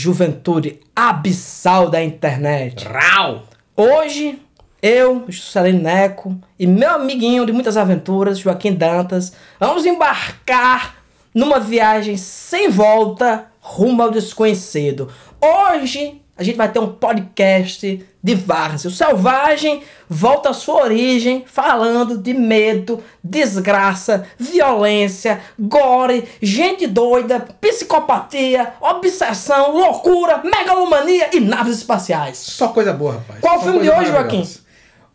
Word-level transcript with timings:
Juventude 0.00 0.80
abissal 0.96 1.90
da 1.90 2.02
internet. 2.02 2.86
Rau! 2.86 3.42
Hoje, 3.76 4.40
eu, 4.80 5.24
Juscelino 5.28 5.82
Neco 5.82 6.34
e 6.58 6.66
meu 6.66 6.92
amiguinho 6.92 7.44
de 7.44 7.52
muitas 7.52 7.76
aventuras, 7.76 8.38
Joaquim 8.38 8.72
Dantas, 8.72 9.34
vamos 9.58 9.84
embarcar 9.84 10.96
numa 11.34 11.60
viagem 11.60 12.16
sem 12.16 12.70
volta 12.70 13.46
rumo 13.60 14.02
ao 14.02 14.10
desconhecido. 14.10 15.10
Hoje, 15.38 16.22
a 16.34 16.42
gente 16.42 16.56
vai 16.56 16.72
ter 16.72 16.78
um 16.78 16.94
podcast 16.94 18.02
de 18.22 18.34
várzea. 18.34 18.90
O 18.90 18.92
Selvagem 18.92 19.82
volta 20.08 20.50
à 20.50 20.52
sua 20.52 20.82
origem 20.84 21.44
falando 21.46 22.18
de 22.18 22.34
medo, 22.34 23.02
desgraça, 23.22 24.26
violência, 24.38 25.40
gore, 25.58 26.28
gente 26.40 26.86
doida, 26.86 27.40
psicopatia, 27.60 28.74
obsessão, 28.80 29.72
loucura, 29.76 30.42
megalomania 30.44 31.30
e 31.32 31.40
naves 31.40 31.78
espaciais. 31.78 32.38
Só 32.38 32.68
coisa 32.68 32.92
boa, 32.92 33.14
rapaz. 33.14 33.40
Qual 33.40 33.56
o 33.56 33.58
Só 33.58 33.64
filme 33.64 33.80
de 33.80 33.90
hoje. 33.90 34.10
Joaquim? 34.10 34.48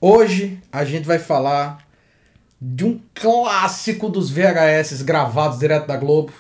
Hoje 0.01 0.59
a 0.71 0.83
gente 0.83 1.05
vai 1.05 1.19
falar 1.19 1.85
de 2.61 2.85
um 2.85 2.99
clássico 3.13 4.09
dos 4.09 4.29
VHS 4.29 5.01
gravados 5.03 5.59
direto 5.59 5.87
da 5.87 5.97
Globo. 5.97 6.33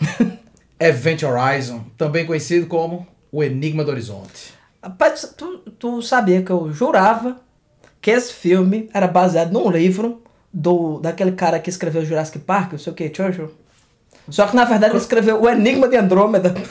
Event 0.80 1.22
Horizon, 1.22 1.84
também 1.98 2.24
conhecido 2.24 2.66
como 2.66 3.06
O 3.30 3.44
Enigma 3.44 3.84
do 3.84 3.90
Horizonte. 3.90 4.59
Rapaz, 4.82 5.34
tu, 5.36 5.58
tu 5.78 6.00
sabia 6.00 6.42
que 6.42 6.50
eu 6.50 6.72
jurava 6.72 7.36
que 8.00 8.10
esse 8.10 8.32
filme 8.32 8.88
era 8.94 9.06
baseado 9.06 9.52
num 9.52 9.70
livro 9.70 10.22
do 10.52 10.98
daquele 11.00 11.32
cara 11.32 11.58
que 11.58 11.68
escreveu 11.68 12.04
Jurassic 12.04 12.38
Park, 12.38 12.72
não 12.72 12.78
sei 12.78 12.92
o 12.92 12.96
que, 12.96 13.12
Churchill. 13.14 13.50
Só 14.30 14.46
que 14.46 14.56
na 14.56 14.64
verdade 14.64 14.92
ele 14.92 15.00
escreveu 15.00 15.42
O 15.42 15.48
Enigma 15.48 15.86
de 15.86 15.96
Andrômeda. 15.96 16.54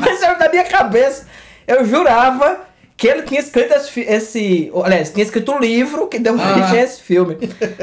Mas 0.00 0.22
eu, 0.22 0.38
na 0.38 0.48
minha 0.48 0.64
cabeça, 0.64 1.26
eu 1.66 1.84
jurava 1.84 2.60
que 2.96 3.06
ele 3.06 3.22
tinha 3.22 3.40
escrito 3.40 3.74
esse, 3.74 4.00
esse. 4.00 4.72
Aliás, 4.82 5.10
tinha 5.10 5.24
escrito 5.24 5.52
o 5.52 5.58
livro 5.58 6.06
que 6.08 6.18
deu 6.18 6.32
origem 6.34 6.78
a 6.78 6.82
esse 6.82 7.02
filme. 7.02 7.36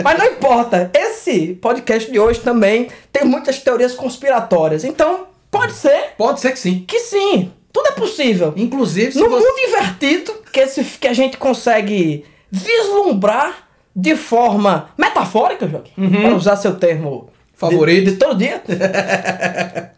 Mas 0.03 0.17
não 0.17 0.25
importa, 0.25 0.89
esse 0.93 1.53
podcast 1.61 2.11
de 2.11 2.19
hoje 2.19 2.39
também 2.39 2.89
tem 3.13 3.23
muitas 3.25 3.59
teorias 3.59 3.93
conspiratórias. 3.93 4.83
Então, 4.83 5.27
pode 5.59 5.73
ser 5.73 6.13
Pode 6.17 6.39
ser 6.39 6.51
que 6.51 6.59
sim. 6.59 6.85
que 6.87 6.99
sim, 6.99 7.51
tudo 7.73 7.87
é 7.87 7.91
possível. 7.91 8.53
Inclusive, 8.55 9.11
se 9.11 9.19
No 9.19 9.29
você... 9.29 9.45
mundo 9.45 9.59
invertido, 9.67 10.33
que, 10.51 10.59
esse, 10.59 10.83
que 10.83 11.07
a 11.07 11.13
gente 11.13 11.37
consegue 11.37 12.25
vislumbrar 12.51 13.67
de 13.95 14.15
forma 14.15 14.89
metafórica, 14.97 15.67
Joaquim, 15.67 15.93
para 16.21 16.35
usar 16.35 16.55
seu 16.57 16.75
termo 16.75 17.09
Uhum. 17.09 17.27
Favorito. 17.71 18.05
de, 18.05 18.11
de 18.11 18.17
todo 18.17 18.35
dia. 18.37 18.61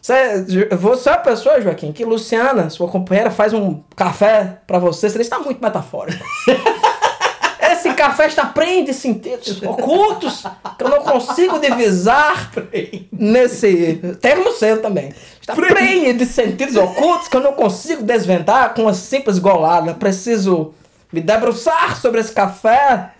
Você, 0.00 0.66
você 0.76 1.08
é 1.10 1.12
uma 1.12 1.18
pessoa, 1.18 1.60
Joaquim, 1.60 1.92
que 1.92 2.06
Luciana, 2.06 2.70
sua 2.70 2.88
companheira, 2.88 3.30
faz 3.30 3.52
um 3.52 3.82
café 3.94 4.58
pra 4.66 4.78
você, 4.78 5.10
você 5.10 5.20
está 5.20 5.38
muito 5.38 5.62
metafórico. 5.62 6.24
Café 8.00 8.28
está 8.28 8.46
preenche 8.46 8.84
de 8.84 8.94
sentidos 8.94 9.60
ocultos 9.60 10.42
que 10.78 10.84
eu 10.84 10.88
não 10.88 11.02
consigo 11.02 11.58
divisar 11.58 12.50
nesse 13.12 14.00
termo 14.22 14.52
seu 14.52 14.80
também. 14.80 15.12
Está 15.38 15.54
preenche 15.54 16.14
de 16.14 16.24
sentidos 16.24 16.76
ocultos 16.76 17.28
que 17.28 17.36
eu 17.36 17.42
não 17.42 17.52
consigo 17.52 18.02
desvendar 18.02 18.72
com 18.72 18.82
uma 18.82 18.94
simples 18.94 19.38
golada. 19.38 19.92
Preciso 19.92 20.72
me 21.12 21.20
debruçar 21.20 22.00
sobre 22.00 22.22
esse 22.22 22.32
café 22.32 23.10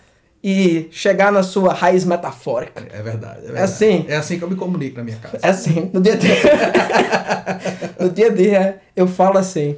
e 0.43 0.89
chegar 0.91 1.31
na 1.31 1.43
sua 1.43 1.75
raiz 1.75 2.07
metafórica. 2.07 2.83
É 2.91 3.03
verdade, 3.03 3.41
é 3.41 3.43
verdade. 3.43 3.63
assim. 3.63 4.07
É 4.09 4.17
assim 4.17 4.39
que 4.39 4.45
eu 4.45 4.49
me 4.49 4.57
comunico 4.57 4.97
na 4.97 5.05
minha 5.05 5.19
casa. 5.19 5.41
É 5.43 5.49
assim, 5.51 5.91
no 5.93 6.01
dia 6.01 6.15
a 6.15 6.17
dia. 6.17 6.37
no 7.99 8.09
dia 8.09 8.27
a 8.29 8.31
dia 8.31 8.81
eu 8.97 9.07
falo 9.07 9.37
assim. 9.37 9.77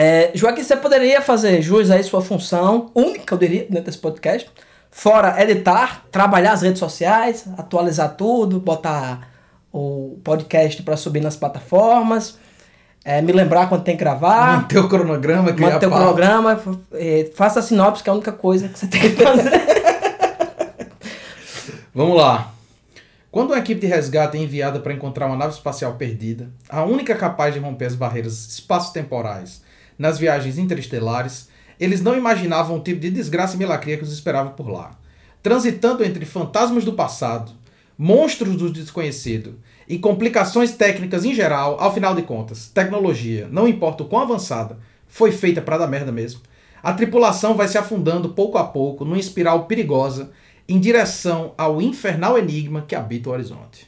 É, 0.00 0.30
Joaquim, 0.32 0.62
você 0.62 0.76
poderia 0.76 1.20
fazer 1.20 1.60
jus 1.60 1.90
aí 1.90 2.04
sua 2.04 2.22
função 2.22 2.88
única, 2.94 3.34
eu 3.34 3.38
diria, 3.38 3.66
dentro 3.68 3.86
desse 3.86 3.98
podcast. 3.98 4.48
Fora 4.92 5.42
editar, 5.42 6.04
trabalhar 6.12 6.52
as 6.52 6.62
redes 6.62 6.78
sociais, 6.78 7.48
atualizar 7.58 8.14
tudo, 8.14 8.60
botar 8.60 9.28
o 9.72 10.16
podcast 10.22 10.84
para 10.84 10.96
subir 10.96 11.20
nas 11.20 11.34
plataformas, 11.34 12.38
é, 13.04 13.20
me 13.20 13.32
lembrar 13.32 13.68
quando 13.68 13.82
tem 13.82 13.96
que 13.96 14.04
gravar, 14.04 14.58
Manter 14.58 14.78
o 14.78 14.88
cronograma, 14.88 15.52
criar 15.52 15.72
manter 15.72 15.86
o 15.86 15.90
programa, 15.90 16.62
é, 16.92 17.28
faça 17.34 17.58
a 17.58 17.62
sinopse, 17.62 18.00
que 18.00 18.08
é 18.08 18.12
a 18.12 18.14
única 18.14 18.30
coisa 18.30 18.68
que 18.68 18.78
você 18.78 18.86
tem 18.86 19.00
que 19.00 19.20
fazer. 19.20 19.50
Vamos 21.92 22.16
lá. 22.16 22.52
Quando 23.32 23.50
uma 23.50 23.58
equipe 23.58 23.80
de 23.80 23.88
resgate 23.88 24.36
é 24.36 24.40
enviada 24.40 24.78
para 24.78 24.92
encontrar 24.92 25.26
uma 25.26 25.36
nave 25.36 25.54
espacial 25.54 25.94
perdida, 25.94 26.48
a 26.68 26.84
única 26.84 27.16
capaz 27.16 27.52
de 27.52 27.58
romper 27.58 27.86
as 27.86 27.96
barreiras 27.96 28.46
espaço-temporais 28.46 29.66
nas 29.98 30.18
viagens 30.18 30.58
interestelares, 30.58 31.48
eles 31.78 32.00
não 32.00 32.16
imaginavam 32.16 32.76
o 32.76 32.82
tipo 32.82 33.00
de 33.00 33.10
desgraça 33.10 33.56
e 33.56 33.58
milacria 33.58 33.96
que 33.96 34.04
os 34.04 34.12
esperava 34.12 34.50
por 34.50 34.68
lá. 34.68 34.98
Transitando 35.42 36.04
entre 36.04 36.24
fantasmas 36.24 36.84
do 36.84 36.92
passado, 36.92 37.52
monstros 37.96 38.56
do 38.56 38.70
desconhecido 38.70 39.58
e 39.88 39.98
complicações 39.98 40.72
técnicas 40.72 41.24
em 41.24 41.34
geral, 41.34 41.76
ao 41.80 41.92
final 41.92 42.14
de 42.14 42.22
contas, 42.22 42.68
tecnologia, 42.68 43.48
não 43.50 43.66
importa 43.66 44.02
o 44.02 44.06
quão 44.06 44.22
avançada, 44.22 44.78
foi 45.06 45.32
feita 45.32 45.62
para 45.62 45.78
dar 45.78 45.86
merda 45.86 46.12
mesmo. 46.12 46.40
A 46.82 46.92
tripulação 46.92 47.54
vai 47.54 47.66
se 47.66 47.78
afundando 47.78 48.28
pouco 48.30 48.58
a 48.58 48.64
pouco 48.64 49.04
numa 49.04 49.18
espiral 49.18 49.64
perigosa 49.64 50.30
em 50.68 50.78
direção 50.78 51.54
ao 51.56 51.80
infernal 51.80 52.38
enigma 52.38 52.84
que 52.86 52.94
habita 52.94 53.30
o 53.30 53.32
horizonte. 53.32 53.87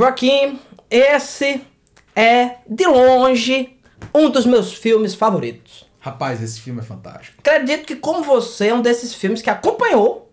Joaquim, 0.00 0.58
esse 0.90 1.60
é, 2.16 2.52
de 2.66 2.86
longe, 2.86 3.76
um 4.14 4.30
dos 4.30 4.46
meus 4.46 4.72
filmes 4.72 5.14
favoritos. 5.14 5.86
Rapaz, 5.98 6.42
esse 6.42 6.58
filme 6.58 6.80
é 6.80 6.82
fantástico. 6.82 7.36
Acredito 7.38 7.84
que, 7.84 7.96
como 7.96 8.24
você, 8.24 8.68
é 8.68 8.74
um 8.74 8.80
desses 8.80 9.12
filmes 9.12 9.42
que 9.42 9.50
acompanhou 9.50 10.32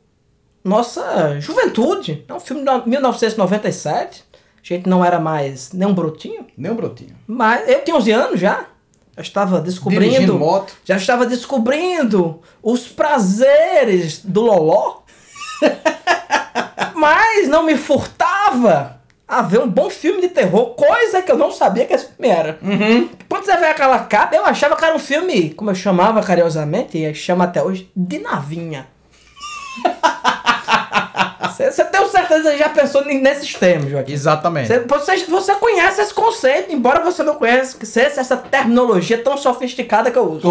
nossa 0.63 1.37
juventude. 1.41 2.23
É 2.29 2.33
um 2.33 2.39
filme 2.39 2.63
de 2.63 2.89
1997. 2.89 4.23
A 4.31 4.39
gente 4.63 4.87
não 4.87 5.03
era 5.03 5.19
mais 5.19 5.73
nem 5.73 5.85
um 5.85 5.93
brotinho. 5.93 6.47
Nem 6.57 6.71
um 6.71 6.75
brotinho. 6.75 7.17
Mas 7.27 7.67
eu 7.67 7.83
tinha 7.83 7.97
11 7.97 8.11
anos 8.13 8.39
já. 8.39 8.67
Já 9.17 9.21
estava 9.21 9.59
Dirigindo 9.59 9.89
descobrindo. 9.89 10.39
moto. 10.39 10.77
Já 10.85 10.95
estava 10.95 11.25
descobrindo 11.25 12.41
os 12.63 12.87
prazeres 12.87 14.23
do 14.23 14.39
Loló. 14.43 15.01
Mas 16.95 17.49
não 17.49 17.63
me 17.63 17.75
furtava 17.75 18.96
a 19.27 19.41
ver 19.41 19.59
um 19.59 19.67
bom 19.67 19.89
filme 19.89 20.21
de 20.21 20.29
terror, 20.29 20.75
coisa 20.75 21.21
que 21.21 21.31
eu 21.31 21.37
não 21.37 21.51
sabia 21.51 21.85
que 21.85 21.93
esse 21.93 22.07
filme 22.07 22.29
era. 22.29 22.59
Quando 23.27 23.43
você 23.45 23.57
vê 23.57 23.65
aquela 23.65 23.99
capa, 23.99 24.35
eu 24.35 24.45
achava 24.45 24.75
que 24.75 24.85
era 24.85 24.95
um 24.95 24.99
filme, 24.99 25.49
como 25.49 25.69
eu 25.69 25.75
chamava 25.75 26.21
carinhosamente, 26.23 26.97
e 26.97 27.13
chama 27.13 27.43
até 27.43 27.61
hoje, 27.61 27.91
de 27.95 28.19
navinha. 28.19 28.87
Você 31.57 31.83
tem 31.85 32.07
certeza 32.07 32.51
que 32.51 32.57
já 32.57 32.69
pensou 32.69 33.03
nesses 33.05 33.53
termos, 33.55 33.89
Joaquim? 33.89 34.13
Exatamente. 34.13 34.67
Você, 34.67 34.79
você, 34.81 35.25
você 35.25 35.55
conhece 35.55 36.01
esse 36.01 36.13
conceito, 36.13 36.71
embora 36.71 37.03
você 37.03 37.23
não 37.23 37.35
conheça 37.35 37.77
essa 37.99 38.37
terminologia 38.37 39.17
tão 39.17 39.37
sofisticada 39.37 40.11
que 40.11 40.17
eu 40.17 40.33
uso. 40.33 40.41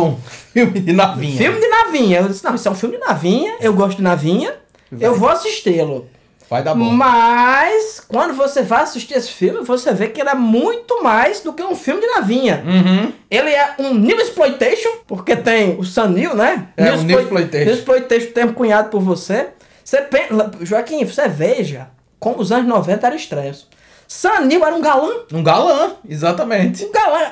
Filme 0.52 0.80
de 0.80 0.92
navinha. 0.92 1.36
Filme 1.36 1.60
de 1.60 1.68
navinha. 1.68 2.20
Eu 2.20 2.28
disse, 2.28 2.44
não, 2.44 2.54
isso 2.54 2.66
é 2.66 2.70
um 2.70 2.74
filme 2.74 2.96
de 2.96 3.04
navinha, 3.04 3.54
eu 3.60 3.72
gosto 3.72 3.98
de 3.98 4.02
navinha, 4.02 4.54
eu 5.00 5.14
vou 5.14 5.28
assisti-lo. 5.28 6.08
Vai 6.48 6.62
dar 6.62 6.74
bom. 6.74 6.84
Mas, 6.90 8.00
quando 8.06 8.34
você 8.34 8.62
vai 8.62 8.82
assistir 8.82 9.14
esse 9.14 9.30
filme, 9.30 9.64
você 9.64 9.92
vê 9.92 10.08
que 10.08 10.20
ele 10.20 10.30
é 10.30 10.34
muito 10.34 11.02
mais 11.02 11.40
do 11.40 11.52
que 11.52 11.62
um 11.62 11.74
filme 11.74 12.00
de 12.00 12.06
navinha. 12.06 12.62
Uhum. 12.64 13.12
Ele 13.30 13.50
é 13.50 13.74
um 13.80 13.94
New 13.94 14.16
Exploitation, 14.20 14.90
porque 15.08 15.34
tem 15.34 15.76
o 15.78 15.84
Sanil, 15.84 16.34
né? 16.36 16.68
É, 16.76 16.84
New 16.84 16.94
um 16.94 17.02
New 17.02 17.18
Exploit- 17.20 17.22
Exploitation. 17.24 17.64
New 17.64 17.74
Exploitation, 17.74 18.32
termo 18.32 18.52
cunhado 18.52 18.90
por 18.90 19.00
você. 19.00 19.48
Você 19.84 20.02
pensa, 20.02 20.50
Joaquim, 20.62 21.04
você 21.04 21.28
veja 21.28 21.88
como 22.20 22.40
os 22.40 22.52
anos 22.52 22.68
90 22.68 23.06
eram 23.06 23.16
estranhos. 23.16 23.66
Sam 24.08 24.42
Neill 24.42 24.64
era 24.64 24.74
um 24.76 24.80
galã. 24.80 25.10
Um 25.32 25.42
galã, 25.42 25.96
exatamente. 26.08 26.84
Um 26.84 26.92
galã. 26.92 27.22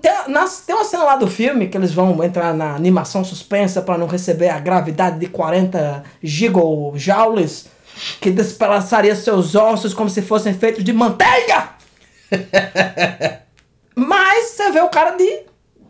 tem 0.00 0.34
uma 0.74 0.84
cena 0.84 1.02
lá 1.02 1.16
do 1.16 1.26
filme 1.26 1.66
que 1.66 1.76
eles 1.76 1.92
vão 1.92 2.22
entrar 2.22 2.54
na 2.54 2.76
animação 2.76 3.24
suspensa 3.24 3.82
para 3.82 3.98
não 3.98 4.06
receber 4.06 4.50
a 4.50 4.60
gravidade 4.60 5.18
de 5.18 5.26
40 5.26 6.04
gigajoules 6.22 7.66
que 8.20 8.30
despedaçaria 8.30 9.14
seus 9.16 9.54
ossos 9.54 9.92
como 9.94 10.08
se 10.10 10.22
fossem 10.22 10.52
feitos 10.54 10.82
de 10.84 10.92
manteiga. 10.92 11.70
Mas 13.94 14.46
você 14.48 14.70
vê 14.72 14.80
o 14.80 14.88
cara 14.88 15.12
de 15.12 15.40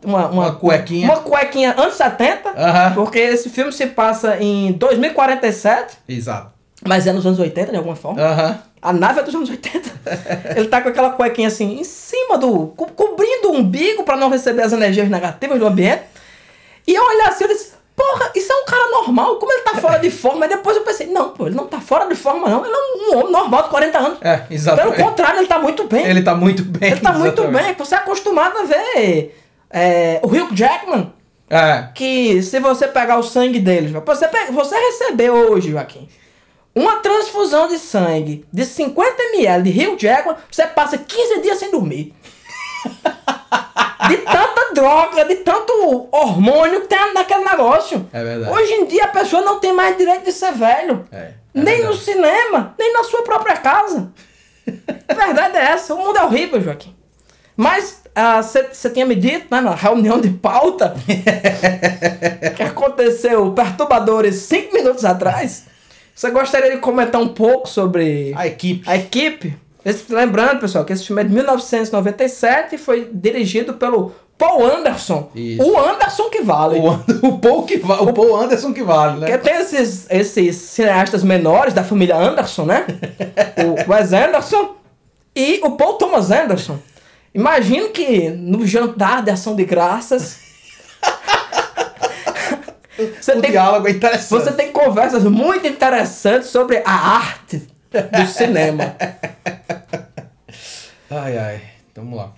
uma, 0.03 0.27
Uma 0.29 0.55
cuequinha. 0.55 1.05
Uma 1.07 1.17
cuequinha 1.21 1.73
anos 1.77 1.95
70. 1.95 2.49
Aham. 2.49 2.93
Porque 2.93 3.19
esse 3.19 3.49
filme 3.49 3.71
se 3.71 3.87
passa 3.87 4.37
em 4.41 4.71
2047, 4.73 5.97
Exato. 6.07 6.51
mas 6.85 7.05
é 7.07 7.11
nos 7.13 7.25
anos 7.25 7.39
80 7.39 7.71
de 7.71 7.77
alguma 7.77 7.95
forma. 7.95 8.21
Aham. 8.21 8.59
A 8.81 8.93
nave 8.93 9.19
é 9.19 9.23
dos 9.23 9.33
anos 9.35 9.49
80. 9.49 9.89
Ele 10.55 10.67
tá 10.67 10.81
com 10.81 10.89
aquela 10.89 11.09
cuequinha 11.09 11.47
assim, 11.47 11.79
em 11.79 11.83
cima 11.83 12.37
do. 12.37 12.67
co- 12.77 12.85
cobrindo 12.87 13.49
o 13.49 13.55
umbigo 13.55 14.03
pra 14.03 14.15
não 14.15 14.29
receber 14.29 14.61
as 14.61 14.71
energias 14.71 15.09
negativas 15.09 15.59
do 15.59 15.65
ambiente. 15.67 16.03
E 16.85 16.93
eu 16.95 17.03
olhar 17.03 17.29
assim, 17.29 17.43
eu 17.43 17.49
disse, 17.49 17.73
porra, 17.95 18.31
isso 18.35 18.49
é 18.53 18.55
um 18.55 18.65
cara 18.65 18.91
normal, 19.07 19.37
como 19.37 19.51
ele 19.51 19.61
tá 19.61 19.75
fora 19.75 19.99
de 19.99 20.11
forma? 20.11 20.39
Mas 20.39 20.49
depois 20.49 20.75
eu 20.77 20.83
pensei, 20.83 21.07
não, 21.07 21.29
pô, 21.29 21.47
ele 21.47 21.55
não 21.55 21.67
tá 21.67 21.79
fora 21.79 22.05
de 22.05 22.15
forma, 22.15 22.49
não. 22.49 22.65
Ele 22.65 22.73
é 22.73 22.77
um, 22.77 23.19
homem 23.19 23.31
normal 23.31 23.63
de 23.63 23.69
40 23.69 23.97
anos. 23.97 24.17
É, 24.21 24.37
Pelo 24.37 24.53
exatamente. 24.53 25.01
contrário, 25.01 25.39
ele 25.39 25.47
tá 25.47 25.59
muito 25.59 25.83
bem. 25.85 26.05
Ele 26.05 26.21
tá 26.21 26.35
muito 26.35 26.63
bem. 26.63 26.91
Ele 26.91 27.01
tá 27.01 27.13
muito 27.13 27.41
exatamente. 27.41 27.65
bem. 27.65 27.75
Você 27.77 27.95
é 27.95 27.97
acostumado 27.97 28.57
a 28.57 28.63
ver 28.63 29.41
é, 29.69 30.19
o 30.23 30.27
Hugh 30.27 30.53
Jackman, 30.53 31.11
É. 31.49 31.87
que 31.95 32.41
se 32.43 32.59
você 32.59 32.87
pegar 32.87 33.17
o 33.17 33.23
sangue 33.23 33.59
deles, 33.59 33.91
você, 33.91 34.27
você 34.51 34.75
recebeu 34.75 35.33
hoje, 35.51 35.71
Joaquim, 35.71 36.07
uma 36.75 36.97
transfusão 36.97 37.67
de 37.67 37.79
sangue 37.79 38.45
de 38.51 38.65
50 38.65 39.23
ml 39.33 39.71
de 39.71 39.87
Hugh 39.87 39.97
Jackman, 39.97 40.35
você 40.51 40.67
passa 40.67 40.97
15 40.97 41.41
dias 41.41 41.57
sem 41.57 41.71
dormir. 41.71 42.13
de 44.07 44.17
tanta 44.17 44.56
droga, 44.81 45.25
de 45.25 45.35
tanto 45.37 46.07
hormônio 46.11 46.81
que 46.81 46.87
tem 46.87 47.13
naquele 47.13 47.43
negócio. 47.43 48.07
É 48.13 48.23
verdade. 48.23 48.51
Hoje 48.51 48.73
em 48.73 48.85
dia 48.85 49.05
a 49.05 49.09
pessoa 49.09 49.41
não 49.41 49.59
tem 49.59 49.73
mais 49.73 49.97
direito 49.97 50.23
de 50.25 50.31
ser 50.31 50.51
velho. 50.53 51.05
É, 51.11 51.17
é 51.17 51.33
nem 51.53 51.65
verdade. 51.77 51.87
no 51.87 51.93
cinema, 51.95 52.75
nem 52.77 52.93
na 52.93 53.03
sua 53.03 53.23
própria 53.23 53.57
casa. 53.57 54.11
A 55.07 55.13
verdade 55.13 55.57
é 55.57 55.61
essa. 55.71 55.93
O 55.95 55.97
mundo 55.97 56.17
é 56.17 56.23
horrível, 56.23 56.61
Joaquim. 56.61 56.93
Mas 57.55 58.01
você 58.43 58.89
tinha 58.91 59.05
me 59.05 59.15
dito, 59.15 59.47
né, 59.49 59.61
na 59.61 59.73
reunião 59.73 60.19
de 60.21 60.29
pauta, 60.29 60.93
que 62.55 62.61
aconteceu 62.63 63.51
perturbadores 63.53 64.35
cinco 64.35 64.73
minutos 64.75 65.03
atrás. 65.05 65.65
Você 66.13 66.29
gostaria 66.31 66.71
de 66.71 66.77
comentar 66.77 67.21
um 67.21 67.29
pouco 67.29 67.67
sobre 67.69 68.33
A 68.35 68.45
equipe. 68.47 68.87
a 68.89 68.95
equipe? 68.97 69.57
Esse- 69.85 70.11
lembrando, 70.13 70.59
pessoal, 70.59 70.83
que 70.83 70.93
esse 70.93 71.05
filme 71.05 71.21
é 71.21 71.25
de 71.25 71.33
1997 71.33 72.75
e 72.75 72.77
foi 72.77 73.09
dirigido 73.13 73.75
pelo 73.75 74.11
Paul 74.37 74.65
Anderson. 74.65 75.31
Isso. 75.33 75.63
O 75.63 75.79
Anderson 75.79 76.29
que 76.29 76.41
vale. 76.41 76.79
O, 76.79 76.89
And- 76.91 77.03
o 77.23 77.37
Paul 77.39 77.63
que 77.65 77.77
va- 77.77 78.01
o 78.01 78.13
Paul 78.13 78.35
Anderson 78.35 78.73
que 78.73 78.83
vale, 78.83 79.19
né? 79.19 79.27
Porque 79.27 79.49
tem 79.49 79.59
esses, 79.61 80.05
esses 80.09 80.55
cineastas 80.55 81.23
menores 81.23 81.73
da 81.73 81.83
família 81.83 82.15
Anderson, 82.15 82.65
né? 82.65 82.85
o 83.87 83.91
Wes 83.91 84.13
Anderson 84.13 84.75
e 85.35 85.59
o 85.63 85.71
Paul 85.71 85.93
Thomas 85.95 86.31
Anderson. 86.31 86.77
Imagino 87.33 87.89
que 87.89 88.29
no 88.29 88.65
jantar 88.65 89.23
de 89.23 89.31
ação 89.31 89.55
de 89.55 89.65
graças. 89.65 90.39
você, 93.21 93.33
o 93.33 93.41
tem, 93.41 93.51
diálogo 93.51 93.87
é 93.87 93.91
interessante. 93.91 94.29
você 94.29 94.51
tem 94.51 94.71
conversas 94.71 95.23
muito 95.23 95.67
interessantes 95.67 96.49
sobre 96.49 96.81
a 96.85 96.91
arte 96.91 97.67
do 97.91 98.27
cinema. 98.27 98.95
Ai, 101.09 101.37
ai. 101.37 101.61
Então, 101.91 102.03
vamos 102.03 102.17
lá. 102.19 102.31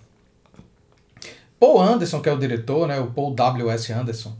Paul 1.60 1.82
Anderson, 1.82 2.22
que 2.22 2.30
é 2.30 2.34
o 2.34 2.38
diretor, 2.38 2.88
né? 2.88 3.00
O 3.00 3.08
Paul 3.08 3.34
W.S. 3.34 3.92
Anderson. 3.92 4.34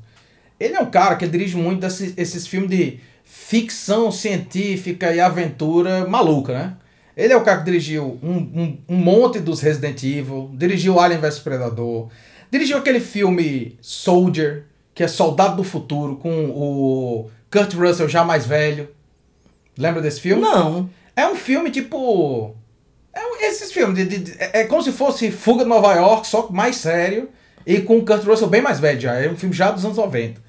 Ele 0.60 0.76
é 0.76 0.80
um 0.80 0.90
cara 0.90 1.16
que 1.16 1.28
dirige 1.28 1.56
muito 1.56 1.82
desses, 1.82 2.14
esses 2.18 2.48
filmes 2.48 2.70
de 2.70 3.00
ficção 3.24 4.12
científica 4.12 5.14
e 5.14 5.20
aventura 5.20 6.08
maluca, 6.08 6.54
né? 6.54 6.74
Ele 7.16 7.34
é 7.34 7.38
o 7.38 7.44
cara 7.44 7.60
que 7.60 7.66
dirigiu 7.66 8.18
um, 8.24 8.38
um, 8.38 8.78
um 8.88 8.96
monte 8.96 9.40
dos 9.40 9.60
Resident 9.60 10.02
Evil, 10.04 10.52
dirigiu 10.54 11.00
Alien 11.00 11.20
vs 11.20 11.40
Predador, 11.40 12.08
dirigiu 12.50 12.78
aquele 12.78 13.00
filme 13.00 13.78
Soldier, 13.82 14.66
que 14.96 15.04
é 15.04 15.08
Soldado 15.08 15.58
do 15.58 15.64
Futuro, 15.64 16.16
com 16.16 16.46
o 16.50 17.30
Kurt 17.52 17.74
Russell 17.74 18.08
já 18.08 18.24
mais 18.24 18.46
velho. 18.46 18.90
Lembra 19.78 20.02
desse 20.02 20.22
filme? 20.22 20.42
Não. 20.42 20.90
É 21.16 21.28
um 21.28 21.36
filme 21.36 21.72
tipo. 21.72 22.56
É 23.42 23.48
esses 23.48 23.72
filmes. 23.72 23.96
de- 24.08 24.18
de- 24.20 24.36
é 24.40 24.62
é 24.62 24.64
como 24.66 24.82
se 24.82 24.92
fosse 24.92 25.32
Fuga 25.32 25.64
de 25.64 25.70
Nova 25.70 25.94
York, 25.94 26.28
só 26.28 26.48
mais 26.50 26.76
sério. 26.78 27.30
E 27.66 27.82
com 27.82 27.98
o 27.98 28.06
Kurt 28.06 28.24
Russell 28.24 28.48
bem 28.48 28.62
mais 28.62 28.80
velho 28.80 29.00
já. 29.00 29.14
É 29.16 29.30
um 29.30 29.36
filme 29.38 29.54
já 29.56 29.70
dos 29.72 29.84
anos 29.86 29.98
90. 29.98 30.42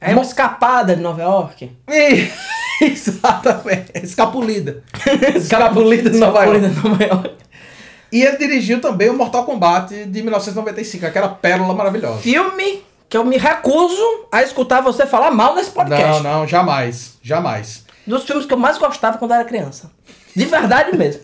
É 0.00 0.12
uma 0.12 0.22
escapada 0.22 0.94
de 0.94 1.02
Nova 1.02 1.22
York. 1.22 1.70
E- 1.90 2.28
Exatamente. 2.84 3.92
Escapulida. 3.94 4.82
Escapulida 5.34 6.10
de 6.10 6.18
Nova 6.18 6.44
York. 6.44 6.60
de 6.68 6.88
Nova 6.88 7.04
York. 7.04 7.34
E 8.12 8.22
ele 8.22 8.36
dirigiu 8.36 8.80
também 8.80 9.10
o 9.10 9.14
Mortal 9.14 9.44
Kombat 9.44 9.92
de 10.06 10.22
1995, 10.22 11.06
aquela 11.06 11.28
pérola 11.28 11.74
maravilhosa. 11.74 12.18
Filme 12.18 12.84
que 13.08 13.16
eu 13.16 13.24
me 13.24 13.36
recuso 13.36 14.26
a 14.30 14.42
escutar 14.42 14.80
você 14.82 15.06
falar 15.06 15.30
mal 15.30 15.54
nesse 15.54 15.70
podcast. 15.70 16.22
Não, 16.22 16.40
não, 16.40 16.46
jamais. 16.46 17.18
Jamais. 17.22 17.84
dos 18.06 18.24
filmes 18.24 18.44
que 18.46 18.52
eu 18.52 18.58
mais 18.58 18.76
gostava 18.78 19.18
quando 19.18 19.32
era 19.34 19.44
criança. 19.44 19.90
De 20.34 20.44
verdade 20.46 20.96
mesmo. 20.96 21.22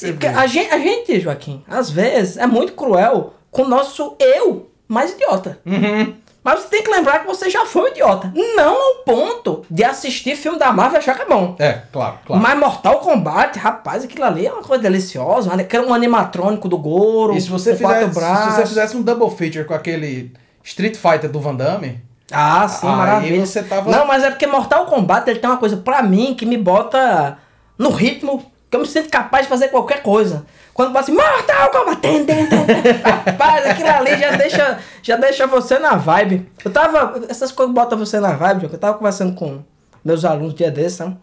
Porque 0.00 0.26
a 0.26 0.46
gente, 0.46 0.72
a 0.72 0.78
gente, 0.78 1.20
Joaquim, 1.20 1.64
às 1.68 1.90
vezes 1.90 2.36
é 2.36 2.46
muito 2.46 2.72
cruel 2.74 3.34
com 3.50 3.62
o 3.62 3.68
nosso 3.68 4.16
eu 4.20 4.70
mais 4.86 5.12
idiota. 5.12 5.58
Uhum. 5.66 6.14
Mas 6.44 6.60
você 6.60 6.68
tem 6.68 6.82
que 6.82 6.90
lembrar 6.90 7.18
que 7.18 7.26
você 7.26 7.50
já 7.50 7.66
foi 7.66 7.82
um 7.82 7.88
idiota. 7.88 8.32
Não 8.56 8.74
ao 8.74 9.02
ponto 9.04 9.64
de 9.68 9.82
assistir 9.84 10.36
filme 10.36 10.58
da 10.58 10.72
Marvel 10.72 10.98
e 10.98 10.98
achar 10.98 11.14
que 11.16 11.22
é 11.22 11.26
bom. 11.26 11.56
É, 11.58 11.82
claro, 11.92 12.18
claro. 12.24 12.40
Mas 12.40 12.58
Mortal 12.58 13.00
Kombat, 13.00 13.58
rapaz, 13.58 14.04
aquilo 14.04 14.24
ali 14.24 14.46
é 14.46 14.52
uma 14.52 14.62
coisa 14.62 14.82
deliciosa. 14.82 15.52
Aquele 15.52 15.84
um 15.86 15.92
animatrônico 15.92 16.68
do 16.68 16.78
Goro. 16.78 17.36
E 17.36 17.40
se 17.40 17.50
você, 17.50 17.74
fizesse, 17.76 18.14
se 18.14 18.50
você 18.54 18.66
fizesse 18.66 18.96
um 18.96 19.02
double 19.02 19.30
feature 19.36 19.64
com 19.64 19.74
aquele 19.74 20.32
Street 20.62 20.96
Fighter 20.96 21.28
do 21.30 21.40
Van 21.40 21.54
Damme, 21.56 22.00
Ah, 22.30 22.68
sim, 22.68 22.86
Aí 22.86 22.94
maravilha. 22.94 23.44
você 23.46 23.62
tava- 23.62 23.90
Não, 23.90 24.06
mas 24.06 24.22
é 24.22 24.30
porque 24.30 24.46
Mortal 24.46 24.86
Kombat 24.86 25.28
ele 25.28 25.40
tem 25.40 25.50
uma 25.50 25.58
coisa 25.58 25.76
pra 25.78 26.02
mim 26.02 26.34
que 26.34 26.46
me 26.46 26.56
bota 26.56 27.36
no 27.78 27.90
ritmo 27.90 28.44
que 28.70 28.76
eu 28.76 28.80
me 28.80 28.86
sinto 28.86 29.08
capaz 29.08 29.44
de 29.44 29.48
fazer 29.48 29.68
qualquer 29.68 30.02
coisa. 30.02 30.44
Quando 30.74 30.92
passa 30.92 31.10
assim, 31.10 31.20
Mortal 31.20 31.70
Kombat, 31.70 32.00
tem, 32.00 32.24
tem, 32.24 32.46
tem, 32.46 32.66
tem. 32.66 32.92
rapaz, 33.02 33.66
aquilo 33.66 33.88
ali 33.88 34.16
já 34.18 34.30
deixa, 34.32 34.78
já 35.02 35.16
deixa 35.16 35.46
você 35.46 35.78
na 35.78 35.96
vibe. 35.96 36.50
Eu 36.64 36.70
tava, 36.70 37.22
essas 37.28 37.50
coisas 37.50 37.74
botam 37.74 37.98
você 37.98 38.20
na 38.20 38.32
vibe, 38.32 38.68
eu 38.70 38.78
tava 38.78 38.98
conversando 38.98 39.34
com 39.34 39.62
meus 40.04 40.24
alunos 40.24 40.54
dia 40.54 40.70
desses, 40.70 40.98
sabe? 40.98 41.16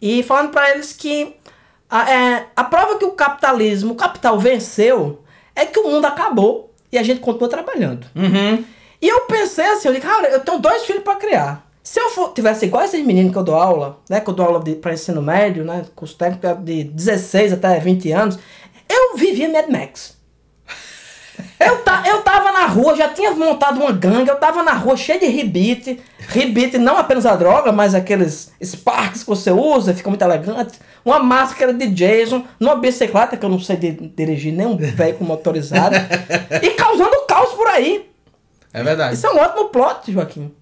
E 0.00 0.22
falando 0.22 0.50
pra 0.50 0.70
eles 0.70 0.92
que 0.92 1.34
a, 1.90 2.10
é, 2.10 2.46
a 2.54 2.64
prova 2.64 2.98
que 2.98 3.04
o 3.04 3.12
capitalismo, 3.12 3.92
o 3.92 3.96
capital 3.96 4.38
venceu, 4.38 5.22
é 5.54 5.64
que 5.64 5.78
o 5.78 5.88
mundo 5.88 6.04
acabou 6.04 6.72
e 6.92 6.98
a 6.98 7.02
gente 7.02 7.20
continua 7.20 7.48
trabalhando. 7.48 8.06
Uhum. 8.14 8.64
E 9.00 9.08
eu 9.08 9.22
pensei 9.22 9.66
assim, 9.66 9.88
eu 9.88 9.94
digo, 9.94 10.06
cara, 10.06 10.28
eu 10.28 10.40
tenho 10.40 10.58
dois 10.58 10.84
filhos 10.84 11.02
pra 11.02 11.16
criar. 11.16 11.65
Se 11.86 12.00
eu 12.00 12.10
for, 12.10 12.32
tivesse 12.32 12.66
igual 12.66 12.82
esses 12.82 13.06
meninos 13.06 13.30
que 13.30 13.38
eu 13.38 13.44
dou 13.44 13.54
aula, 13.54 14.00
né? 14.10 14.18
Que 14.18 14.28
eu 14.28 14.34
dou 14.34 14.44
aula 14.44 14.58
de, 14.60 14.74
pra 14.74 14.92
ensino 14.92 15.22
médio, 15.22 15.62
né? 15.64 15.84
Curso 15.94 16.16
técnico 16.16 16.60
de 16.60 16.82
16 16.82 17.52
até 17.52 17.78
20 17.78 18.10
anos, 18.10 18.36
eu 18.88 19.16
vivia 19.16 19.48
Mad 19.48 19.68
Max. 19.68 20.16
Eu, 21.60 21.82
ta, 21.82 22.02
eu 22.04 22.22
tava 22.22 22.50
na 22.50 22.66
rua, 22.66 22.96
já 22.96 23.10
tinha 23.10 23.30
montado 23.30 23.78
uma 23.78 23.92
gangue, 23.92 24.28
eu 24.28 24.34
tava 24.34 24.64
na 24.64 24.72
rua 24.72 24.96
cheio 24.96 25.20
de 25.20 25.26
rebite. 25.26 26.00
Rebite 26.18 26.76
não 26.76 26.96
apenas 26.96 27.24
a 27.24 27.36
droga, 27.36 27.70
mas 27.70 27.94
aqueles 27.94 28.50
Sparks 28.60 29.22
que 29.22 29.28
você 29.28 29.52
usa, 29.52 29.94
fica 29.94 30.08
muito 30.08 30.22
elegante. 30.22 30.80
Uma 31.04 31.20
máscara 31.20 31.72
de 31.72 31.86
Jason, 31.86 32.42
numa 32.58 32.74
bicicleta, 32.74 33.36
que 33.36 33.44
eu 33.44 33.48
não 33.48 33.60
sei 33.60 33.76
di- 33.76 33.92
dirigir 34.16 34.52
nenhum 34.52 34.76
veículo 34.76 35.24
motorizado. 35.28 35.94
e 36.60 36.70
causando 36.70 37.24
caos 37.28 37.50
por 37.50 37.68
aí. 37.68 38.10
É 38.72 38.82
verdade. 38.82 39.14
Isso 39.14 39.24
é 39.24 39.30
um 39.30 39.38
ótimo 39.38 39.68
plot, 39.68 40.10
Joaquim. 40.10 40.52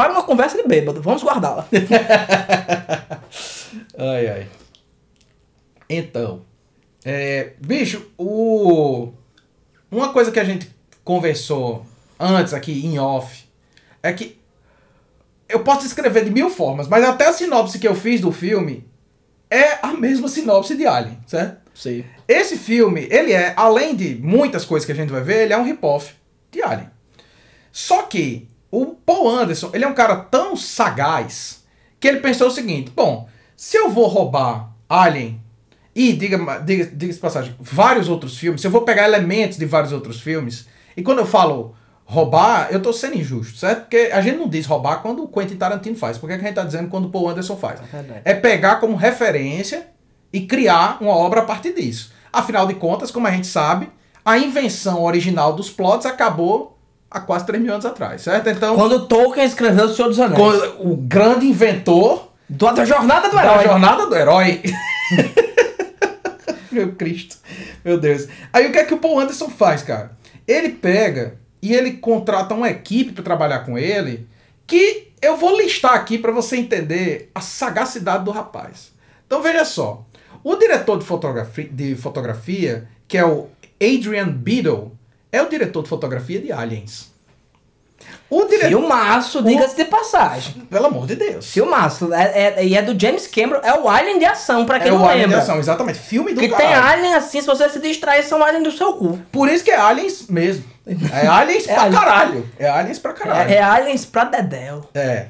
Para 0.00 0.14
uma 0.14 0.22
conversa 0.22 0.56
de 0.56 0.66
bêbado. 0.66 1.02
Vamos 1.02 1.22
guardá-la. 1.22 1.68
Ai, 3.98 4.28
ai. 4.28 4.46
Então, 5.90 6.42
é, 7.04 7.52
bicho, 7.60 8.10
o 8.16 9.12
uma 9.90 10.10
coisa 10.10 10.32
que 10.32 10.40
a 10.40 10.44
gente 10.44 10.74
conversou 11.04 11.84
antes 12.18 12.54
aqui 12.54 12.86
em 12.86 12.98
off 12.98 13.44
é 14.02 14.10
que 14.14 14.40
eu 15.46 15.62
posso 15.62 15.82
descrever 15.82 16.24
de 16.24 16.30
mil 16.30 16.48
formas, 16.48 16.88
mas 16.88 17.04
até 17.04 17.26
a 17.26 17.32
sinopse 17.34 17.78
que 17.78 17.86
eu 17.86 17.94
fiz 17.94 18.22
do 18.22 18.32
filme 18.32 18.88
é 19.50 19.78
a 19.82 19.92
mesma 19.92 20.28
sinopse 20.28 20.74
de 20.78 20.86
Alien, 20.86 21.18
certo? 21.26 21.60
Sim. 21.74 22.06
Esse 22.26 22.56
filme, 22.56 23.06
ele 23.10 23.34
é, 23.34 23.52
além 23.54 23.94
de 23.94 24.14
muitas 24.14 24.64
coisas 24.64 24.86
que 24.86 24.92
a 24.92 24.96
gente 24.96 25.12
vai 25.12 25.20
ver, 25.20 25.42
ele 25.42 25.52
é 25.52 25.58
um 25.58 25.64
rip-off 25.64 26.14
de 26.50 26.62
Alien. 26.62 26.90
Só 27.70 28.04
que 28.04 28.49
o 28.70 28.86
Paul 28.86 29.28
Anderson, 29.28 29.70
ele 29.72 29.84
é 29.84 29.88
um 29.88 29.94
cara 29.94 30.16
tão 30.16 30.56
sagaz 30.56 31.64
que 31.98 32.06
ele 32.06 32.20
pensou 32.20 32.48
o 32.48 32.50
seguinte: 32.50 32.90
bom, 32.94 33.28
se 33.56 33.76
eu 33.76 33.90
vou 33.90 34.06
roubar 34.06 34.70
Alien 34.88 35.40
e, 35.94 36.12
diga, 36.12 36.38
diga, 36.60 36.86
diga 36.86 37.14
passagem, 37.14 37.54
vários 37.58 38.08
outros 38.08 38.36
filmes, 38.38 38.60
se 38.60 38.66
eu 38.66 38.70
vou 38.70 38.82
pegar 38.82 39.04
elementos 39.04 39.58
de 39.58 39.66
vários 39.66 39.92
outros 39.92 40.20
filmes, 40.20 40.66
e 40.96 41.02
quando 41.02 41.18
eu 41.18 41.26
falo 41.26 41.74
roubar, 42.04 42.68
eu 42.72 42.82
tô 42.82 42.92
sendo 42.92 43.16
injusto, 43.16 43.56
certo? 43.56 43.82
Porque 43.82 44.10
a 44.12 44.20
gente 44.20 44.36
não 44.36 44.48
diz 44.48 44.66
roubar 44.66 45.00
quando 45.00 45.22
o 45.22 45.28
Quentin 45.28 45.54
Tarantino 45.56 45.96
faz. 45.96 46.18
Por 46.18 46.28
que, 46.28 46.36
que 46.36 46.42
a 46.42 46.46
gente 46.46 46.56
tá 46.56 46.64
dizendo 46.64 46.88
quando 46.88 47.04
o 47.04 47.10
Paul 47.10 47.28
Anderson 47.28 47.56
faz? 47.56 47.80
É, 48.24 48.32
é 48.32 48.34
pegar 48.34 48.76
como 48.76 48.96
referência 48.96 49.86
e 50.32 50.40
criar 50.40 50.98
uma 51.00 51.12
obra 51.12 51.40
a 51.40 51.44
partir 51.44 51.72
disso. 51.72 52.12
Afinal 52.32 52.66
de 52.66 52.74
contas, 52.74 53.12
como 53.12 53.28
a 53.28 53.30
gente 53.30 53.46
sabe, 53.46 53.88
a 54.24 54.38
invenção 54.38 55.04
original 55.04 55.52
dos 55.52 55.70
plots 55.70 56.04
acabou 56.04 56.79
há 57.10 57.20
quase 57.20 57.46
3 57.46 57.62
mil 57.62 57.72
anos 57.72 57.84
atrás, 57.84 58.22
certo? 58.22 58.48
Então, 58.48 58.76
quando 58.76 59.06
Tolkien 59.06 59.46
escreveu 59.46 59.86
O 59.86 59.94
Senhor 59.94 60.08
dos 60.08 60.20
Anéis. 60.20 60.40
O 60.78 60.96
grande 60.96 61.46
inventor 61.46 62.30
da 62.48 62.84
jornada 62.84 63.28
do 63.28 63.38
herói. 63.38 63.56
Da 63.56 63.62
jornada 63.64 64.06
do 64.06 64.14
herói. 64.14 64.62
meu 66.70 66.92
Cristo. 66.92 67.36
Meu 67.84 67.98
Deus. 67.98 68.28
Aí 68.52 68.66
o 68.66 68.72
que 68.72 68.78
é 68.78 68.84
que 68.84 68.94
o 68.94 68.98
Paul 68.98 69.20
Anderson 69.20 69.48
faz, 69.48 69.82
cara? 69.82 70.12
Ele 70.46 70.70
pega 70.70 71.38
e 71.62 71.74
ele 71.74 71.92
contrata 71.92 72.54
uma 72.54 72.70
equipe 72.70 73.12
para 73.12 73.24
trabalhar 73.24 73.60
com 73.60 73.78
ele 73.78 74.28
que 74.66 75.08
eu 75.20 75.36
vou 75.36 75.56
listar 75.56 75.94
aqui 75.94 76.16
para 76.16 76.32
você 76.32 76.56
entender 76.56 77.30
a 77.34 77.40
sagacidade 77.40 78.24
do 78.24 78.30
rapaz. 78.30 78.92
Então 79.26 79.42
veja 79.42 79.64
só. 79.64 80.04
O 80.42 80.56
diretor 80.56 80.98
de 80.98 81.04
fotografia, 81.04 81.68
de 81.70 81.94
fotografia 81.96 82.88
que 83.06 83.18
é 83.18 83.24
o 83.24 83.48
Adrian 83.82 84.28
Beadle, 84.28 84.92
é 85.32 85.42
o 85.42 85.48
diretor 85.48 85.82
de 85.82 85.88
fotografia 85.88 86.40
de 86.40 86.52
Aliens. 86.52 87.10
O 88.28 88.44
diretor... 88.44 88.68
Filmaço, 88.68 89.42
diga-se 89.42 89.76
de 89.76 89.84
passagem. 89.84 90.62
Pelo 90.70 90.86
amor 90.86 91.06
de 91.06 91.16
Deus. 91.16 91.50
Filmaço. 91.50 92.12
É, 92.14 92.54
é, 92.58 92.64
e 92.64 92.76
é 92.76 92.82
do 92.82 92.98
James 92.98 93.26
Cameron. 93.26 93.60
É 93.62 93.78
o 93.78 93.88
Alien 93.88 94.18
de 94.18 94.24
ação, 94.24 94.64
pra 94.64 94.78
quem 94.78 94.88
é 94.88 94.90
não 94.90 94.98
lembra. 94.98 95.12
É 95.12 95.16
o 95.16 95.16
Alien 95.16 95.28
de 95.28 95.34
ação, 95.34 95.58
exatamente. 95.58 95.98
Filme 95.98 96.32
do 96.32 96.40
Que 96.40 96.48
caralho. 96.48 96.68
tem 96.68 96.76
Alien 96.76 97.14
assim, 97.14 97.40
se 97.40 97.46
você 97.46 97.68
se 97.68 97.80
distrair, 97.80 98.22
são 98.24 98.42
Alien 98.42 98.62
do 98.62 98.70
seu 98.70 98.92
cu. 98.94 99.18
Por 99.32 99.48
isso 99.48 99.64
que 99.64 99.70
é 99.70 99.76
Aliens 99.76 100.26
mesmo. 100.28 100.64
É 101.12 101.26
Aliens 101.26 101.66
é 101.68 101.74
pra 101.74 101.82
alien. 101.82 102.00
caralho. 102.00 102.50
É 102.58 102.68
Aliens 102.68 102.98
pra 102.98 103.12
caralho. 103.12 103.50
É, 103.50 103.54
é 103.54 103.62
Aliens 103.62 104.04
pra 104.04 104.24
dedéu. 104.24 104.88
É. 104.94 105.26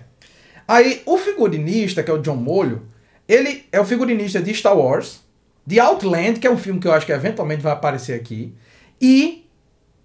Aí, 0.69 1.03
o 1.07 1.17
figurinista, 1.17 2.03
que 2.03 2.11
é 2.11 2.15
o 2.15 2.19
John 2.19 2.37
Molho, 2.37 2.83
ele 3.27 3.67
é 3.73 3.81
o 3.81 3.85
figurinista 3.85 4.41
de 4.41 4.55
Star 4.55 4.77
Wars, 4.77 5.21
de 5.67 5.81
Outland, 5.81 6.39
que 6.39 6.47
é 6.47 6.51
um 6.51 6.59
filme 6.59 6.79
que 6.79 6.87
eu 6.87 6.93
acho 6.93 7.07
que 7.07 7.13
eventualmente 7.13 7.63
vai 7.63 7.73
aparecer 7.73 8.15
aqui, 8.15 8.55
e 9.01 9.40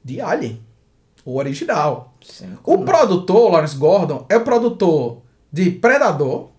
de 0.05 0.21
Alien, 0.21 0.62
o 1.25 1.38
original. 1.38 2.13
Sim, 2.21 2.55
o 2.63 2.85
produtor, 2.85 3.51
Lawrence 3.51 3.75
Gordon, 3.75 4.25
é 4.29 4.38
o 4.38 4.43
produtor 4.43 5.24
de 5.51 5.71
Predador, 5.71 6.51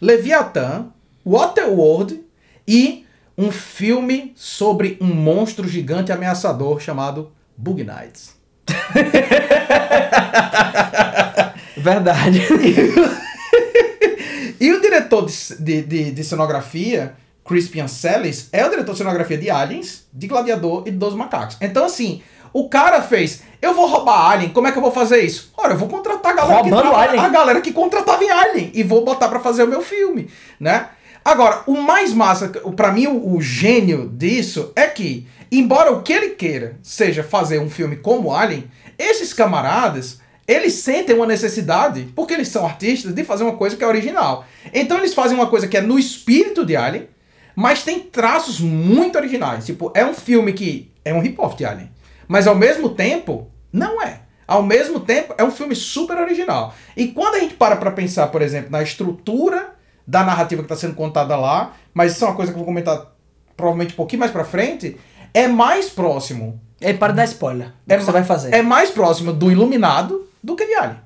Leviathan, 0.00 0.86
Waterworld 1.24 2.24
e 2.66 3.06
um 3.36 3.52
filme 3.52 4.32
sobre 4.34 4.96
um 4.98 5.08
monstro 5.08 5.68
gigante 5.68 6.10
ameaçador 6.10 6.80
chamado 6.80 7.30
Bug 7.54 7.84
Nights. 7.84 8.34
Verdade. 11.76 12.40
e 14.58 14.72
o 14.72 14.80
diretor 14.80 15.26
de, 15.60 15.82
de, 15.82 16.10
de, 16.12 16.24
cenografia, 16.24 17.14
Crispian 17.44 17.88
Celis, 17.88 18.48
é 18.52 18.64
o 18.64 18.70
diretor 18.70 18.92
de 18.92 18.98
cenografia 18.98 19.36
de 19.36 19.50
Aliens, 19.50 20.06
de 20.12 20.26
Gladiador 20.26 20.84
e 20.86 20.90
de 20.90 20.96
Dois 20.96 21.14
Macacos. 21.14 21.58
Então, 21.60 21.84
assim, 21.84 22.22
o 22.58 22.70
cara 22.70 23.02
fez, 23.02 23.42
eu 23.60 23.74
vou 23.74 23.86
roubar 23.86 24.30
Alien, 24.30 24.48
como 24.48 24.66
é 24.66 24.72
que 24.72 24.78
eu 24.78 24.82
vou 24.82 24.90
fazer 24.90 25.20
isso? 25.20 25.52
Ora, 25.54 25.74
eu 25.74 25.76
vou 25.76 25.88
contratar 25.88 26.32
a 26.32 26.34
galera, 26.34 26.62
que, 26.62 26.72
Alien. 26.72 27.22
a 27.22 27.28
galera 27.28 27.60
que 27.60 27.70
contratava 27.70 28.24
em 28.24 28.30
Alien 28.30 28.70
e 28.72 28.82
vou 28.82 29.04
botar 29.04 29.28
para 29.28 29.40
fazer 29.40 29.64
o 29.64 29.68
meu 29.68 29.82
filme, 29.82 30.30
né? 30.58 30.88
Agora, 31.22 31.64
o 31.66 31.74
mais 31.74 32.14
massa, 32.14 32.48
para 32.74 32.90
mim 32.92 33.08
o, 33.08 33.34
o 33.34 33.42
gênio 33.42 34.08
disso 34.08 34.72
é 34.74 34.86
que, 34.86 35.26
embora 35.52 35.92
o 35.92 36.00
que 36.00 36.14
ele 36.14 36.30
queira 36.30 36.78
seja 36.82 37.22
fazer 37.22 37.58
um 37.58 37.68
filme 37.68 37.96
como 37.96 38.32
Alien, 38.32 38.70
esses 38.98 39.34
camaradas, 39.34 40.18
eles 40.48 40.72
sentem 40.74 41.14
uma 41.14 41.26
necessidade, 41.26 42.08
porque 42.16 42.32
eles 42.32 42.48
são 42.48 42.64
artistas, 42.64 43.12
de 43.12 43.22
fazer 43.22 43.44
uma 43.44 43.56
coisa 43.56 43.76
que 43.76 43.84
é 43.84 43.86
original. 43.86 44.46
Então 44.72 44.96
eles 44.96 45.12
fazem 45.12 45.36
uma 45.36 45.48
coisa 45.48 45.68
que 45.68 45.76
é 45.76 45.82
no 45.82 45.98
espírito 45.98 46.64
de 46.64 46.74
Alien, 46.74 47.06
mas 47.54 47.82
tem 47.82 48.00
traços 48.00 48.60
muito 48.60 49.18
originais. 49.18 49.66
Tipo, 49.66 49.92
é 49.94 50.06
um 50.06 50.14
filme 50.14 50.54
que 50.54 50.90
é 51.04 51.12
um 51.12 51.20
hip-hop 51.20 51.54
de 51.54 51.66
Alien. 51.66 51.96
Mas 52.28 52.46
ao 52.46 52.54
mesmo 52.54 52.90
tempo, 52.90 53.50
não 53.72 54.02
é. 54.02 54.20
Ao 54.46 54.62
mesmo 54.62 55.00
tempo, 55.00 55.34
é 55.36 55.44
um 55.44 55.50
filme 55.50 55.74
super 55.74 56.16
original. 56.18 56.74
E 56.96 57.08
quando 57.08 57.34
a 57.34 57.40
gente 57.40 57.54
para 57.54 57.76
pra 57.76 57.90
pensar, 57.90 58.28
por 58.28 58.42
exemplo, 58.42 58.70
na 58.70 58.82
estrutura 58.82 59.74
da 60.06 60.22
narrativa 60.22 60.62
que 60.62 60.66
está 60.66 60.76
sendo 60.76 60.94
contada 60.94 61.36
lá, 61.36 61.74
mas 61.92 62.12
isso 62.12 62.24
é 62.24 62.28
uma 62.28 62.36
coisa 62.36 62.52
que 62.52 62.56
eu 62.56 62.58
vou 62.58 62.66
comentar 62.66 63.12
provavelmente 63.56 63.94
um 63.94 63.96
pouquinho 63.96 64.20
mais 64.20 64.30
pra 64.30 64.44
frente, 64.44 64.96
é 65.34 65.48
mais 65.48 65.88
próximo. 65.88 66.60
É 66.80 66.92
para 66.92 67.12
dar 67.12 67.24
spoiler. 67.24 67.72
É, 67.88 67.96
que 67.96 68.04
você 68.04 68.12
vai 68.12 68.22
fazer. 68.22 68.54
É 68.54 68.62
mais 68.62 68.90
próximo 68.90 69.32
do 69.32 69.50
Iluminado 69.50 70.28
do 70.42 70.54
que 70.54 70.66
de 70.66 70.74
Alien. 70.74 71.00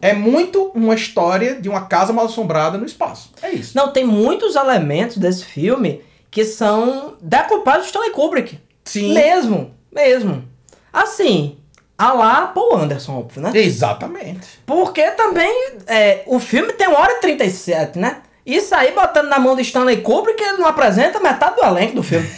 É 0.00 0.12
muito 0.12 0.70
uma 0.74 0.94
história 0.94 1.60
de 1.60 1.68
uma 1.68 1.86
casa 1.86 2.12
mal 2.12 2.26
assombrada 2.26 2.76
no 2.78 2.84
espaço. 2.84 3.32
É 3.42 3.50
isso. 3.50 3.76
Não, 3.76 3.92
tem 3.92 4.04
muitos 4.04 4.54
elementos 4.54 5.16
desse 5.16 5.44
filme 5.44 6.02
que 6.30 6.44
são 6.44 7.16
da 7.20 7.44
culpa 7.44 7.78
do 7.78 7.84
Stanley 7.84 8.10
Kubrick. 8.10 8.58
Sim. 8.84 9.14
Mesmo. 9.14 9.74
Mesmo. 9.98 10.44
Assim, 10.92 11.58
a 11.98 12.12
lá 12.12 12.46
Paul 12.46 12.76
Anderson, 12.76 13.18
óbvio, 13.18 13.42
né? 13.42 13.50
Exatamente. 13.52 14.60
Porque 14.64 15.02
também 15.10 15.72
é, 15.88 16.22
o 16.26 16.38
filme 16.38 16.72
tem 16.72 16.86
1 16.86 16.92
hora 16.94 17.12
e 17.14 17.20
37, 17.20 17.98
né? 17.98 18.18
Isso 18.46 18.72
aí 18.76 18.92
botando 18.92 19.28
na 19.28 19.40
mão 19.40 19.56
de 19.56 19.62
Stanley 19.62 20.00
Kubrick, 20.00 20.40
ele 20.40 20.58
não 20.58 20.68
apresenta 20.68 21.18
metade 21.18 21.56
do 21.56 21.64
elenco 21.66 21.96
do 21.96 22.02
filme. 22.04 22.30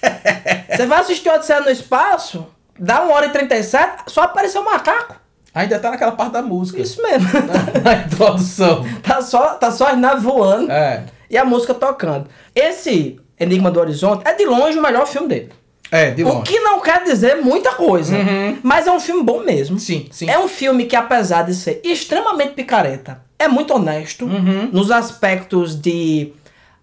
Você 0.70 0.86
vai 0.86 1.00
assistir 1.00 1.28
Odisseia 1.28 1.60
no 1.60 1.70
Espaço, 1.70 2.46
dá 2.78 3.02
1 3.02 3.10
hora 3.10 3.26
e 3.26 3.30
37, 3.30 4.04
só 4.06 4.22
apareceu 4.22 4.62
o 4.62 4.64
macaco. 4.64 5.16
Ainda 5.52 5.80
tá 5.80 5.90
naquela 5.90 6.12
parte 6.12 6.34
da 6.34 6.42
música. 6.42 6.80
Isso 6.80 7.02
mesmo. 7.02 7.28
Na, 7.32 7.80
na 7.82 8.04
introdução. 8.04 8.86
tá, 9.02 9.20
só, 9.22 9.54
tá 9.54 9.72
só 9.72 9.88
as 9.88 9.98
naves 9.98 10.22
voando 10.22 10.70
é. 10.70 11.04
e 11.28 11.36
a 11.36 11.44
música 11.44 11.74
tocando. 11.74 12.28
Esse 12.54 13.18
Enigma 13.40 13.70
do 13.70 13.80
Horizonte 13.80 14.22
é 14.26 14.34
de 14.34 14.44
longe 14.44 14.78
o 14.78 14.82
melhor 14.82 15.06
filme 15.06 15.28
dele. 15.28 15.52
É, 15.90 16.10
de 16.10 16.24
longe. 16.24 16.38
O 16.38 16.42
que 16.42 16.58
não 16.60 16.80
quer 16.80 17.04
dizer 17.04 17.36
muita 17.36 17.72
coisa. 17.72 18.16
Uhum. 18.16 18.58
Mas 18.62 18.86
é 18.86 18.92
um 18.92 19.00
filme 19.00 19.22
bom 19.22 19.40
mesmo. 19.40 19.78
Sim, 19.78 20.08
sim. 20.10 20.28
É 20.28 20.38
um 20.38 20.48
filme 20.48 20.86
que, 20.86 20.96
apesar 20.96 21.42
de 21.42 21.54
ser 21.54 21.80
extremamente 21.84 22.54
picareta, 22.54 23.22
é 23.38 23.46
muito 23.48 23.74
honesto 23.74 24.24
uhum. 24.24 24.68
nos 24.72 24.90
aspectos 24.90 25.74
de. 25.74 26.32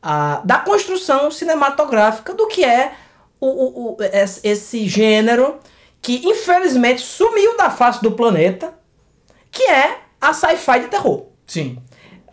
Uh, 0.04 0.46
da 0.46 0.58
construção 0.58 1.32
cinematográfica 1.32 2.34
do 2.34 2.48
que 2.48 2.62
é 2.62 2.92
o, 3.40 3.48
o, 3.48 3.92
o, 3.92 3.98
esse 4.44 4.86
gênero 4.86 5.60
que 6.02 6.22
infelizmente 6.26 7.02
sumiu 7.02 7.56
da 7.56 7.70
face 7.70 8.02
do 8.04 8.12
planeta, 8.12 8.74
que 9.50 9.64
é 9.64 10.00
a 10.20 10.34
sci-fi 10.34 10.82
de 10.82 10.88
terror. 10.88 11.28
Sim. 11.48 11.78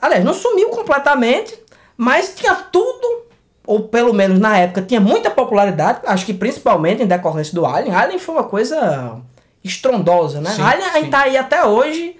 Aliás, 0.02 0.24
não 0.24 0.34
sumiu 0.34 0.70
completamente, 0.70 1.56
mas 1.96 2.34
tinha 2.34 2.54
tudo 2.54 3.26
ou 3.70 3.84
pelo 3.84 4.12
menos 4.12 4.40
na 4.40 4.58
época, 4.58 4.82
tinha 4.82 5.00
muita 5.00 5.30
popularidade, 5.30 6.00
acho 6.04 6.26
que 6.26 6.34
principalmente 6.34 7.04
em 7.04 7.06
decorrência 7.06 7.54
do 7.54 7.64
Alien. 7.64 7.94
Alien 7.94 8.18
foi 8.18 8.34
uma 8.34 8.42
coisa 8.42 9.20
estrondosa, 9.62 10.40
né? 10.40 10.50
Sim, 10.50 10.62
Alien 10.62 11.04
sim. 11.04 11.10
tá 11.10 11.20
aí 11.20 11.36
até 11.36 11.64
hoje. 11.64 12.16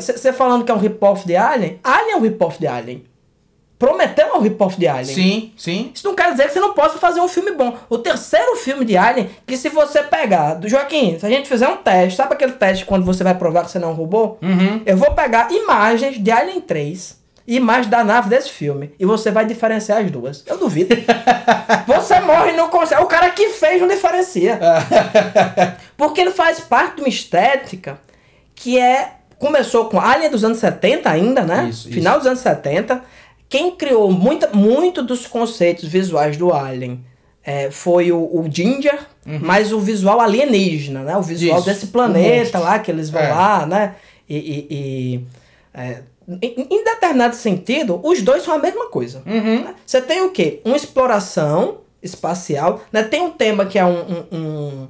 Você 0.00 0.30
é, 0.30 0.32
falando 0.32 0.64
que 0.64 0.72
é 0.72 0.74
um 0.74 0.78
rip-off 0.78 1.24
de 1.24 1.36
Alien, 1.36 1.78
Alien 1.84 2.12
é 2.12 2.16
um 2.16 2.20
rip-off 2.22 2.58
de 2.58 2.66
Alien. 2.66 3.04
Prometeu 3.78 4.26
é 4.26 4.34
um 4.34 4.40
rip-off 4.40 4.76
de 4.76 4.88
Alien. 4.88 5.14
Sim, 5.14 5.52
sim. 5.56 5.92
Isso 5.94 6.04
não 6.04 6.16
quer 6.16 6.32
dizer 6.32 6.48
que 6.48 6.54
você 6.54 6.60
não 6.60 6.74
possa 6.74 6.98
fazer 6.98 7.20
um 7.20 7.28
filme 7.28 7.52
bom. 7.52 7.76
O 7.88 7.96
terceiro 7.96 8.56
filme 8.56 8.84
de 8.84 8.96
Alien, 8.96 9.30
que 9.46 9.56
se 9.56 9.68
você 9.68 10.02
pegar, 10.02 10.54
do 10.54 10.68
Joaquim, 10.68 11.20
se 11.20 11.24
a 11.24 11.28
gente 11.28 11.48
fizer 11.48 11.68
um 11.68 11.76
teste, 11.76 12.16
sabe 12.16 12.34
aquele 12.34 12.54
teste 12.54 12.84
quando 12.84 13.04
você 13.04 13.22
vai 13.22 13.36
provar 13.36 13.64
que 13.64 13.70
você 13.70 13.78
não 13.78 13.90
é 13.90 13.92
um 13.92 13.94
robô? 13.94 14.38
Uhum. 14.42 14.82
Eu 14.84 14.96
vou 14.96 15.12
pegar 15.12 15.52
imagens 15.52 16.20
de 16.20 16.30
Alien 16.32 16.60
3 16.60 17.16
e 17.48 17.58
mais 17.58 17.86
da 17.86 18.04
nave 18.04 18.28
desse 18.28 18.50
filme. 18.50 18.92
E 19.00 19.06
você 19.06 19.30
vai 19.30 19.46
diferenciar 19.46 20.04
as 20.04 20.10
duas. 20.10 20.44
Eu 20.46 20.58
duvido. 20.58 20.94
você 21.88 22.20
morre 22.20 22.52
e 22.52 22.56
não 22.56 22.68
consegue. 22.68 23.02
O 23.02 23.06
cara 23.06 23.30
que 23.30 23.48
fez 23.48 23.80
não 23.80 23.88
diferencia. 23.88 24.60
Porque 25.96 26.20
ele 26.20 26.30
faz 26.30 26.60
parte 26.60 26.96
de 26.96 27.00
uma 27.00 27.08
estética 27.08 27.98
que 28.54 28.78
é. 28.78 29.14
Começou 29.38 29.84
com 29.88 30.00
Alien 30.00 30.30
dos 30.30 30.42
anos 30.42 30.58
70 30.58 31.08
ainda, 31.08 31.42
né? 31.42 31.68
Isso, 31.70 31.88
Final 31.88 32.14
isso. 32.14 32.22
dos 32.22 32.26
anos 32.26 32.40
70. 32.40 33.02
Quem 33.48 33.70
criou 33.76 34.10
muita, 34.10 34.48
muito 34.48 35.00
dos 35.00 35.28
conceitos 35.28 35.88
visuais 35.88 36.36
do 36.36 36.52
Alien 36.52 37.04
é, 37.44 37.70
foi 37.70 38.10
o, 38.10 38.18
o 38.18 38.44
Ginger, 38.50 38.98
uhum. 39.24 39.38
mas 39.40 39.72
o 39.72 39.78
visual 39.78 40.20
alienígena, 40.20 41.04
né? 41.04 41.16
O 41.16 41.22
visual 41.22 41.58
isso. 41.58 41.66
desse 41.66 41.86
planeta 41.86 42.58
lá, 42.58 42.80
que 42.80 42.90
eles 42.90 43.10
vão 43.10 43.22
é. 43.22 43.28
lá, 43.28 43.64
né? 43.64 43.94
E, 44.28 44.36
e, 44.36 44.66
e 44.70 45.24
é, 45.72 46.02
em, 46.28 46.66
em 46.70 46.84
determinado 46.84 47.34
sentido, 47.34 48.00
os 48.04 48.20
dois 48.20 48.42
são 48.42 48.54
a 48.54 48.58
mesma 48.58 48.88
coisa. 48.90 49.22
Uhum. 49.24 49.66
Você 49.86 50.02
tem 50.02 50.22
o 50.22 50.30
quê? 50.30 50.60
Uma 50.64 50.76
exploração 50.76 51.78
espacial, 52.02 52.82
né? 52.92 53.02
tem 53.02 53.22
um 53.22 53.30
tema 53.30 53.64
que 53.66 53.78
é 53.78 53.84
um, 53.84 53.98
um, 54.00 54.36
um, 54.38 54.88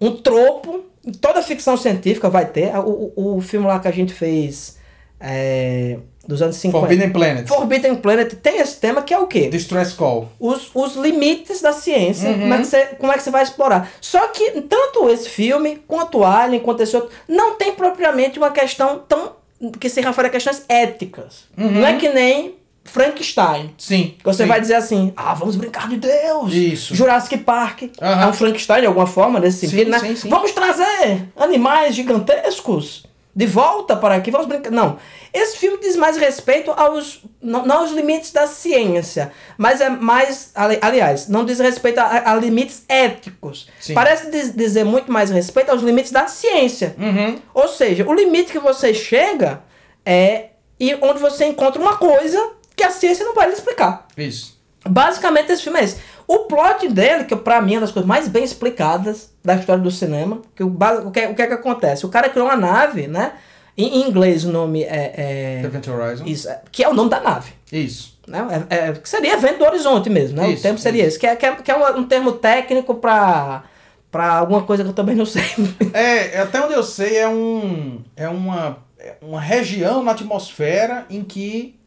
um 0.00 0.16
tropo, 0.16 0.84
toda 1.20 1.42
ficção 1.42 1.76
científica 1.76 2.28
vai 2.28 2.46
ter. 2.46 2.74
O, 2.78 3.12
o, 3.14 3.36
o, 3.36 3.40
filme 3.40 3.66
lá 3.66 3.78
que 3.78 3.88
a 3.88 3.92
gente 3.92 4.12
fez, 4.12 4.78
é, 5.20 5.98
dos 6.26 6.40
anos 6.40 6.56
50. 6.56 6.78
Forbidden 6.78 7.10
Planet. 7.10 7.46
Forbidden 7.46 7.96
Planet 7.96 8.32
tem 8.34 8.58
esse 8.58 8.80
tema 8.80 9.02
que 9.02 9.12
é 9.12 9.18
o 9.18 9.26
quê? 9.26 9.48
Distress 9.48 9.94
Call. 9.94 10.28
Os, 10.40 10.70
os 10.74 10.96
limites 10.96 11.60
da 11.60 11.72
ciência, 11.72 12.30
Uhum. 12.30 12.40
como, 12.40 12.54
é 12.54 12.58
que 12.58 12.66
você, 12.66 12.86
como 12.98 13.12
é 13.12 13.16
que 13.16 13.22
você 13.22 13.30
vai 13.30 13.42
explorar. 13.42 13.90
Só 14.00 14.28
que 14.28 14.62
tanto 14.62 15.08
esse 15.10 15.28
filme, 15.28 15.82
quanto 15.86 16.18
o 16.18 16.24
Alien, 16.24 16.62
quanto 16.62 16.82
esse 16.82 16.96
outro, 16.96 17.10
não 17.28 17.56
tem 17.56 17.72
propriamente 17.72 18.38
uma 18.38 18.50
questão 18.50 19.02
tão. 19.06 19.39
Que 19.78 19.88
se 19.88 20.00
refere 20.00 20.28
a 20.28 20.30
questões 20.30 20.64
éticas. 20.68 21.44
Não 21.56 21.86
é 21.86 21.96
que 21.96 22.08
nem 22.08 22.54
Frankenstein. 22.84 23.74
Sim. 23.78 24.14
Que 24.18 24.24
Você 24.24 24.42
sim. 24.44 24.48
vai 24.48 24.60
dizer 24.60 24.74
assim, 24.74 25.12
ah, 25.16 25.34
vamos 25.34 25.56
brincar 25.56 25.88
de 25.88 25.96
Deus. 25.96 26.52
Isso. 26.52 26.94
Jurassic 26.94 27.38
Park. 27.38 27.82
Aham. 28.00 28.22
É 28.22 28.26
um 28.26 28.32
Frankenstein 28.32 28.80
de 28.80 28.86
alguma 28.86 29.06
forma, 29.06 29.38
nesse 29.38 29.60
Sim, 29.60 29.68
sentido, 29.68 29.90
né? 29.90 29.98
sim, 29.98 30.16
sim. 30.16 30.28
Vamos 30.28 30.52
trazer 30.52 31.28
animais 31.36 31.94
gigantescos 31.94 33.04
de 33.34 33.46
volta 33.46 33.94
para 33.96 34.16
aqui, 34.16 34.30
vamos 34.30 34.46
brincar. 34.48 34.70
Não. 34.70 34.98
Esse 35.32 35.56
filme 35.56 35.78
diz 35.80 35.94
mais 35.96 36.16
respeito 36.16 36.72
aos. 36.72 37.22
Não, 37.40 37.64
não 37.64 37.78
aos 37.78 37.92
limites 37.92 38.32
da 38.32 38.46
ciência, 38.46 39.30
mas 39.56 39.80
é 39.80 39.88
mais. 39.88 40.50
ali- 40.54 40.78
Aliás, 40.82 41.28
não 41.28 41.44
diz 41.44 41.58
respeito 41.60 41.98
a, 41.98 42.32
a 42.32 42.34
limites 42.36 42.84
éticos. 42.88 43.68
Sim. 43.80 43.94
Parece 43.94 44.30
diz- 44.30 44.54
dizer 44.54 44.84
muito 44.84 45.12
mais 45.12 45.30
respeito 45.30 45.70
aos 45.70 45.82
limites 45.82 46.10
da 46.12 46.26
ciência. 46.26 46.94
Uhum. 46.98 47.38
Ou 47.54 47.68
seja, 47.68 48.06
o 48.08 48.12
limite 48.12 48.50
que 48.52 48.58
você 48.58 48.92
chega 48.92 49.62
é 50.04 50.46
e 50.78 50.94
onde 51.00 51.20
você 51.20 51.44
encontra 51.46 51.80
uma 51.80 51.96
coisa 51.96 52.52
que 52.74 52.82
a 52.82 52.90
ciência 52.90 53.24
não 53.24 53.34
lhe 53.34 53.52
explicar. 53.52 54.06
Isso. 54.16 54.58
Basicamente, 54.88 55.52
esse 55.52 55.62
filme 55.62 55.78
é 55.78 55.84
esse. 55.84 55.96
O 56.26 56.40
plot 56.40 56.88
dele, 56.88 57.24
que 57.24 57.36
pra 57.36 57.60
mim 57.60 57.72
é 57.72 57.76
uma 57.76 57.82
das 57.82 57.92
coisas 57.92 58.08
mais 58.08 58.26
bem 58.28 58.42
explicadas 58.42 59.29
da 59.44 59.54
história 59.54 59.82
do 59.82 59.90
cinema, 59.90 60.42
que 60.54 60.62
o, 60.62 60.68
o, 60.68 61.10
que, 61.10 61.26
o 61.26 61.34
que 61.34 61.42
é 61.42 61.46
que 61.46 61.54
acontece? 61.54 62.04
O 62.04 62.08
cara 62.10 62.28
criou 62.28 62.46
uma 62.46 62.56
nave, 62.56 63.06
né? 63.06 63.32
Em, 63.76 64.06
inglês 64.06 64.44
o 64.44 64.52
nome 64.52 64.82
é. 64.82 65.14
é 65.16 65.62
Event 65.64 65.88
Horizon. 65.88 66.24
isso, 66.26 66.48
é- 66.48 66.60
que 66.70 66.84
é 66.84 66.88
o 66.88 66.94
nome 66.94 67.08
da 67.08 67.20
nave. 67.20 67.52
Isso. 67.72 68.18
Né? 68.26 68.66
É, 68.68 68.76
é- 68.88 68.92
que 68.92 69.08
seria 69.08 69.34
evento 69.34 69.58
do 69.58 69.64
horizonte 69.64 70.10
mesmo, 70.10 70.36
né? 70.36 70.50
Isso, 70.50 70.60
o 70.60 70.62
termo 70.62 70.78
seria 70.78 71.04
esse. 71.04 71.18
Que 71.18 71.26
é, 71.26 71.36
que 71.36 71.46
é, 71.46 71.54
que 71.56 71.70
é 71.70 71.76
um, 71.76 72.00
um 72.00 72.04
termo 72.04 72.32
técnico 72.32 72.94
pra, 72.96 73.64
pra 74.10 74.34
alguma 74.34 74.62
coisa 74.62 74.84
que 74.84 74.90
eu 74.90 74.94
também 74.94 75.14
não 75.16 75.26
sei. 75.26 75.44
É, 75.94 76.40
até 76.40 76.60
onde 76.60 76.74
eu 76.74 76.82
sei, 76.82 77.16
é 77.16 77.28
um. 77.28 78.02
É 78.14 78.28
uma, 78.28 78.78
é 78.98 79.14
uma 79.22 79.40
região 79.40 80.02
na 80.02 80.12
atmosfera 80.12 81.06
em 81.08 81.24
que 81.24 81.79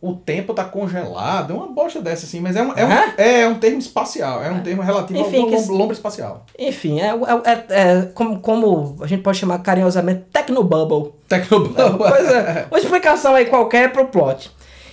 o 0.00 0.14
tempo 0.14 0.54
tá 0.54 0.64
congelado. 0.64 1.52
É 1.52 1.56
uma 1.56 1.66
bosta 1.68 2.00
dessa, 2.00 2.24
assim, 2.24 2.38
mas 2.40 2.54
é 2.54 2.62
um, 2.62 2.72
é 2.76 2.84
um, 2.84 2.90
Hã? 2.92 3.02
é 3.16 3.48
um 3.48 3.54
termo 3.56 3.78
espacial. 3.78 4.42
É 4.42 4.50
um 4.50 4.60
termo 4.62 4.80
relativo 4.82 5.18
Enfim, 5.20 5.40
ao 5.42 5.46
que- 5.48 5.54
lom- 5.56 5.76
lombra 5.78 5.92
espacial. 5.94 6.46
Enfim, 6.58 7.00
é, 7.00 7.06
é, 7.08 7.52
é- 7.52 7.64
é 7.68 8.02
como, 8.14 8.38
como 8.40 8.96
a 9.02 9.06
gente 9.06 9.22
pode 9.22 9.38
chamar 9.38 9.58
carinhosamente 9.58 10.24
Tecnobubble. 10.32 11.12
Tecnobubble. 11.28 11.98
Pois 11.98 12.28
é, 12.30 12.66
uma 12.70 12.78
explicação 12.78 13.34
aí 13.34 13.46
qualquer 13.46 13.92
pro 13.92 14.06
plot. 14.06 14.50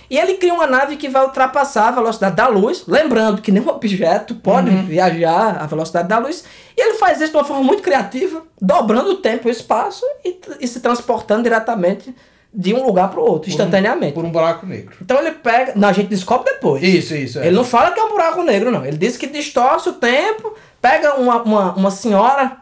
E 0.08 0.16
ele 0.18 0.34
cria 0.34 0.54
uma 0.54 0.68
nave 0.68 0.96
que 0.96 1.08
vai 1.08 1.24
ultrapassar 1.24 1.88
a 1.88 1.90
velocidade 1.90 2.36
da 2.36 2.46
luz, 2.46 2.84
lembrando 2.86 3.42
que 3.42 3.50
nenhum 3.50 3.68
objeto 3.68 4.36
pode 4.36 4.70
viajar 4.70 5.56
à 5.60 5.66
velocidade 5.66 6.06
da 6.08 6.18
luz. 6.18 6.44
E 6.76 6.80
ele 6.80 6.94
faz 6.94 7.20
isso 7.20 7.32
de 7.32 7.36
uma 7.36 7.44
forma 7.44 7.64
muito 7.64 7.82
criativa, 7.82 8.42
dobrando 8.60 9.10
o 9.10 9.16
tempo 9.16 9.48
e 9.48 9.50
o 9.50 9.52
espaço 9.52 10.04
e, 10.24 10.38
e 10.60 10.68
se 10.68 10.78
transportando 10.78 11.42
diretamente 11.42 12.14
de 12.56 12.72
um 12.72 12.86
lugar 12.86 13.10
para 13.10 13.20
o 13.20 13.22
outro, 13.22 13.50
instantaneamente. 13.50 14.14
Por 14.14 14.24
um 14.24 14.30
buraco 14.30 14.64
negro. 14.64 14.96
Então 15.02 15.18
ele 15.18 15.32
pega. 15.32 15.74
Não, 15.76 15.90
a 15.90 15.92
gente 15.92 16.08
descobre 16.08 16.50
depois. 16.54 16.82
Isso, 16.82 17.14
isso. 17.14 17.38
É. 17.38 17.46
Ele 17.46 17.56
não 17.56 17.64
fala 17.64 17.90
que 17.90 18.00
é 18.00 18.02
um 18.02 18.08
buraco 18.08 18.42
negro, 18.42 18.70
não. 18.70 18.84
Ele 18.84 18.96
diz 18.96 19.18
que 19.18 19.26
distorce 19.26 19.90
o 19.90 19.92
tempo, 19.92 20.54
pega 20.80 21.16
uma, 21.16 21.42
uma, 21.42 21.74
uma 21.74 21.90
senhora 21.90 22.56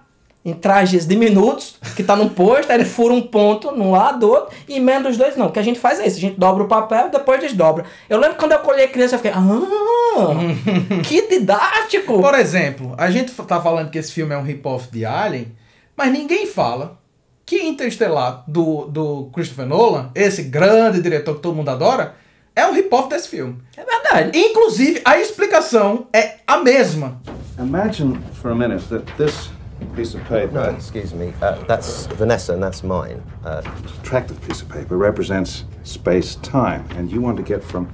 em 0.44 0.52
trajes 0.52 1.06
diminutos, 1.06 1.78
que 1.96 2.02
tá 2.02 2.14
num 2.14 2.28
posto, 2.28 2.70
aí 2.70 2.76
ele 2.76 2.84
fura 2.84 3.14
um 3.14 3.22
ponto 3.22 3.70
num 3.70 3.92
lado 3.92 4.18
do 4.18 4.28
outro 4.28 4.54
e 4.68 4.76
emenda 4.76 5.08
os 5.08 5.16
dois, 5.16 5.36
não. 5.36 5.46
O 5.46 5.52
que 5.52 5.58
a 5.58 5.62
gente 5.62 5.78
faz 5.78 6.00
é 6.00 6.06
isso, 6.06 6.18
a 6.18 6.20
gente 6.20 6.38
dobra 6.38 6.64
o 6.64 6.68
papel 6.68 7.06
e 7.06 7.10
depois 7.10 7.40
desdobra. 7.40 7.84
Eu 8.10 8.18
lembro 8.18 8.36
quando 8.36 8.52
eu 8.52 8.58
colhei 8.58 8.88
criança, 8.88 9.14
eu 9.14 9.20
fiquei, 9.20 9.32
ah, 9.32 11.02
que 11.02 11.22
didático! 11.30 12.20
Por 12.20 12.34
exemplo, 12.34 12.94
a 12.98 13.10
gente 13.10 13.32
tá 13.32 13.58
falando 13.58 13.90
que 13.90 13.96
esse 13.96 14.12
filme 14.12 14.34
é 14.34 14.36
um 14.36 14.42
rip-off 14.42 14.88
de 14.90 15.06
Alien, 15.06 15.56
mas 15.96 16.12
ninguém 16.12 16.46
fala 16.46 16.98
que 17.46 17.62
Interstellar 17.62 18.44
do, 18.46 18.86
do 18.86 19.30
Christopher 19.32 19.66
Nolan, 19.66 20.10
esse 20.14 20.44
grande 20.44 21.00
diretor 21.00 21.36
que 21.36 21.40
todo 21.40 21.54
mundo 21.54 21.68
adora, 21.68 22.14
é 22.56 22.66
um 22.66 22.72
rip-off 22.72 23.08
desse 23.08 23.28
filme. 23.28 23.60
É 23.76 23.84
verdade. 23.84 24.38
Inclusive, 24.38 25.02
a 25.04 25.18
explicação 25.18 26.06
é 26.12 26.36
a 26.46 26.58
mesma. 26.58 27.20
Imagine 27.58 28.18
for 28.34 28.52
a 28.52 28.54
minute 28.54 28.84
that 28.88 29.04
this 29.16 29.50
piece 29.94 30.16
of 30.16 30.22
paper, 30.28 30.52
No, 30.52 30.76
excuse 30.76 31.14
me. 31.14 31.32
Uh, 31.42 31.64
that's 31.66 32.06
Vanessa, 32.16 32.54
and 32.54 32.62
that's 32.62 32.82
mine. 32.82 33.22
Uh, 33.44 33.62
attractive 34.00 34.40
piece 34.40 34.62
of 34.62 34.68
paper, 34.68 34.96
represents 34.96 35.64
space 35.82 36.36
time, 36.36 36.84
and 36.96 37.10
you 37.10 37.20
want 37.20 37.36
to 37.36 37.42
get 37.42 37.62
from 37.62 37.88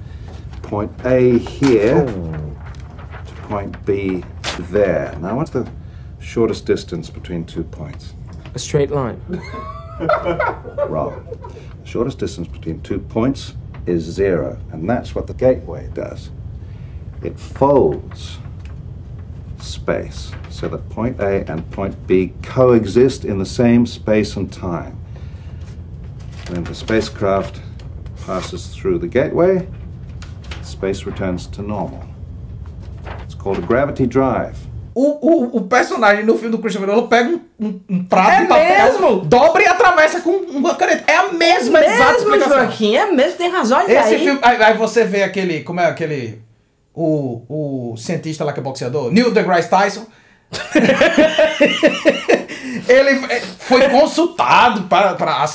point 0.61 0.91
A 1.05 1.37
here 1.37 2.05
to 2.05 3.33
point 3.47 3.83
B 3.85 4.23
there. 4.71 5.15
Now, 5.19 5.35
what's 5.35 5.51
the 5.51 5.67
shortest 6.19 6.65
distance 6.65 7.09
between 7.09 7.45
two 7.45 7.63
points? 7.63 8.13
A 8.53 8.59
straight 8.59 8.91
line. 8.91 9.21
Wrong. 10.87 11.25
The 11.81 11.87
shortest 11.87 12.19
distance 12.19 12.47
between 12.47 12.81
two 12.81 12.99
points 12.99 13.55
is 13.85 14.03
zero, 14.03 14.59
and 14.71 14.89
that's 14.89 15.15
what 15.15 15.27
the 15.27 15.33
gateway 15.33 15.89
does. 15.93 16.29
It 17.23 17.39
folds 17.39 18.39
space 19.59 20.31
so 20.49 20.67
that 20.67 20.89
point 20.89 21.19
A 21.19 21.49
and 21.49 21.69
point 21.71 22.07
B 22.07 22.33
coexist 22.41 23.25
in 23.25 23.37
the 23.37 23.45
same 23.45 23.85
space 23.85 24.35
and 24.35 24.51
time. 24.51 24.97
When 26.47 26.63
the 26.63 26.75
spacecraft 26.75 27.61
passes 28.25 28.67
through 28.67 28.99
the 28.99 29.07
gateway, 29.07 29.67
space 30.61 31.05
returns 31.05 31.47
to 31.47 31.61
normal. 31.61 32.03
It's 33.21 33.35
called 33.35 33.59
a 33.59 33.61
gravity 33.61 34.07
drive. 34.07 34.57
O, 34.93 35.55
o, 35.55 35.57
o 35.57 35.61
personagem 35.61 36.25
no 36.25 36.35
filme 36.35 36.51
do 36.51 36.59
Christopher 36.59 36.87
Nolan 36.87 37.07
pega 37.07 37.29
um, 37.29 37.39
um, 37.59 37.79
um 37.89 38.03
prato 38.03 38.29
É 38.31 38.41
de 38.41 38.47
papel, 38.47 38.85
mesmo? 38.85 39.19
dobra 39.25 39.63
e 39.63 39.67
atravessa 39.67 40.19
com 40.21 40.31
uma 40.31 40.75
caneta. 40.75 41.09
É 41.09 41.15
a 41.15 41.31
mesma, 41.31 41.79
exata 41.83 42.25
mesmo. 42.25 42.49
Joaquim, 42.49 42.95
é 42.95 43.11
mesmo, 43.11 43.37
tem 43.37 43.49
razão. 43.49 43.77
Olha 43.79 43.91
Esse 43.91 44.15
aí. 44.15 44.23
filme, 44.23 44.39
aí, 44.41 44.61
aí 44.61 44.77
você 44.77 45.03
vê 45.05 45.23
aquele, 45.23 45.63
como 45.63 45.79
é 45.79 45.85
aquele, 45.85 46.41
o, 46.93 47.91
o 47.93 47.97
cientista 47.97 48.43
lá 48.43 48.51
que 48.51 48.59
é 48.59 48.63
boxeador, 48.63 49.11
Neil 49.11 49.31
deGrasse 49.31 49.69
Tyson. 49.69 50.05
Ele 52.87 53.09
é, 53.31 53.39
foi 53.39 53.87
consultado 53.89 54.83
para, 54.83 55.13
para 55.15 55.31
a, 55.33 55.45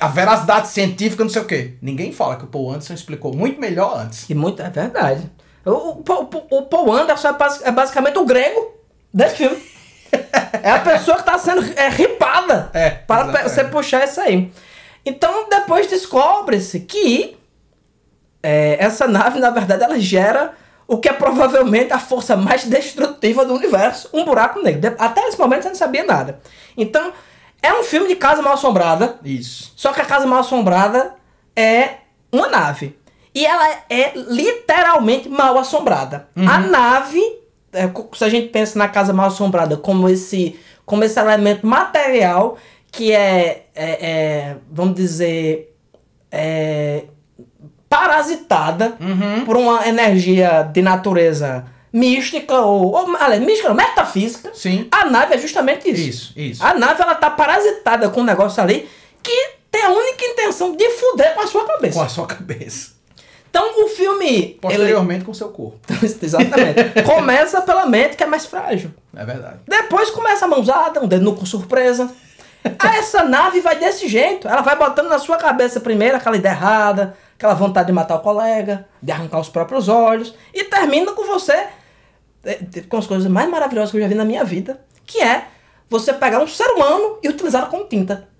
a 0.00 0.08
veracidade 0.08 0.68
científica, 0.68 1.22
não 1.22 1.30
sei 1.30 1.42
o 1.42 1.44
quê. 1.44 1.74
Ninguém 1.82 2.12
fala 2.12 2.36
que 2.36 2.44
o 2.44 2.46
Paul 2.46 2.70
Anderson 2.70 2.94
explicou 2.94 3.34
muito 3.34 3.60
melhor 3.60 3.98
antes. 3.98 4.28
E 4.30 4.34
muito, 4.34 4.62
é 4.62 4.70
verdade. 4.70 5.30
O, 5.64 5.70
o, 5.70 5.96
Paul- 6.02 6.46
o 6.50 6.62
Paul 6.62 6.92
Anderson 6.92 7.28
é, 7.28 7.34
é 7.68 7.70
basicamente 7.72 8.18
o 8.18 8.24
grego 8.24 8.74
desse 9.12 9.36
filme. 9.36 9.56
É 10.62 10.70
a 10.70 10.78
pessoa 10.80 11.16
que 11.16 11.22
está 11.22 11.38
sendo 11.38 11.62
é, 11.74 11.88
ripada 11.88 12.70
É, 12.74 12.90
para 12.90 13.30
exato, 13.30 13.48
você 13.48 13.64
puxar 13.64 14.04
isso 14.04 14.20
aí. 14.20 14.52
Então 15.06 15.48
depois 15.48 15.86
descobre-se 15.86 16.80
que 16.80 17.36
é, 18.42 18.76
essa 18.78 19.08
nave, 19.08 19.40
na 19.40 19.48
verdade, 19.50 19.82
ela 19.82 19.98
gera 19.98 20.52
o 20.86 20.98
que 20.98 21.08
é 21.08 21.12
provavelmente 21.14 21.92
a 21.92 21.98
força 21.98 22.36
mais 22.36 22.64
destrutiva 22.64 23.44
do 23.46 23.54
universo, 23.54 24.10
um 24.12 24.24
buraco 24.24 24.60
negro. 24.60 24.94
Até 24.98 25.26
esse 25.28 25.38
momento 25.38 25.62
você 25.62 25.68
não 25.70 25.74
sabia 25.76 26.04
nada. 26.04 26.40
Então, 26.76 27.12
é 27.62 27.72
um 27.72 27.82
filme 27.82 28.08
de 28.08 28.16
casa 28.16 28.42
mal 28.42 28.52
assombrada, 28.54 29.18
Isso. 29.24 29.72
só 29.76 29.92
que 29.92 30.00
a 30.00 30.04
Casa 30.04 30.26
Mal 30.26 30.40
Assombrada 30.40 31.14
é 31.56 31.94
uma 32.30 32.48
nave. 32.48 32.98
E 33.34 33.44
ela 33.46 33.66
é 33.88 34.12
literalmente 34.14 35.28
mal 35.28 35.56
assombrada. 35.58 36.28
A 36.36 36.58
nave, 36.58 37.20
é, 37.72 37.88
se 38.14 38.24
a 38.24 38.28
gente 38.28 38.48
pensa 38.48 38.78
na 38.78 38.88
Casa 38.88 39.12
Mal 39.12 39.26
Assombrada 39.28 39.76
como 39.76 40.08
esse, 40.08 40.58
como 40.84 41.02
esse 41.04 41.18
elemento 41.18 41.66
material 41.66 42.58
que 42.90 43.10
é, 43.12 43.66
é- 43.74 44.06
é, 44.06 44.56
vamos 44.70 44.94
dizer, 44.94 45.74
é, 46.30 47.04
parasitada 47.88 48.96
por 49.46 49.56
uma 49.56 49.86
energia 49.88 50.62
de 50.72 50.82
natureza 50.82 51.64
mística 51.92 52.54
ou, 52.60 52.92
ou 52.92 53.16
aliás, 53.16 53.42
mística 53.42 53.68
não, 53.68 53.76
metafísica. 53.76 54.50
Sim. 54.54 54.88
A 54.90 55.06
nave 55.06 55.34
é 55.34 55.38
justamente 55.38 55.90
isso. 55.90 56.00
Isso, 56.08 56.32
isso. 56.36 56.64
A 56.64 56.74
nave 56.74 57.02
ela 57.02 57.14
tá 57.14 57.30
parasitada 57.30 58.08
com 58.10 58.20
um 58.20 58.24
negócio 58.24 58.62
ali 58.62 58.88
que 59.22 59.50
tem 59.70 59.82
a 59.84 59.90
única 59.90 60.24
intenção 60.24 60.74
de 60.76 60.88
fuder 60.90 61.34
com 61.34 61.40
a 61.42 61.46
sua 61.46 61.64
cabeça. 61.66 61.98
Com 61.98 62.04
a 62.04 62.08
sua 62.08 62.26
cabeça. 62.26 62.92
Então 63.52 63.84
o 63.84 63.88
filme. 63.88 64.26
Ele... 64.26 64.58
Posteriormente 64.62 65.26
com 65.26 65.30
o 65.30 65.34
seu 65.34 65.50
corpo. 65.50 65.78
Exatamente. 66.02 67.02
começa 67.04 67.60
pela 67.60 67.84
mente 67.84 68.16
que 68.16 68.24
é 68.24 68.26
mais 68.26 68.46
frágil. 68.46 68.90
É 69.14 69.24
verdade. 69.26 69.58
Depois 69.68 70.10
começa 70.10 70.46
a 70.46 70.48
mãozada, 70.48 71.02
um 71.02 71.06
dedo 71.06 71.22
no 71.22 71.36
cu 71.36 71.44
surpresa. 71.44 72.10
Aí 72.78 72.98
essa 72.98 73.22
nave 73.24 73.60
vai 73.60 73.78
desse 73.78 74.08
jeito. 74.08 74.48
Ela 74.48 74.62
vai 74.62 74.74
botando 74.74 75.08
na 75.08 75.18
sua 75.18 75.36
cabeça 75.36 75.80
primeiro 75.80 76.16
aquela 76.16 76.36
ideia 76.36 76.54
errada, 76.54 77.14
aquela 77.36 77.52
vontade 77.52 77.88
de 77.88 77.92
matar 77.92 78.16
o 78.16 78.20
colega, 78.20 78.86
de 79.02 79.12
arrancar 79.12 79.40
os 79.40 79.50
próprios 79.50 79.86
olhos. 79.86 80.34
E 80.54 80.64
termina 80.64 81.12
com 81.12 81.26
você 81.26 81.66
é, 82.42 82.58
com 82.88 82.96
as 82.96 83.06
coisas 83.06 83.30
mais 83.30 83.50
maravilhosas 83.50 83.90
que 83.90 83.98
eu 83.98 84.00
já 84.00 84.08
vi 84.08 84.14
na 84.14 84.24
minha 84.24 84.44
vida. 84.44 84.80
Que 85.04 85.20
é 85.20 85.48
você 85.90 86.10
pegar 86.14 86.38
um 86.38 86.48
ser 86.48 86.70
humano 86.70 87.18
e 87.22 87.28
utilizá-lo 87.28 87.66
como 87.66 87.84
tinta. 87.84 88.31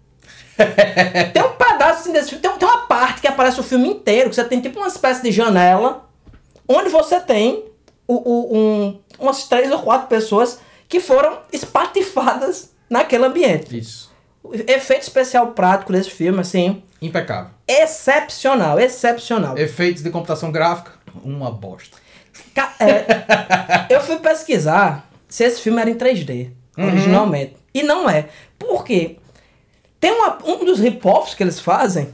tem 1.33 1.43
um 1.43 1.53
pedaço 1.53 2.01
assim 2.01 2.13
desse 2.13 2.31
filme, 2.31 2.43
tem, 2.43 2.53
tem 2.59 2.69
uma 2.69 2.87
parte 2.87 3.21
que 3.21 3.29
aparece 3.29 3.59
o 3.61 3.63
filme 3.63 3.89
inteiro, 3.89 4.29
que 4.31 4.37
você 4.37 4.45
tem 4.45 4.61
tipo 4.61 4.79
uma 4.79 4.89
espécie 4.89 5.23
de 5.23 5.31
janela, 5.33 6.09
onde 6.69 6.89
você 6.89 7.21
tem 7.21 7.65
o, 8.07 8.15
o- 8.15 8.57
um, 8.57 9.01
umas 9.19 9.45
três 9.49 9.71
ou 9.71 9.79
quatro 9.81 10.09
pessoas 10.09 10.59
que 10.89 11.01
foram 11.01 11.39
espatifadas 11.53 12.71
naquele 12.89 13.25
ambiente. 13.25 13.77
Isso. 13.79 14.11
O 14.45 14.55
efeito 14.55 15.03
especial 15.03 15.49
prático 15.49 15.93
desse 15.93 16.11
filme, 16.11 16.41
assim, 16.41 16.83
Impecável. 17.01 17.51
excepcional, 17.67 18.79
excepcional. 18.81 19.57
Efeitos 19.57 20.03
de 20.03 20.11
computação 20.11 20.51
gráfica, 20.51 20.93
uma 21.25 21.51
bosta. 21.51 21.97
É, 22.81 23.07
eu 23.95 24.01
fui 24.01 24.17
pesquisar 24.17 25.09
se 25.29 25.45
esse 25.45 25.61
filme 25.61 25.81
era 25.81 25.89
em 25.91 25.95
3D, 25.95 26.51
originalmente. 26.77 27.57
E 27.73 27.83
não 27.83 28.09
é. 28.11 28.29
Por 28.59 28.85
quê? 28.85 29.17
Tem 30.03 30.11
uma, 30.11 30.37
um 30.45 30.65
dos 30.65 30.81
rip-offs 30.81 31.33
que 31.33 31.45
eles 31.45 31.61
fazem 31.61 32.09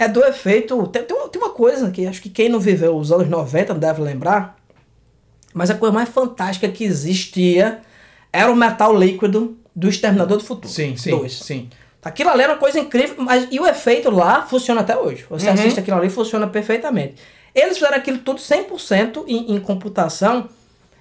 é 0.00 0.08
do 0.08 0.24
efeito. 0.24 0.88
Tem, 0.88 1.04
tem, 1.04 1.16
uma, 1.16 1.28
tem 1.28 1.40
uma 1.40 1.52
coisa 1.52 1.88
que 1.88 2.04
acho 2.04 2.20
que 2.20 2.28
quem 2.28 2.48
não 2.48 2.58
viveu 2.58 2.96
os 2.96 3.12
anos 3.12 3.28
90 3.28 3.74
não 3.74 3.78
deve 3.78 4.02
lembrar. 4.02 4.58
Mas 5.54 5.70
a 5.70 5.76
coisa 5.76 5.94
mais 5.94 6.08
fantástica 6.08 6.68
que 6.68 6.82
existia 6.82 7.80
era 8.32 8.50
o 8.50 8.56
metal 8.56 8.92
líquido 8.92 9.56
do 9.72 9.88
Exterminador 9.88 10.38
do 10.38 10.42
Futuro. 10.42 10.74
Sim, 10.74 10.96
sim, 10.96 11.10
Dois. 11.10 11.38
sim. 11.38 11.70
Aquilo 12.02 12.30
ali 12.30 12.42
era 12.42 12.54
uma 12.54 12.58
coisa 12.58 12.80
incrível, 12.80 13.14
mas 13.20 13.46
e 13.52 13.60
o 13.60 13.66
efeito 13.68 14.10
lá 14.10 14.44
funciona 14.44 14.80
até 14.80 14.98
hoje. 14.98 15.24
Você 15.30 15.48
assiste 15.48 15.78
aquilo 15.78 15.96
ali 15.96 16.10
funciona 16.10 16.48
perfeitamente. 16.48 17.22
Eles 17.54 17.74
fizeram 17.74 17.98
aquilo 17.98 18.18
tudo 18.18 18.40
100% 18.40 19.22
em, 19.28 19.54
em 19.54 19.60
computação. 19.60 20.48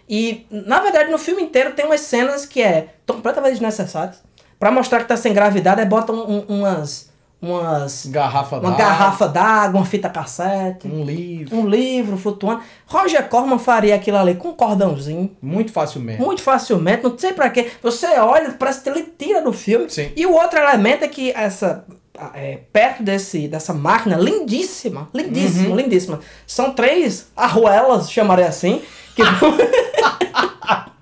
E, 0.08 0.46
na 0.52 0.82
verdade, 0.82 1.10
no 1.10 1.18
filme 1.18 1.42
inteiro 1.42 1.74
tem 1.74 1.84
umas 1.84 2.02
cenas 2.02 2.46
que 2.46 2.62
é 2.62 2.90
completamente 3.08 3.54
desnecessárias. 3.54 4.22
Pra 4.60 4.72
mostrar 4.72 5.00
que 5.00 5.06
tá 5.08 5.16
sem 5.18 5.34
gravidade, 5.34 5.82
aí 5.82 5.88
botam 5.88 6.16
um- 6.16 6.46
umas. 6.60 7.10
umas 7.40 8.08
Garrafa 8.08 8.58
uma 8.60 8.72
garrafa 8.76 9.28
d'água, 9.28 9.80
uma 9.80 9.86
fita 9.86 10.10
cassete, 10.10 10.88
um 10.88 11.04
livro. 11.04 11.56
um 11.56 11.68
livro 11.68 12.18
flutuando. 12.18 12.62
Roger 12.88 13.30
Corman 13.30 13.60
faria 13.60 13.94
aquilo 13.94 14.18
ali 14.18 14.34
com 14.34 14.50
um 14.50 14.54
cordãozinho. 14.54 15.30
Muito 15.40 15.72
facilmente. 15.72 16.20
Muito 16.20 16.42
facilmente, 16.42 17.04
não 17.04 17.16
sei 17.16 17.34
pra 17.34 17.50
quê. 17.52 17.70
Você 17.84 18.08
olha, 18.20 18.52
parece 18.58 18.82
que 18.82 18.90
ele 18.90 19.04
tira 19.18 19.42
do 19.42 19.54
filme. 19.54 19.88
Sim. 19.90 20.12
E 20.16 20.26
o 20.26 20.34
outro 20.34 20.58
elemento 20.58 21.06
é 21.06 21.08
que 21.08 21.32
essa. 21.32 21.86
é, 22.34 22.62
perto 22.74 23.04
desse, 23.04 23.48
dessa 23.48 23.72
máquina, 23.76 24.18
lindíssima, 24.18 25.08
lindíssima, 25.14 25.70
Uhum. 25.70 25.76
lindíssima. 25.76 26.20
São 26.48 26.72
três 26.74 27.28
arruelas, 27.38 28.10
chamarei 28.12 28.46
assim, 28.46 28.82
que 29.16 29.22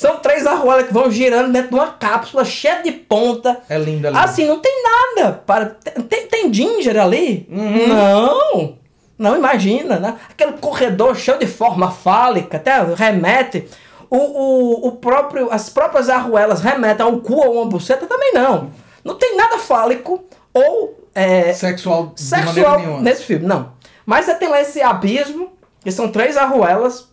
São 0.00 0.16
três 0.16 0.46
arruelas 0.46 0.86
que 0.86 0.94
vão 0.94 1.10
girando 1.10 1.52
dentro 1.52 1.68
de 1.68 1.74
uma 1.74 1.88
cápsula 1.88 2.42
cheia 2.42 2.82
de 2.82 2.90
ponta. 2.90 3.60
É 3.68 3.76
lindo, 3.76 4.06
é 4.06 4.10
lindo. 4.10 4.18
Assim, 4.18 4.46
não 4.46 4.58
tem 4.58 4.82
nada. 4.82 5.42
Para... 5.44 5.76
Tem, 6.08 6.26
tem 6.26 6.54
ginger 6.54 6.98
ali? 6.98 7.46
Uhum. 7.50 7.86
Não. 7.86 8.78
Não 9.18 9.36
imagina, 9.36 9.98
né? 9.98 10.16
Aquele 10.30 10.52
corredor 10.52 11.14
cheio 11.14 11.38
de 11.38 11.46
forma 11.46 11.90
fálica, 11.90 12.56
até 12.56 12.82
remete. 12.94 13.68
O, 14.08 14.16
o, 14.16 14.88
o 14.88 14.92
próprio, 14.92 15.52
as 15.52 15.68
próprias 15.68 16.08
arruelas 16.08 16.62
remetem 16.62 17.04
ao 17.04 17.18
cu 17.18 17.34
ou 17.34 17.56
uma 17.56 17.66
buceta 17.66 18.06
também 18.06 18.32
não. 18.32 18.70
Não 19.04 19.16
tem 19.16 19.36
nada 19.36 19.58
fálico 19.58 20.24
ou 20.54 20.98
é, 21.14 21.52
Sexual, 21.52 22.14
sexual 22.16 23.02
nesse 23.02 23.24
filme, 23.24 23.46
não. 23.46 23.72
Mas 24.06 24.24
você 24.24 24.34
tem 24.34 24.48
lá 24.48 24.62
esse 24.62 24.80
abismo, 24.80 25.52
que 25.84 25.92
são 25.92 26.10
três 26.10 26.38
arruelas, 26.38 27.09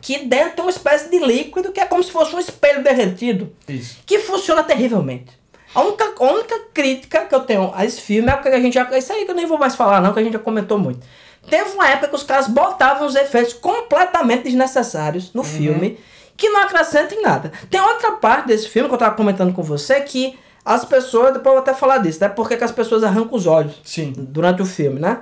que 0.00 0.26
dentro 0.26 0.56
tem 0.56 0.64
uma 0.64 0.70
espécie 0.70 1.10
de 1.10 1.18
líquido 1.18 1.70
que 1.72 1.80
é 1.80 1.86
como 1.86 2.02
se 2.02 2.10
fosse 2.10 2.34
um 2.34 2.38
espelho 2.38 2.82
derretido 2.82 3.52
Isso. 3.68 3.98
que 4.06 4.18
funciona 4.18 4.62
terrivelmente. 4.62 5.42
A 5.74 5.82
única, 5.82 6.12
a 6.18 6.24
única 6.24 6.58
crítica 6.74 7.24
que 7.24 7.34
eu 7.34 7.40
tenho 7.40 7.72
a 7.74 7.84
esse 7.84 8.00
filme 8.00 8.30
é 8.30 8.34
o 8.34 8.42
que 8.42 8.48
a 8.48 8.60
gente 8.60 8.74
já. 8.74 8.98
Isso 8.98 9.12
aí 9.12 9.24
que 9.24 9.30
eu 9.30 9.34
nem 9.34 9.46
vou 9.46 9.58
mais 9.58 9.74
falar, 9.74 10.00
não, 10.00 10.12
que 10.12 10.20
a 10.20 10.22
gente 10.22 10.34
já 10.34 10.38
comentou 10.38 10.78
muito. 10.78 11.06
Teve 11.48 11.70
uma 11.70 11.88
época 11.88 12.08
que 12.08 12.14
os 12.14 12.22
caras 12.22 12.46
botavam 12.46 13.06
os 13.06 13.14
efeitos 13.14 13.54
completamente 13.54 14.44
desnecessários 14.44 15.32
no 15.32 15.42
filme, 15.42 15.98
que 16.36 16.48
não 16.48 16.62
acrescentam 16.62 17.18
em 17.18 17.22
nada. 17.22 17.52
Tem 17.68 17.80
outra 17.80 18.12
parte 18.12 18.48
desse 18.48 18.68
filme 18.68 18.88
que 18.88 18.94
eu 18.94 18.98
tava 18.98 19.16
comentando 19.16 19.52
com 19.52 19.62
você 19.62 20.00
que 20.02 20.38
as 20.64 20.84
pessoas, 20.84 21.32
depois 21.32 21.46
eu 21.46 21.52
vou 21.52 21.58
até 21.62 21.74
falar 21.74 21.98
disso, 21.98 22.20
né? 22.20 22.28
Porque 22.28 22.56
que 22.56 22.64
as 22.64 22.70
pessoas 22.70 23.02
arrancam 23.02 23.36
os 23.36 23.46
olhos 23.46 23.80
Sim. 23.84 24.12
durante 24.16 24.62
o 24.62 24.66
filme, 24.66 25.00
né? 25.00 25.20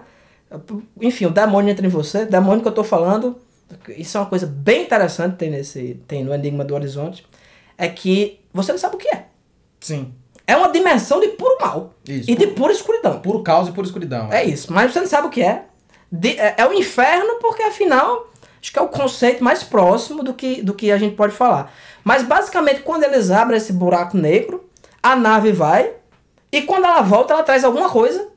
Enfim, 1.01 1.27
o 1.27 1.31
demônio 1.31 1.71
entra 1.71 1.87
em 1.87 1.89
você, 1.89 2.27
demônio 2.27 2.61
que 2.61 2.69
eu 2.69 2.73
tô 2.73 2.85
falando, 2.85 3.39
isso 3.97 4.17
é 4.17 4.21
uma 4.21 4.27
coisa 4.29 4.47
bem 4.47 4.83
interessante 4.83 5.37
tem 5.37 5.51
nesse 5.51 6.01
tem 6.07 6.25
no 6.25 6.35
Enigma 6.35 6.65
do 6.65 6.75
Horizonte, 6.75 7.27
é 7.79 7.89
que 7.89 8.41
você 8.53 8.73
não 8.73 8.79
sabe 8.79 8.97
o 8.97 8.99
que 8.99 9.09
é. 9.09 9.27
Sim. 9.81 10.15
É 10.47 10.57
uma 10.57 10.71
dimensão 10.71 11.21
de 11.21 11.29
puro 11.29 11.57
mal 11.61 11.95
Isso, 12.07 12.31
e 12.31 12.35
de 12.35 12.47
puro- 12.49 12.57
pura 12.57 12.73
escuridão. 12.73 13.21
Puro 13.21 13.43
caos 13.43 13.69
e 13.69 13.73
pura 13.73 13.87
escuridão. 13.87 14.33
É 14.33 14.45
isso, 14.45 14.73
mas 14.73 14.93
você 14.93 15.01
não 15.01 15.07
sabe 15.07 15.29
o 15.29 15.31
que 15.31 15.43
é. 15.43 15.65
De- 16.11 16.39
é, 16.39 16.55
é 16.59 16.67
o 16.67 16.73
inferno 16.73 17.37
porque 17.41 17.63
afinal 17.63 18.29
acho 18.61 18.73
que 18.73 18.79
é 18.79 18.83
o 18.83 18.89
conceito 18.89 19.43
mais 19.43 19.63
próximo 19.63 20.23
do 20.23 20.35
que, 20.35 20.61
do 20.61 20.75
que 20.75 20.91
a 20.91 20.99
gente 20.99 21.15
pode 21.15 21.33
falar. 21.33 21.73
Mas 22.05 22.23
basicamente 22.23 22.81
quando 22.81 23.05
eles 23.05 23.31
abrem 23.31 23.57
esse 23.57 23.73
buraco 23.73 24.17
negro, 24.17 24.69
a 25.03 25.15
nave 25.17 25.53
vai 25.53 25.93
e 26.53 26.63
quando 26.63 26.85
ela 26.85 27.01
volta 27.01 27.33
ela 27.33 27.43
traz 27.45 27.63
alguma 27.65 27.89
coisa 27.89 28.29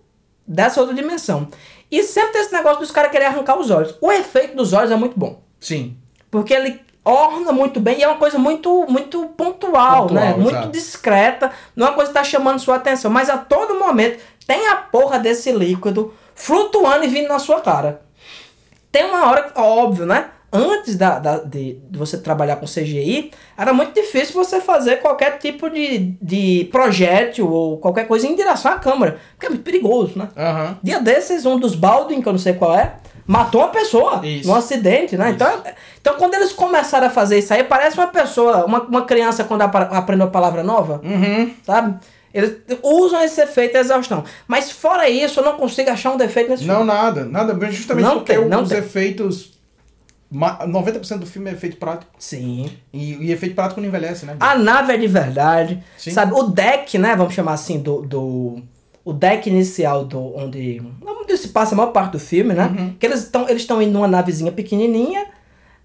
dessa 0.47 0.79
outra 0.79 0.95
dimensão. 0.95 1.47
E 1.93 2.01
sempre 2.01 2.31
tem 2.31 2.41
esse 2.41 2.51
negócio 2.51 2.79
dos 2.79 2.89
caras 2.89 3.11
querer 3.11 3.25
arrancar 3.25 3.55
os 3.55 3.69
olhos. 3.69 3.95
O 4.01 4.11
efeito 4.11 4.55
dos 4.57 4.73
olhos 4.73 4.89
é 4.89 4.95
muito 4.95 5.13
bom. 5.15 5.43
Sim. 5.59 5.95
Porque 6.31 6.51
ele 6.51 6.81
orna 7.05 7.51
muito 7.51 7.79
bem 7.79 7.99
e 7.99 8.03
é 8.03 8.07
uma 8.07 8.17
coisa 8.17 8.39
muito 8.39 8.87
muito 8.89 9.27
pontual, 9.37 10.07
Pontual, 10.07 10.09
né? 10.09 10.33
Muito 10.33 10.55
exato. 10.55 10.69
discreta, 10.69 11.51
não 11.75 11.85
é 11.85 11.89
uma 11.91 11.95
coisa 11.95 12.09
que 12.09 12.17
tá 12.17 12.23
chamando 12.23 12.57
sua 12.57 12.77
atenção, 12.77 13.11
mas 13.11 13.29
a 13.29 13.37
todo 13.37 13.77
momento 13.77 14.19
tem 14.47 14.69
a 14.69 14.75
porra 14.75 15.19
desse 15.19 15.51
líquido 15.51 16.11
flutuando 16.33 17.05
e 17.05 17.09
vindo 17.09 17.27
na 17.27 17.37
sua 17.37 17.61
cara. 17.61 18.01
Tem 18.91 19.05
uma 19.05 19.29
hora, 19.29 19.51
óbvio, 19.53 20.07
né? 20.07 20.31
Antes 20.55 20.95
da, 20.95 21.17
da- 21.17 21.39
de, 21.39 21.79
de 21.89 21.97
você 21.97 22.15
trabalhar 22.17 22.57
com 22.57 22.67
CGI, 22.67 23.31
era 23.57 23.73
muito 23.73 23.93
difícil 23.93 24.35
você 24.35 24.61
fazer 24.61 24.97
qualquer 24.97 25.39
tipo 25.39 25.67
de, 25.69 26.13
de 26.21 26.69
projétil 26.71 27.49
ou 27.51 27.77
qualquer 27.79 28.05
coisa 28.07 28.27
em 28.27 28.35
direção 28.35 28.71
à 28.71 28.75
câmera. 28.75 29.17
Porque 29.31 29.47
é 29.47 29.49
muito 29.49 29.63
perigoso, 29.63 30.13
né? 30.15 30.29
Aham. 30.37 30.77
Dia 30.83 30.99
desses, 30.99 31.45
um 31.45 31.57
dos 31.57 31.73
Baldwin, 31.73 32.21
que 32.21 32.27
eu 32.29 32.33
não 32.33 32.39
sei 32.39 32.53
qual 32.53 32.77
é, 32.77 32.97
matou 33.25 33.61
uma 33.61 33.69
pessoa 33.69 34.21
Isso. 34.23 34.47
num 34.47 34.53
acidente, 34.53 35.17
né? 35.17 35.31
Então, 35.31 35.63
então, 35.99 36.13
quando 36.17 36.35
eles 36.35 36.51
começaram 36.53 37.07
a 37.07 37.09
fazer 37.09 37.39
isso 37.39 37.51
aí, 37.51 37.63
parece 37.63 37.97
uma 37.97 38.07
pessoa, 38.07 38.63
uma, 38.65 38.81
uma 38.83 39.05
criança 39.05 39.43
quando 39.43 39.63
aprende 39.63 40.21
uma 40.21 40.29
palavra 40.29 40.61
nova, 40.61 41.01
Uhum. 41.03 41.51
sabe? 41.65 41.97
Eles 42.33 42.57
usam 42.83 43.23
esse 43.23 43.39
efeito 43.41 43.73
de 43.73 43.77
exaustão. 43.79 44.23
Mas 44.47 44.71
fora 44.71 45.07
isso, 45.09 45.39
eu 45.39 45.43
não 45.43 45.53
consigo 45.53 45.89
achar 45.89 46.11
um 46.11 46.17
defeito 46.17 46.49
nesse 46.49 46.65
Não, 46.65 46.77
filme. 46.77 46.91
nada. 46.91 47.25
Nada. 47.25 47.53
mas 47.53 47.73
Justamente 47.75 48.03
Não 48.05 48.15
porque 48.17 48.33
tem, 48.35 48.45
não 48.47 48.63
os 48.63 48.69
tem. 48.69 48.77
efeitos... 48.79 49.52
ma- 50.33 50.65
90% 50.67 51.19
do 51.19 51.25
filme 51.25 51.49
é 51.49 51.53
efeito 51.53 51.77
prático. 51.77 52.11
Sim. 52.17 52.69
E, 52.91 53.13
e 53.25 53.31
efeito 53.31 53.55
prático 53.55 53.79
não 53.79 53.87
envelhece, 53.87 54.25
né? 54.25 54.35
A 54.39 54.55
nave 54.57 54.93
é 54.93 54.97
de 54.97 55.07
verdade. 55.07 55.83
Sim. 55.97 56.11
Sabe? 56.11 56.33
O 56.33 56.43
deck, 56.43 56.97
né? 56.97 57.15
Vamos 57.15 57.33
chamar 57.33 57.53
assim, 57.53 57.79
do. 57.79 58.01
do 58.01 58.61
o 59.05 59.11
deck 59.13 59.49
inicial 59.49 60.05
do. 60.05 60.35
onde. 60.35 60.81
onde 61.05 61.37
se 61.37 61.49
passa 61.49 61.75
a 61.75 61.77
maior 61.77 61.91
parte 61.91 62.13
do 62.13 62.19
filme, 62.19 62.53
né? 62.53 62.65
Uhum. 62.65 62.93
Que 62.99 63.05
eles 63.05 63.19
estão 63.19 63.47
eles 63.47 63.63
indo 63.69 63.91
numa 63.91 64.07
navezinha 64.07 64.51
pequenininha. 64.51 65.25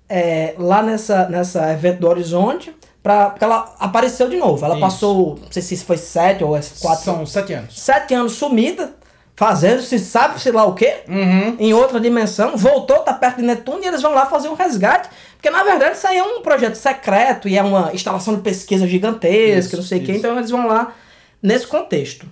é, 0.09 0.55
lá 0.59 0.83
nessa, 0.83 1.29
nessa 1.29 1.73
evento 1.73 2.01
do 2.01 2.09
Horizonte. 2.09 2.75
Pra, 3.03 3.31
porque 3.31 3.45
ela 3.45 3.75
apareceu 3.79 4.29
de 4.29 4.37
novo. 4.37 4.65
Ela 4.65 4.75
Isso. 4.75 4.81
passou. 4.81 5.39
Não 5.41 5.53
sei 5.53 5.63
se 5.63 5.77
foi 5.85 5.97
sete 5.97 6.43
ou 6.43 6.57
é 6.57 6.61
quatro. 6.81 7.05
São 7.05 7.25
sete 7.25 7.53
anos. 7.53 7.81
Sete 7.81 8.13
anos 8.15 8.33
sumida. 8.33 8.93
Fazendo 9.39 9.81
se 9.83 10.01
sabe 10.01 10.41
se 10.41 10.51
lá 10.51 10.65
o 10.65 10.75
quê 10.75 11.05
Uhum. 11.09 11.55
em 11.61 11.73
outra 11.73 12.01
dimensão, 12.01 12.57
voltou, 12.57 12.99
tá 12.99 13.15
perto 13.15 13.37
de 13.37 13.45
Netuno 13.45 13.85
e 13.85 13.87
eles 13.87 14.03
vão 14.03 14.13
lá 14.13 14.27
fazer 14.27 14.49
um 14.49 14.55
resgate. 14.55 15.09
Porque 15.37 15.49
na 15.49 15.63
verdade 15.63 15.97
isso 15.97 16.09
aí 16.09 16.19
é 16.19 16.25
um 16.25 16.43
projeto 16.43 16.75
secreto 16.75 17.49
e 17.49 17.57
é 17.57 17.63
uma 17.63 17.95
instalação 17.95 18.35
de 18.35 18.41
pesquisa 18.43 18.85
gigantesca, 18.85 19.69
Isso, 19.69 19.77
não 19.77 19.85
sei 19.85 20.01
o 20.01 20.05
quê. 20.05 20.13
Então 20.17 20.37
eles 20.37 20.51
vão 20.51 20.67
lá 20.67 20.93
nesse 21.41 21.69
contexto. 21.69 22.29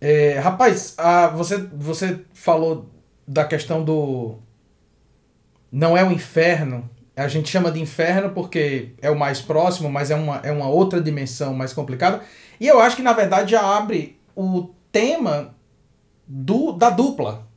É, 0.00 0.40
rapaz, 0.40 0.94
ah, 0.98 1.28
você, 1.28 1.56
você 1.72 2.18
falou 2.34 2.90
da 3.24 3.44
questão 3.44 3.84
do. 3.84 4.38
Não 5.70 5.96
é 5.96 6.02
o 6.02 6.10
inferno. 6.10 6.90
A 7.14 7.28
gente 7.28 7.48
chama 7.48 7.70
de 7.70 7.80
inferno 7.80 8.30
porque 8.30 8.88
é 9.00 9.08
o 9.08 9.16
mais 9.16 9.40
próximo, 9.40 9.88
mas 9.88 10.10
é 10.10 10.16
uma, 10.16 10.40
é 10.42 10.50
uma 10.50 10.68
outra 10.68 11.00
dimensão 11.00 11.54
mais 11.54 11.72
complicada. 11.72 12.22
E 12.58 12.66
eu 12.66 12.80
acho 12.80 12.96
que 12.96 13.02
na 13.02 13.12
verdade 13.12 13.52
já 13.52 13.76
abre 13.76 14.18
o 14.34 14.70
tema 14.90 15.56
do, 16.28 16.72
da 16.72 16.90
dupla 16.90 17.48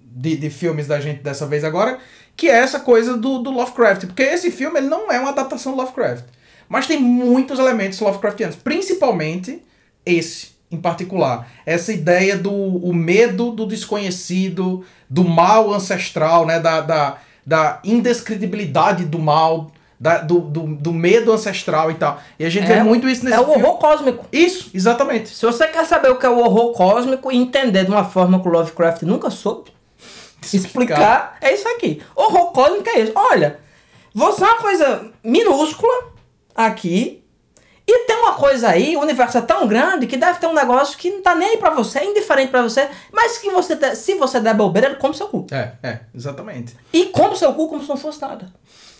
de, 0.00 0.36
de 0.36 0.48
filmes 0.48 0.86
da 0.86 1.00
gente 1.00 1.22
dessa 1.22 1.46
vez 1.46 1.64
agora, 1.64 1.98
que 2.36 2.48
é 2.48 2.58
essa 2.58 2.78
coisa 2.80 3.16
do, 3.16 3.38
do 3.38 3.50
Lovecraft. 3.50 4.06
Porque 4.06 4.22
esse 4.22 4.50
filme 4.50 4.78
ele 4.78 4.88
não 4.88 5.10
é 5.10 5.18
uma 5.18 5.30
adaptação 5.30 5.72
do 5.72 5.78
Lovecraft. 5.78 6.24
Mas 6.68 6.86
tem 6.86 7.00
muitos 7.00 7.58
elementos 7.58 8.00
Lovecraftianos, 8.00 8.56
principalmente 8.56 9.62
esse 10.06 10.52
em 10.70 10.80
particular. 10.80 11.46
Essa 11.66 11.92
ideia 11.92 12.36
do 12.36 12.50
o 12.50 12.94
medo 12.94 13.50
do 13.50 13.66
desconhecido, 13.66 14.84
do 15.08 15.22
mal 15.22 15.72
ancestral, 15.72 16.46
né? 16.46 16.58
da, 16.58 16.80
da, 16.80 17.18
da 17.44 17.80
indescritibilidade 17.84 19.04
do 19.04 19.18
mal, 19.18 19.70
da- 20.02 20.18
do, 20.18 20.40
do, 20.40 20.62
do 20.74 20.92
medo 20.92 21.32
ancestral 21.32 21.88
e 21.90 21.94
tal. 21.94 22.20
E 22.38 22.44
a 22.44 22.50
gente 22.50 22.70
É, 22.70 22.74
vê 22.74 22.82
muito 22.82 23.08
isso 23.08 23.24
nesse 23.24 23.36
É 23.36 23.40
o 23.40 23.44
filme. 23.46 23.62
horror 23.62 23.78
cósmico. 23.78 24.26
Isso, 24.32 24.68
exatamente. 24.74 25.28
Se 25.28 25.46
você 25.46 25.66
quer 25.68 25.86
saber 25.86 26.10
o 26.10 26.16
que 26.18 26.26
é 26.26 26.28
o 26.28 26.38
horror 26.38 26.72
cósmico 26.72 27.30
e 27.30 27.36
entender 27.36 27.84
de 27.84 27.90
uma 27.92 28.04
forma 28.04 28.40
que 28.40 28.48
o 28.48 28.50
Lovecraft 28.50 29.02
nunca 29.02 29.30
soube 29.30 29.70
explicar, 30.52 31.36
é 31.40 31.54
isso 31.54 31.68
aqui. 31.68 32.02
Horror 32.16 32.50
cósmico 32.52 32.88
é 32.88 33.00
isso. 33.00 33.12
Olha, 33.14 33.58
você 34.14 34.42
é 34.42 34.46
uma 34.48 34.58
coisa 34.58 35.10
minúscula 35.22 36.12
aqui 36.54 37.22
e 37.86 37.98
tem 38.06 38.16
uma 38.16 38.34
coisa 38.34 38.68
aí, 38.68 38.96
o 38.96 39.00
universo 39.00 39.38
é 39.38 39.40
tão 39.40 39.66
grande 39.66 40.06
que 40.06 40.16
deve 40.16 40.38
ter 40.38 40.46
um 40.46 40.54
negócio 40.54 40.96
que 40.98 41.10
não 41.10 41.22
tá 41.22 41.34
nem 41.34 41.50
aí 41.50 41.56
pra 41.58 41.70
você, 41.70 41.98
é 42.00 42.04
indiferente 42.10 42.50
pra 42.50 42.62
você, 42.62 42.88
mas 43.12 43.38
que 43.38 43.50
você, 43.50 43.94
se 43.96 44.14
você 44.14 44.40
der 44.40 44.54
bobeira, 44.54 44.88
ele 44.88 44.96
come 44.96 45.14
seu 45.14 45.26
cu. 45.28 45.46
É, 45.50 45.72
é, 45.82 46.00
exatamente. 46.14 46.76
E 46.92 47.06
come 47.06 47.36
seu 47.36 47.52
cu 47.54 47.68
como 47.68 47.82
se 47.82 47.88
não 47.88 47.96
fosse 47.96 48.20
nada. 48.20 48.52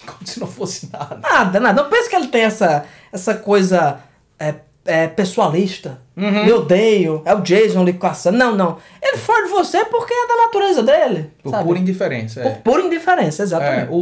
Como 0.06 0.26
se 0.26 0.40
não 0.40 0.46
fosse 0.46 0.90
nada. 0.92 1.16
Nada, 1.16 1.60
nada. 1.60 1.82
Não 1.82 1.90
pense 1.90 2.08
que 2.08 2.16
ele 2.16 2.28
tem 2.28 2.42
essa, 2.42 2.84
essa 3.12 3.34
coisa 3.34 4.00
é, 4.38 4.54
é, 4.84 5.08
pessoalista. 5.08 6.00
Uhum. 6.16 6.44
Me 6.44 6.52
odeio, 6.52 7.22
é 7.24 7.34
o 7.34 7.40
Jason 7.40 7.80
ali 7.80 7.94
caçando. 7.94 8.36
Não, 8.36 8.54
não. 8.54 8.78
Ele 9.00 9.16
foi 9.16 9.44
de 9.44 9.50
você 9.50 9.84
porque 9.84 10.12
é 10.12 10.28
da 10.28 10.36
natureza 10.44 10.82
dele. 10.82 11.30
Por 11.42 11.50
sabe? 11.50 11.64
pura 11.64 11.78
indiferença. 11.78 12.40
É. 12.40 12.50
Por 12.50 12.62
pura 12.62 12.82
indiferença, 12.82 13.42
É, 13.42 13.44
exatamente. 13.44 13.88
o, 13.90 13.96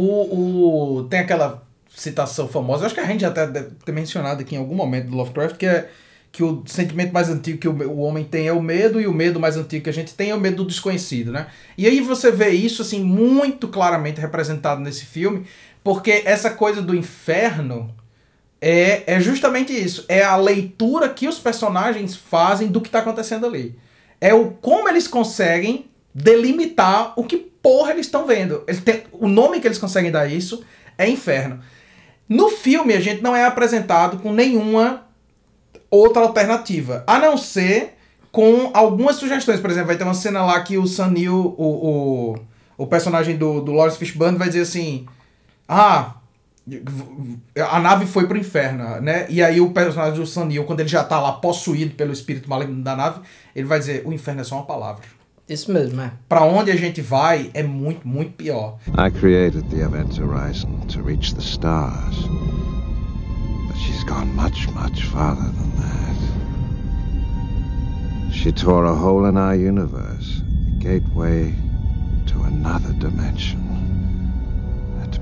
o, 0.97 1.03
tem 1.09 1.19
aquela 1.19 1.63
citação 1.95 2.47
famosa, 2.47 2.85
acho 2.85 2.95
que 2.95 3.01
a 3.01 3.05
gente 3.05 3.21
já 3.21 3.27
até 3.27 3.45
deve 3.45 3.71
ter 3.85 3.91
mencionado 3.91 4.41
aqui 4.41 4.55
em 4.55 4.57
algum 4.57 4.75
momento 4.75 5.07
do 5.09 5.15
Lovecraft, 5.17 5.57
que 5.57 5.65
é 5.65 5.89
que 6.31 6.43
o 6.43 6.63
sentimento 6.65 7.11
mais 7.11 7.29
antigo 7.29 7.57
que 7.57 7.67
o, 7.67 7.89
o 7.89 7.99
homem 7.99 8.23
tem 8.23 8.47
é 8.47 8.53
o 8.53 8.61
medo, 8.61 9.01
e 9.01 9.05
o 9.05 9.13
medo 9.13 9.39
mais 9.39 9.57
antigo 9.57 9.83
que 9.83 9.89
a 9.89 9.93
gente 9.93 10.13
tem 10.13 10.29
é 10.29 10.35
o 10.35 10.39
medo 10.39 10.57
do 10.57 10.65
desconhecido, 10.65 11.31
né? 11.31 11.47
E 11.77 11.85
aí 11.85 11.99
você 11.99 12.31
vê 12.31 12.51
isso, 12.51 12.81
assim, 12.81 13.03
muito 13.03 13.67
claramente 13.67 14.21
representado 14.21 14.79
nesse 14.79 15.05
filme, 15.05 15.45
porque 15.83 16.23
essa 16.25 16.49
coisa 16.51 16.81
do 16.81 16.95
inferno 16.95 17.93
é, 18.59 19.15
é 19.15 19.19
justamente 19.19 19.73
isso. 19.73 20.05
É 20.07 20.23
a 20.23 20.35
leitura 20.35 21.09
que 21.09 21.27
os 21.27 21.39
personagens 21.39 22.15
fazem 22.15 22.67
do 22.67 22.79
que 22.81 22.87
está 22.87 22.99
acontecendo 22.99 23.45
ali. 23.45 23.75
É 24.19 24.33
o 24.33 24.51
como 24.51 24.87
eles 24.87 25.07
conseguem 25.07 25.89
delimitar 26.13 27.13
o 27.15 27.23
que 27.23 27.37
porra 27.37 27.91
eles 27.91 28.05
estão 28.05 28.27
vendo. 28.27 28.63
Eles 28.67 28.81
têm- 28.81 29.03
o 29.11 29.27
nome 29.27 29.59
que 29.59 29.67
eles 29.67 29.77
conseguem 29.79 30.11
dar 30.11 30.27
isso 30.31 30.63
é 30.97 31.09
inferno. 31.09 31.59
No 32.29 32.49
filme, 32.49 32.93
a 32.93 32.99
gente 32.99 33.21
não 33.21 33.35
é 33.35 33.43
apresentado 33.45 34.19
com 34.19 34.31
nenhuma 34.31 35.07
outra 35.89 36.21
alternativa, 36.21 37.03
a 37.05 37.19
não 37.19 37.35
ser 37.37 37.97
com 38.31 38.71
algumas 38.73 39.17
sugestões. 39.17 39.59
Por 39.59 39.69
exemplo, 39.69 39.87
vai 39.87 39.97
ter 39.97 40.03
uma 40.05 40.13
cena 40.13 40.45
lá 40.45 40.61
que 40.61 40.77
o 40.77 40.87
Sanil, 40.87 41.53
o, 41.57 42.35
o, 42.77 42.83
o 42.83 42.87
personagem 42.87 43.35
do, 43.37 43.59
do 43.59 43.73
Lawrence 43.73 43.97
Fishburne, 43.97 44.37
vai 44.37 44.47
dizer 44.47 44.61
assim: 44.61 45.05
Ah, 45.67 46.15
a 47.69 47.79
nave 47.79 48.05
foi 48.05 48.27
pro 48.27 48.37
inferno, 48.37 49.01
né? 49.01 49.25
E 49.29 49.41
aí 49.41 49.59
o 49.59 49.71
personagem 49.71 50.19
do 50.19 50.25
Sanil, 50.25 50.63
quando 50.63 50.81
ele 50.81 50.89
já 50.89 51.03
tá 51.03 51.19
lá 51.19 51.33
possuído 51.33 51.95
pelo 51.95 52.13
espírito 52.13 52.49
maligno 52.49 52.83
da 52.83 52.95
nave, 52.95 53.21
ele 53.55 53.67
vai 53.67 53.79
dizer: 53.79 54.03
O 54.05 54.13
inferno 54.13 54.41
é 54.41 54.43
só 54.43 54.55
uma 54.55 54.65
palavra. 54.65 55.03
Isso 55.49 55.71
mesmo, 55.71 55.99
é. 55.99 56.11
Pra 56.29 56.43
onde 56.43 56.71
a 56.71 56.75
gente 56.75 57.01
vai 57.01 57.49
é 57.53 57.63
muito, 57.63 58.07
muito 58.07 58.33
pior. 58.33 58.77
I 58.97 59.09
created 59.11 59.63
the 59.69 59.83
event 59.83 60.17
horizon 60.17 60.79
to 60.87 61.01
reach 61.01 61.33
the 61.33 61.41
stars. 61.41 62.15
But 63.67 63.75
she's 63.77 64.03
gone 64.05 64.33
much, 64.35 64.69
much 64.73 65.03
farther 65.07 65.43
than 65.43 65.71
that. 65.81 65.91
She 68.31 68.51
tore 68.51 68.85
a 68.85 68.93
hole 68.93 69.27
in 69.27 69.35
our 69.35 69.55
universe, 69.55 70.41
a 70.41 70.83
gateway 70.83 71.53
to 72.27 72.43
another 72.43 72.93
dimension. 72.93 73.70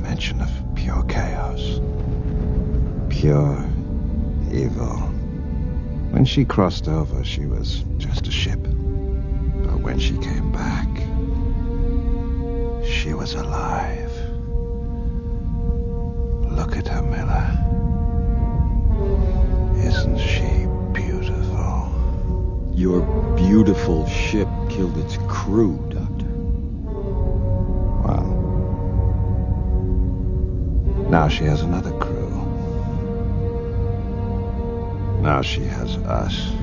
Dimension 0.09 0.41
of 0.41 0.49
pure 0.73 1.03
chaos. 1.03 1.81
Pure 3.09 3.63
evil. 4.51 4.97
When 6.09 6.25
she 6.25 6.45
crossed 6.45 6.87
over, 6.87 7.23
she 7.23 7.45
was 7.45 7.83
just 7.99 8.27
a 8.27 8.31
ship. 8.31 8.59
But 8.59 9.81
when 9.81 9.99
she 9.99 10.17
came 10.17 10.51
back, 10.51 10.87
she 12.83 13.13
was 13.13 13.35
alive. 13.35 14.11
Look 16.57 16.75
at 16.75 16.87
her, 16.87 17.03
Miller. 17.03 17.45
Isn't 19.77 20.17
she 20.17 20.65
beautiful? 20.91 21.91
Your 22.73 23.01
beautiful 23.35 24.07
ship 24.07 24.47
killed 24.69 24.97
its 24.97 25.17
crew, 25.27 25.77
now 31.09 31.27
she 31.27 31.43
has 31.43 31.61
another 31.61 31.91
crew. 31.93 32.29
Now 35.21 35.41
she 35.41 35.61
has 35.61 35.97
us. 36.25 36.53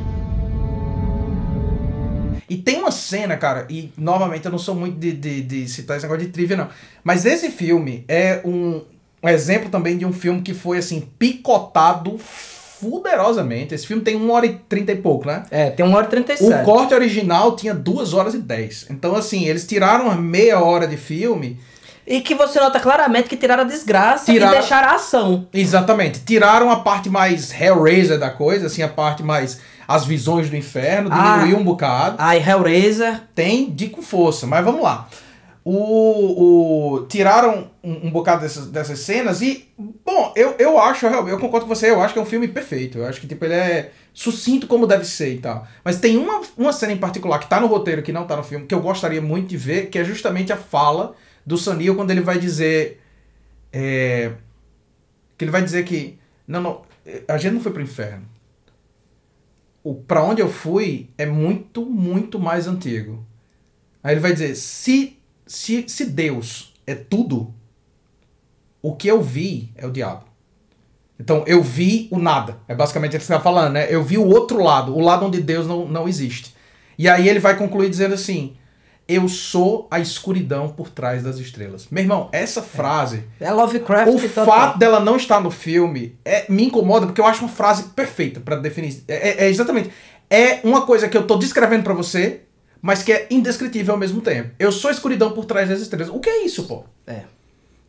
E 2.48 2.56
tem 2.56 2.78
uma 2.78 2.92
cena, 2.92 3.36
cara, 3.36 3.66
e 3.68 3.92
novamente 3.98 4.44
eu 4.44 4.52
não 4.52 4.58
sou 4.58 4.74
muito 4.74 4.96
de, 4.98 5.12
de, 5.12 5.42
de 5.42 5.68
citar 5.68 5.96
esse 5.96 6.06
negócio 6.06 6.24
de 6.24 6.32
trivia, 6.32 6.56
não. 6.56 6.68
Mas 7.02 7.26
esse 7.26 7.50
filme 7.50 8.04
é 8.06 8.40
um, 8.44 8.82
um 9.22 9.28
exemplo 9.28 9.68
também 9.68 9.98
de 9.98 10.06
um 10.06 10.12
filme 10.12 10.40
que 10.42 10.54
foi, 10.54 10.78
assim, 10.78 11.08
picotado 11.18 12.16
fuderosamente. 12.18 13.74
Esse 13.74 13.86
filme 13.86 14.02
tem 14.02 14.14
1 14.14 14.30
hora 14.30 14.46
e 14.46 14.54
30 14.68 14.92
e 14.92 14.96
pouco, 14.96 15.26
né? 15.26 15.42
É, 15.50 15.70
tem 15.70 15.84
1 15.84 15.92
hora 15.92 16.04
e 16.04 16.06
O 16.06 16.10
37. 16.10 16.64
corte 16.64 16.94
original 16.94 17.56
tinha 17.56 17.74
2 17.74 18.14
horas 18.14 18.34
e 18.34 18.38
10. 18.38 18.86
Então, 18.90 19.16
assim, 19.16 19.46
eles 19.46 19.66
tiraram 19.66 20.04
uma 20.04 20.16
meia 20.16 20.60
hora 20.62 20.86
de 20.86 20.96
filme. 20.96 21.58
E 22.06 22.20
que 22.20 22.34
você 22.34 22.60
nota 22.60 22.78
claramente 22.78 23.28
que 23.28 23.36
tiraram 23.36 23.64
a 23.64 23.66
desgraça 23.66 24.26
Tiraram- 24.26 24.54
e 24.54 24.58
deixaram 24.58 24.88
a 24.90 24.94
ação. 24.94 25.48
Exatamente. 25.52 26.20
Tiraram 26.20 26.70
a 26.70 26.76
parte 26.80 27.10
mais 27.10 27.52
Hellraiser 27.52 28.18
da 28.18 28.30
coisa, 28.30 28.66
assim, 28.66 28.82
a 28.82 28.88
parte 28.88 29.22
mais. 29.22 29.60
As 29.88 30.04
visões 30.04 30.48
do 30.50 30.56
inferno, 30.56 31.10
Ah. 31.12 31.38
diminuiu 31.38 31.58
um 31.58 31.64
bocado. 31.64 32.16
Ai, 32.18 32.38
Hellraiser. 32.38 33.22
Tem 33.34 33.70
de 33.70 33.88
com 33.88 34.02
força, 34.02 34.46
mas 34.46 34.64
vamos 34.64 34.82
lá. 34.82 35.08
O, 35.64 36.94
o- 36.94 37.06
tiraram 37.08 37.68
um, 37.82 38.06
um 38.06 38.10
bocado 38.10 38.42
dessas, 38.42 38.66
dessas 38.68 39.00
cenas 39.00 39.42
e, 39.42 39.68
bom, 40.04 40.32
eu, 40.36 40.54
eu 40.60 40.78
acho, 40.80 41.06
eu, 41.06 41.28
eu 41.28 41.38
concordo 41.40 41.66
com 41.66 41.74
você, 41.74 41.90
eu 41.90 42.00
acho 42.00 42.12
que 42.14 42.20
é 42.20 42.22
um 42.22 42.26
filme 42.26 42.46
perfeito. 42.46 42.98
Eu 42.98 43.06
acho 43.06 43.20
que 43.20 43.26
tipo, 43.26 43.44
ele 43.44 43.54
é 43.54 43.90
sucinto 44.14 44.66
como 44.68 44.86
deve 44.86 45.04
ser 45.04 45.34
e 45.34 45.38
tal. 45.38 45.66
Mas 45.84 45.98
tem 45.98 46.16
uma, 46.16 46.40
uma 46.56 46.72
cena 46.72 46.92
em 46.92 46.96
particular 46.96 47.38
que 47.40 47.48
tá 47.48 47.58
no 47.58 47.66
roteiro, 47.66 48.02
que 48.02 48.12
não 48.12 48.24
tá 48.26 48.36
no 48.36 48.44
filme, 48.44 48.64
que 48.66 48.74
eu 48.74 48.80
gostaria 48.80 49.20
muito 49.20 49.48
de 49.48 49.56
ver, 49.56 49.86
que 49.86 49.98
é 49.98 50.04
justamente 50.04 50.52
a 50.52 50.56
fala 50.56 51.14
do 51.46 51.56
Sanil 51.56 51.94
quando 51.94 52.10
ele 52.10 52.20
vai 52.20 52.38
dizer. 52.38 53.00
é, 53.72 54.32
que 55.38 55.44
ele 55.44 55.52
vai 55.52 55.62
dizer 55.62 55.84
que. 55.84 56.18
Não, 56.46 56.60
não, 56.60 56.82
a 57.28 57.38
gente 57.38 57.54
não 57.54 57.60
foi 57.60 57.72
pro 57.72 57.82
inferno. 57.82 58.26
O 59.82 59.94
para 59.94 60.22
onde 60.24 60.42
eu 60.42 60.50
fui 60.50 61.08
é 61.16 61.24
muito, 61.24 61.86
muito 61.86 62.40
mais 62.40 62.66
antigo. 62.66 63.24
Aí 64.02 64.14
ele 64.14 64.20
vai 64.20 64.32
dizer: 64.32 64.56
se, 64.56 65.16
se, 65.46 65.88
se 65.88 66.06
Deus 66.06 66.74
é 66.84 66.94
tudo, 66.94 67.54
o 68.82 68.96
que 68.96 69.06
eu 69.06 69.22
vi 69.22 69.70
é 69.76 69.86
o 69.86 69.92
diabo. 69.92 70.24
Então 71.18 71.44
eu 71.46 71.62
vi 71.62 72.08
o 72.10 72.18
nada. 72.18 72.58
É 72.66 72.74
basicamente 72.74 73.16
o 73.16 73.18
que 73.18 73.24
você 73.24 73.32
está 73.32 73.42
falando, 73.42 73.74
né? 73.74 73.86
Eu 73.88 74.02
vi 74.02 74.18
o 74.18 74.26
outro 74.26 74.62
lado, 74.62 74.94
o 74.94 75.00
lado 75.00 75.24
onde 75.24 75.40
Deus 75.40 75.66
não, 75.66 75.86
não 75.86 76.08
existe. 76.08 76.54
E 76.98 77.08
aí 77.08 77.28
ele 77.28 77.38
vai 77.38 77.56
concluir 77.56 77.88
dizendo 77.88 78.14
assim: 78.14 78.56
Eu 79.08 79.28
sou 79.28 79.86
a 79.90 80.00
escuridão 80.00 80.68
por 80.68 80.90
trás 80.90 81.22
das 81.22 81.38
estrelas. 81.38 81.86
Meu 81.90 82.02
irmão, 82.02 82.28
essa 82.32 82.60
frase. 82.60 83.22
É 83.40 83.52
Lovecraft 83.52 84.12
O 84.12 84.18
fato 84.44 84.78
dela 84.78 84.98
não 84.98 85.16
estar 85.16 85.40
no 85.40 85.50
filme 85.50 86.18
é, 86.24 86.44
me 86.50 86.64
incomoda 86.64 87.06
porque 87.06 87.20
eu 87.20 87.26
acho 87.26 87.40
uma 87.44 87.48
frase 87.48 87.84
perfeita 87.94 88.40
pra 88.40 88.56
definir. 88.56 89.04
É, 89.06 89.44
é- 89.44 89.44
é 89.44 89.48
exatamente. 89.48 89.90
É 90.28 90.58
uma 90.64 90.82
coisa 90.84 91.08
que 91.08 91.16
eu 91.16 91.24
tô 91.24 91.36
descrevendo 91.36 91.84
pra 91.84 91.94
você, 91.94 92.40
mas 92.82 93.04
que 93.04 93.12
é 93.12 93.28
indescritível 93.30 93.94
ao 93.94 94.00
mesmo 94.00 94.20
tempo. 94.20 94.50
Eu 94.58 94.72
sou 94.72 94.88
a 94.88 94.92
escuridão 94.92 95.30
por 95.30 95.44
trás 95.44 95.68
das 95.68 95.80
estrelas. 95.80 96.08
O 96.08 96.18
que 96.18 96.28
é 96.28 96.44
isso, 96.44 96.64
pô? 96.64 96.82
É. 97.06 97.20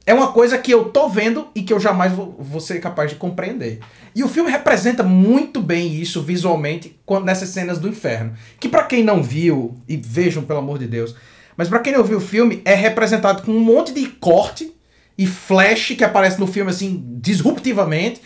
É 0.08 0.14
uma 0.14 0.32
coisa 0.32 0.58
que 0.58 0.72
eu 0.74 0.86
tô 0.86 1.10
vendo 1.10 1.50
e 1.54 1.62
que 1.62 1.74
eu 1.74 1.80
jamais 1.82 2.14
vou, 2.14 2.34
vou 2.40 2.62
ser 2.62 2.80
capaz 2.80 3.10
de 3.12 3.18
compreender. 3.18 3.80
E 4.16 4.24
o 4.24 4.28
filme 4.30 4.50
representa 4.50 5.04
muito 5.04 5.62
bem 5.62 5.94
isso 5.94 6.22
visualmente 6.22 6.98
quando- 7.06 7.26
nessas 7.26 7.50
cenas 7.50 7.78
do 7.78 7.90
inferno. 7.90 8.34
Que 8.58 8.70
pra 8.70 8.84
quem 8.84 9.04
não 9.04 9.22
viu, 9.22 9.76
e 9.88 9.98
vejam 9.98 10.44
pelo 10.44 10.60
amor 10.60 10.80
de 10.80 10.88
Deus, 10.88 11.14
mas 11.58 11.68
pra 11.68 11.80
quem 11.80 11.92
não 11.92 12.06
viu 12.06 12.20
o 12.20 12.22
filme, 12.22 12.62
é 12.64 12.74
representado 12.74 13.44
com 13.44 13.52
um 13.52 13.60
monte 13.60 13.92
de 13.94 14.08
corte 14.08 14.72
e 15.18 15.28
flash 15.28 15.88
que 15.98 16.04
aparece 16.06 16.40
no 16.40 16.48
filme 16.48 16.72
assim, 16.72 17.04
disruptivamente, 17.20 18.22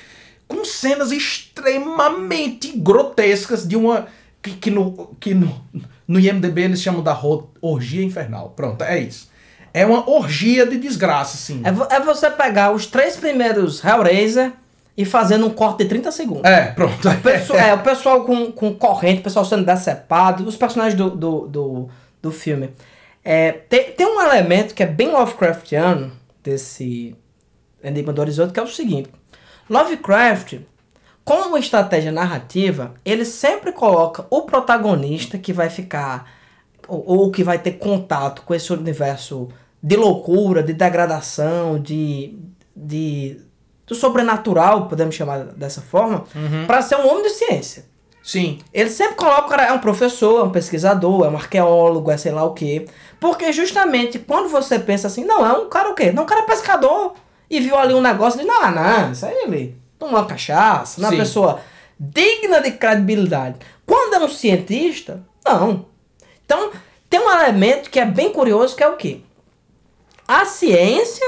com 0.48 0.64
cenas 0.64 1.12
extremamente 1.12 2.74
grotescas 2.78 3.68
de 3.68 3.76
uma. 3.76 4.08
que, 4.42 4.52
que 4.52 4.70
no, 4.70 5.16
que 5.20 5.34
no, 5.34 5.66
no 6.08 6.20
IMDB 6.20 6.62
eles 6.64 6.82
chamam 6.82 7.02
da 7.02 7.20
orgia 7.62 8.04
infernal. 8.04 8.50
Pronto, 8.52 8.84
é 8.84 9.00
isso. 9.00 9.31
É 9.74 9.86
uma 9.86 10.10
orgia 10.10 10.66
de 10.66 10.78
desgraça, 10.78 11.36
assim. 11.36 11.62
É, 11.64 11.96
é 11.96 12.00
você 12.00 12.30
pegar 12.30 12.72
os 12.72 12.86
três 12.86 13.16
primeiros 13.16 13.84
Hellraiser 13.84 14.52
e 14.98 15.06
fazendo 15.06 15.46
um 15.46 15.50
corte 15.50 15.84
de 15.84 15.90
30 15.90 16.12
segundos. 16.12 16.44
É, 16.44 16.68
pronto. 16.72 17.08
O 17.10 17.22
pessoal, 17.22 17.60
é, 17.60 17.74
o 17.74 17.80
pessoal 17.80 18.26
com, 18.26 18.52
com 18.52 18.74
corrente, 18.74 19.22
o 19.22 19.24
pessoal 19.24 19.46
sendo 19.46 19.66
decepado, 19.66 20.46
os 20.46 20.58
personagens 20.58 20.96
do, 20.96 21.10
do, 21.10 21.48
do, 21.48 21.90
do 22.22 22.32
filme. 22.32 22.70
É, 23.24 23.52
tem, 23.52 23.92
tem 23.92 24.06
um 24.06 24.22
elemento 24.22 24.74
que 24.74 24.84
é 24.84 24.86
bem 24.86 25.12
Lovecraftiano 25.12 26.12
desse, 26.44 27.16
Enigma 27.84 28.14
do 28.14 28.22
Horizonte, 28.22 28.54
que 28.54 28.60
é 28.60 28.64
o 28.64 28.68
seguinte. 28.68 29.10
Lovecraft, 29.70 30.60
como 31.24 31.58
estratégia 31.58 32.12
narrativa, 32.12 32.94
ele 33.06 33.26
sempre 33.26 33.72
coloca 33.72 34.26
o 34.30 34.42
protagonista 34.42 35.38
que 35.38 35.54
vai 35.54 35.70
ficar, 35.70 36.30
ou, 36.88 37.04
ou 37.06 37.32
que 37.32 37.44
vai 37.44 37.60
ter 37.60 37.74
contato 37.74 38.44
com 38.44 38.54
esse 38.54 38.72
universo 38.72 39.50
de 39.82 39.96
loucura, 39.96 40.62
de 40.62 40.74
degradação, 40.74 41.80
de, 41.80 42.38
de 42.76 43.40
do 43.86 43.96
sobrenatural, 43.96 44.88
podemos 44.88 45.16
chamar 45.16 45.40
dessa 45.40 45.82
forma, 45.82 46.24
para 46.66 46.82
ser 46.82 46.96
um 46.96 47.10
homem 47.10 47.24
de 47.24 47.32
ciência. 47.32 47.86
Sim. 48.24 48.60
Ele 48.74 48.90
sempre 48.90 49.16
coloca 49.16 49.48
o 49.48 49.50
cara 49.50 49.66
é 49.66 49.74
um 49.74 49.80
professor, 49.80 50.40
é 50.40 50.44
um 50.44 50.52
pesquisador, 50.52 51.26
é 51.26 51.30
um 51.30 51.36
arqueólogo, 51.36 52.12
é 52.12 52.18
sei 52.18 52.32
lá 52.32 52.44
o 52.44 52.54
quê. 52.54 52.86
Porque 53.20 53.52
justamente 53.52 54.20
quando 54.20 54.48
você 54.48 54.80
pensa 54.80 55.08
assim, 55.08 55.26
não, 55.26 55.46
é 55.46 55.54
um 55.54 55.68
cara 55.68 55.90
o 55.90 55.96
quê? 55.96 56.12
Não, 56.12 56.24
um 56.24 56.26
cara 56.26 56.42
é 56.42 56.46
pescador. 56.46 57.16
E 57.50 57.60
viu 57.60 57.76
ali 57.76 57.94
um 57.94 58.02
negócio 58.02 58.40
de, 58.40 58.46
não, 58.46 58.72
não, 58.72 59.12
isso 59.12 59.26
aí 59.26 59.36
ele 59.44 59.76
tomou 60.00 60.16
uma 60.16 60.26
cachaça, 60.26 61.02
não 61.02 61.10
é 61.10 61.12
uma 61.12 61.18
pessoa 61.18 61.60
digna 62.00 62.62
de 62.62 62.72
credibilidade. 62.72 63.58
Quando 63.86 64.14
é 64.14 64.20
um 64.20 64.30
cientista, 64.30 65.22
não. 65.46 65.86
Então, 66.52 66.70
tem 67.10 67.18
um 67.18 67.32
elemento 67.32 67.90
que 67.90 67.98
é 67.98 68.04
bem 68.04 68.34
curioso, 68.34 68.76
que 68.76 68.84
é 68.84 68.88
o 68.90 68.98
quê? 68.98 69.22
A 70.28 70.44
ciência 70.44 71.26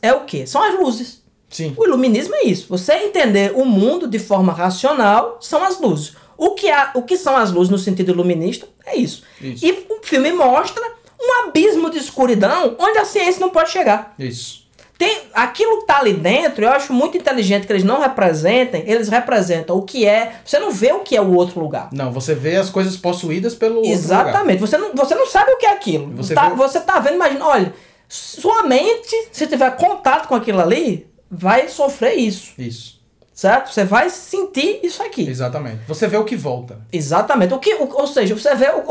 é 0.00 0.12
o 0.12 0.24
quê? 0.24 0.48
São 0.48 0.60
as 0.60 0.76
luzes. 0.76 1.22
Sim. 1.48 1.72
O 1.76 1.84
iluminismo 1.84 2.34
é 2.34 2.46
isso. 2.46 2.66
Você 2.68 2.92
entender 2.94 3.52
o 3.54 3.64
mundo 3.64 4.08
de 4.08 4.18
forma 4.18 4.52
racional 4.52 5.38
são 5.40 5.62
as 5.62 5.80
luzes. 5.80 6.16
O 6.36 6.56
que, 6.56 6.68
há, 6.68 6.90
o 6.94 7.02
que 7.02 7.16
são 7.16 7.36
as 7.36 7.52
luzes 7.52 7.70
no 7.70 7.78
sentido 7.78 8.10
iluminista 8.10 8.66
é 8.84 8.96
isso. 8.96 9.22
Isso. 9.40 9.64
E 9.64 9.86
o 9.88 10.02
filme 10.02 10.32
mostra 10.32 10.82
um 11.20 11.46
abismo 11.46 11.88
de 11.88 11.98
escuridão 11.98 12.74
onde 12.80 12.98
a 12.98 13.04
ciência 13.04 13.40
não 13.40 13.50
pode 13.50 13.70
chegar. 13.70 14.12
Isso. 14.18 14.61
Tem, 15.04 15.18
aquilo 15.34 15.80
que 15.80 15.86
tá 15.86 15.98
ali 15.98 16.12
dentro, 16.12 16.64
eu 16.64 16.70
acho 16.70 16.92
muito 16.92 17.16
inteligente 17.18 17.66
que 17.66 17.72
eles 17.72 17.82
não 17.82 17.98
representem, 18.00 18.84
eles 18.86 19.08
representam 19.08 19.76
o 19.76 19.82
que 19.82 20.06
é. 20.06 20.34
Você 20.44 20.60
não 20.60 20.70
vê 20.70 20.92
o 20.92 21.00
que 21.00 21.16
é 21.16 21.20
o 21.20 21.34
outro 21.34 21.58
lugar. 21.58 21.88
Não, 21.92 22.12
você 22.12 22.36
vê 22.36 22.54
as 22.54 22.70
coisas 22.70 22.96
possuídas 22.96 23.52
pelo 23.54 23.78
outro 23.78 23.90
lugar. 23.90 23.98
Exatamente. 24.28 24.60
Você 24.60 24.78
não, 24.78 24.94
você 24.94 25.14
não 25.16 25.26
sabe 25.26 25.50
o 25.50 25.56
que 25.58 25.66
é 25.66 25.72
aquilo. 25.72 26.12
Você 26.14 26.34
tá, 26.34 26.50
você 26.50 26.78
tá 26.80 27.00
vendo, 27.00 27.14
imagina, 27.16 27.44
olha, 27.44 27.74
sua 28.08 28.62
mente, 28.62 29.28
se 29.32 29.46
tiver 29.48 29.74
contato 29.76 30.28
com 30.28 30.36
aquilo 30.36 30.60
ali, 30.60 31.06
vai 31.28 31.66
sofrer 31.68 32.14
isso. 32.14 32.52
Isso. 32.56 33.00
Certo? 33.34 33.72
Você 33.72 33.84
vai 33.84 34.08
sentir 34.08 34.78
isso 34.84 35.02
aqui. 35.02 35.28
Exatamente. 35.28 35.80
Você 35.88 36.06
vê 36.06 36.16
o 36.16 36.24
que 36.24 36.36
volta. 36.36 36.78
Exatamente. 36.92 37.52
O 37.54 37.58
que, 37.58 37.74
o- 37.74 37.88
ou 37.92 38.06
seja, 38.06 38.36
você 38.36 38.54
vê 38.54 38.66
o- 38.66 38.84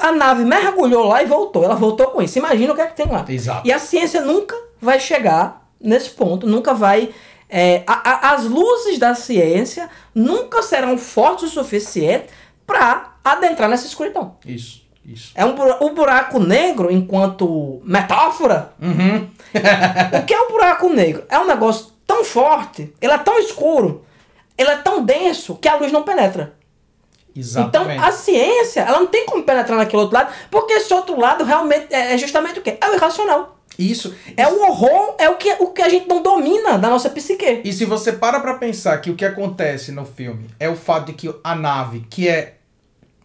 a 0.00 0.12
nave 0.12 0.44
mergulhou 0.44 1.08
lá 1.08 1.22
e 1.22 1.26
voltou. 1.26 1.62
Ela 1.64 1.74
voltou 1.74 2.06
com 2.06 2.22
isso. 2.22 2.38
Imagina 2.38 2.72
o 2.72 2.74
que 2.76 2.80
é 2.80 2.86
que 2.86 2.96
tem 2.96 3.06
lá. 3.06 3.22
Exato. 3.28 3.66
E 3.68 3.72
a 3.72 3.78
ciência 3.78 4.20
nunca 4.22 4.56
vai 4.82 4.98
chegar 5.00 5.66
nesse 5.80 6.10
ponto, 6.10 6.46
nunca 6.46 6.74
vai. 6.74 7.10
é, 7.54 7.82
a- 7.86 8.10
a- 8.30 8.30
as 8.32 8.44
luzes 8.46 8.98
da 8.98 9.14
ciência 9.14 9.90
nunca 10.14 10.62
serão 10.62 10.96
fortes 10.96 11.44
o 11.44 11.48
suficiente 11.50 12.28
para 12.66 13.12
adentrar 13.22 13.68
nessa 13.68 13.86
escuridão. 13.86 14.36
Isso. 14.46 14.80
Isso. 15.04 15.32
É 15.34 15.44
um 15.44 15.54
o 15.80 15.90
buraco 15.90 16.38
negro, 16.38 16.90
enquanto 16.90 17.82
metáfora, 17.84 18.72
Uhum. 18.80 19.28
o 20.18 20.24
que 20.24 20.32
é 20.32 20.40
o 20.40 20.48
buraco 20.50 20.88
negro? 20.88 21.24
É 21.28 21.38
um 21.38 21.44
negócio 21.46 21.88
tão 22.06 22.24
forte, 22.24 22.90
ele 23.02 23.12
é 23.12 23.18
tão 23.18 23.38
escuro, 23.38 24.02
ele 24.56 24.70
é 24.70 24.76
tão 24.76 25.04
denso 25.04 25.56
que 25.56 25.68
a 25.68 25.76
luz 25.76 25.92
não 25.92 26.04
penetra. 26.04 26.54
Exatamente. 27.36 27.96
Então 27.96 28.08
a 28.08 28.12
ciência, 28.12 28.80
ela 28.80 28.98
não 29.00 29.06
tem 29.08 29.26
como 29.26 29.42
penetrar 29.42 29.76
naquele 29.76 30.02
outro 30.02 30.16
lado, 30.16 30.32
porque 30.50 30.72
esse 30.74 30.92
outro 30.94 31.20
lado 31.20 31.44
realmente 31.44 31.92
é 31.92 32.14
é 32.14 32.18
justamente 32.18 32.58
o 32.58 32.62
quê? 32.62 32.78
É 32.80 32.88
o 32.88 32.94
irracional. 32.94 33.58
Isso. 33.78 34.14
É 34.36 34.46
o 34.46 34.62
horror, 34.62 35.14
é 35.18 35.28
o 35.30 35.36
que, 35.36 35.50
o 35.60 35.68
que 35.68 35.80
a 35.82 35.88
gente 35.88 36.06
não 36.08 36.22
domina 36.22 36.78
da 36.78 36.88
nossa 36.90 37.08
psique. 37.10 37.62
E 37.64 37.72
se 37.72 37.84
você 37.84 38.12
para 38.12 38.38
pra 38.40 38.54
pensar 38.54 38.98
que 39.00 39.10
o 39.10 39.14
que 39.16 39.24
acontece 39.24 39.90
no 39.92 40.04
filme 40.04 40.46
é 40.60 40.68
o 40.68 40.76
fato 40.76 41.06
de 41.06 41.12
que 41.14 41.34
a 41.42 41.54
nave, 41.54 42.06
que 42.10 42.28
é 42.28 42.56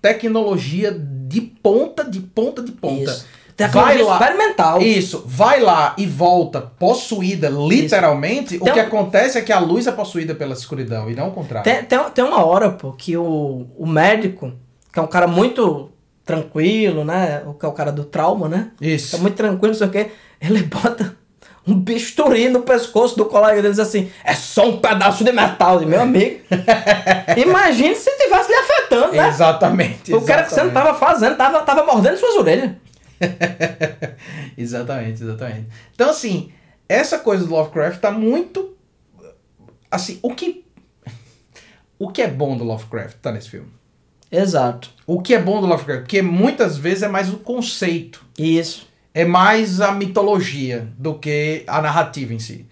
tecnologia 0.01 0.91
de 0.91 1.41
ponta, 1.41 2.03
de 2.03 2.19
ponta, 2.19 2.61
de 2.61 2.71
ponta. 2.71 3.11
Isso. 3.11 3.25
Tecnologia 3.57 4.03
experimental. 4.13 4.81
Isso, 4.81 5.23
vai 5.25 5.59
lá 5.59 5.95
e 5.97 6.05
volta 6.05 6.61
possuída 6.61 7.49
literalmente, 7.49 8.57
o 8.57 8.59
Tem 8.63 8.73
que 8.73 8.79
um- 8.79 8.83
acontece 8.83 9.37
é 9.39 9.41
que 9.41 9.51
a 9.51 9.57
luz 9.59 9.87
é 9.87 9.91
possuída 9.91 10.35
pela 10.35 10.53
escuridão 10.53 11.09
e 11.09 11.15
não 11.15 11.29
o 11.29 11.31
contrário. 11.31 11.63
Tem, 11.63 11.83
tem, 11.83 11.99
tem 12.11 12.23
uma 12.23 12.45
hora, 12.45 12.69
pô, 12.69 12.91
que 12.93 13.17
o, 13.17 13.65
o 13.75 13.87
médico, 13.87 14.53
que 14.93 14.99
é 14.99 15.01
um 15.01 15.07
cara 15.07 15.25
muito 15.27 15.89
tranquilo, 16.27 17.05
né? 17.05 17.41
O 17.47 17.53
que 17.53 17.65
é 17.65 17.69
o 17.69 17.71
cara 17.71 17.91
do 17.91 18.03
trauma, 18.03 18.49
né? 18.49 18.71
Isso. 18.79 19.15
É 19.15 19.19
muito 19.19 19.35
tranquilo, 19.35 19.71
não 19.71 19.77
sei 19.79 19.87
o 19.87 19.89
quê. 19.89 20.11
Ele 20.39 20.61
bota 20.63 21.15
um 21.65 21.73
bisturi 21.79 22.49
no 22.49 22.61
pescoço 22.61 23.17
do 23.17 23.25
colega 23.25 23.55
dele 23.55 23.69
e 23.69 23.71
diz 23.71 23.79
assim: 23.79 24.11
é 24.23 24.35
só 24.35 24.69
um 24.69 24.79
pedaço 24.79 25.23
de 25.23 25.31
metal, 25.31 25.79
de 25.79 25.85
meu 25.85 26.01
amigo. 26.01 26.41
Imagine 27.35 27.95
se 27.95 28.11
tivesse 28.17 28.51
lhe 28.51 28.57
afetando, 28.57 29.13
né? 29.13 29.27
Exatamente. 29.29 30.13
O 30.13 30.21
cara 30.21 30.43
que 30.43 30.49
você 30.49 30.61
não 30.61 30.69
exatamente. 30.69 30.95
tava 30.95 30.99
fazendo, 30.99 31.37
tava, 31.37 31.61
tava 31.61 31.85
mordendo 31.85 32.17
suas 32.17 32.35
orelhas. 32.35 32.71
exatamente, 34.57 35.23
exatamente. 35.23 35.67
Então, 35.95 36.09
assim, 36.09 36.51
essa 36.87 37.17
coisa 37.17 37.45
do 37.45 37.51
Lovecraft 37.51 37.99
tá 37.99 38.11
muito. 38.11 38.75
Assim, 39.89 40.19
o 40.21 40.35
que. 40.35 40.65
O 41.97 42.11
que 42.11 42.21
é 42.21 42.27
bom 42.27 42.55
do 42.55 42.65
Lovecraft 42.65 43.17
tá 43.21 43.31
nesse 43.31 43.49
filme? 43.49 43.76
Exato. 44.31 44.89
O 45.05 45.21
que 45.21 45.33
é 45.33 45.41
bom 45.41 45.61
do 45.61 45.67
Lovecraft? 45.67 46.01
Porque 46.01 46.21
muitas 46.21 46.77
vezes 46.77 47.03
é 47.03 47.07
mais 47.07 47.31
o 47.31 47.37
conceito, 47.37 48.25
Isso. 48.37 48.87
é 49.13 49.23
mais 49.23 49.79
a 49.79 49.91
mitologia 49.91 50.87
do 50.97 51.15
que 51.15 51.63
a 51.65 51.81
narrativa 51.81 52.33
em 52.33 52.39
si. 52.39 52.65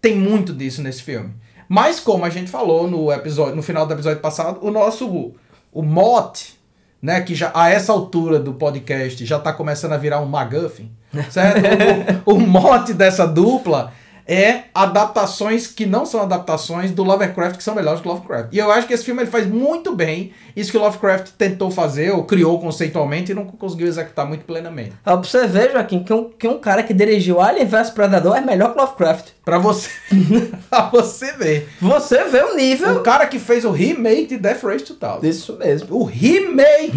Tem 0.00 0.16
muito 0.16 0.52
disso 0.52 0.82
nesse 0.82 1.02
filme. 1.02 1.30
Mas 1.68 2.00
como 2.00 2.24
a 2.24 2.30
gente 2.30 2.50
falou 2.50 2.88
no 2.88 3.12
episódio, 3.12 3.56
no 3.56 3.62
final 3.62 3.86
do 3.86 3.92
episódio 3.94 4.20
passado, 4.20 4.58
o 4.62 4.70
nosso 4.70 5.34
o 5.72 5.82
mote, 5.82 6.54
né, 7.00 7.20
que 7.22 7.34
já 7.34 7.50
a 7.54 7.70
essa 7.70 7.92
altura 7.92 8.38
do 8.38 8.54
podcast 8.54 9.24
já 9.24 9.38
tá 9.38 9.52
começando 9.52 9.92
a 9.92 9.96
virar 9.96 10.20
um 10.20 10.26
MacGuffin, 10.26 10.90
certo? 11.30 11.62
o, 12.26 12.34
o 12.34 12.40
mote 12.40 12.92
dessa 12.92 13.26
dupla 13.26 13.92
é 14.26 14.64
adaptações 14.74 15.66
que 15.66 15.84
não 15.84 16.06
são 16.06 16.22
adaptações 16.22 16.90
do 16.90 17.02
Lovecraft 17.02 17.56
que 17.56 17.62
são 17.62 17.74
melhores 17.74 18.00
que 18.00 18.08
Lovecraft. 18.08 18.48
E 18.52 18.58
eu 18.58 18.70
acho 18.70 18.86
que 18.86 18.94
esse 18.94 19.04
filme 19.04 19.22
ele 19.22 19.30
faz 19.30 19.46
muito 19.46 19.94
bem 19.94 20.32
isso 20.54 20.70
que 20.70 20.76
o 20.76 20.80
Lovecraft 20.80 21.30
tentou 21.36 21.70
fazer 21.70 22.10
ou 22.12 22.24
criou 22.24 22.60
conceitualmente 22.60 23.32
e 23.32 23.34
não 23.34 23.44
conseguiu 23.46 23.86
executar 23.88 24.26
muito 24.26 24.44
plenamente. 24.44 24.92
Pra 25.02 25.16
você 25.16 25.46
ver, 25.46 25.72
Joaquim, 25.72 26.04
que 26.04 26.12
um, 26.12 26.30
que 26.30 26.46
um 26.46 26.58
cara 26.58 26.82
que 26.82 26.94
dirigiu 26.94 27.40
Alien 27.40 27.66
vs 27.66 27.90
Predador 27.90 28.36
é 28.36 28.40
melhor 28.40 28.72
que 28.74 28.80
Lovecraft. 28.80 29.28
Pra 29.44 29.58
você, 29.58 29.88
pra 30.70 30.88
você 30.90 31.32
ver. 31.32 31.68
Você 31.80 32.22
vê 32.24 32.42
o 32.42 32.52
O 32.52 32.56
nível. 32.56 33.02
cara 33.02 33.26
que 33.26 33.38
fez 33.38 33.64
o 33.64 33.70
remake 33.72 34.26
de 34.28 34.38
Death 34.38 34.62
Race 34.62 34.84
2000. 34.94 35.28
Isso 35.30 35.56
mesmo. 35.58 35.96
O 35.96 36.04
remake 36.04 36.92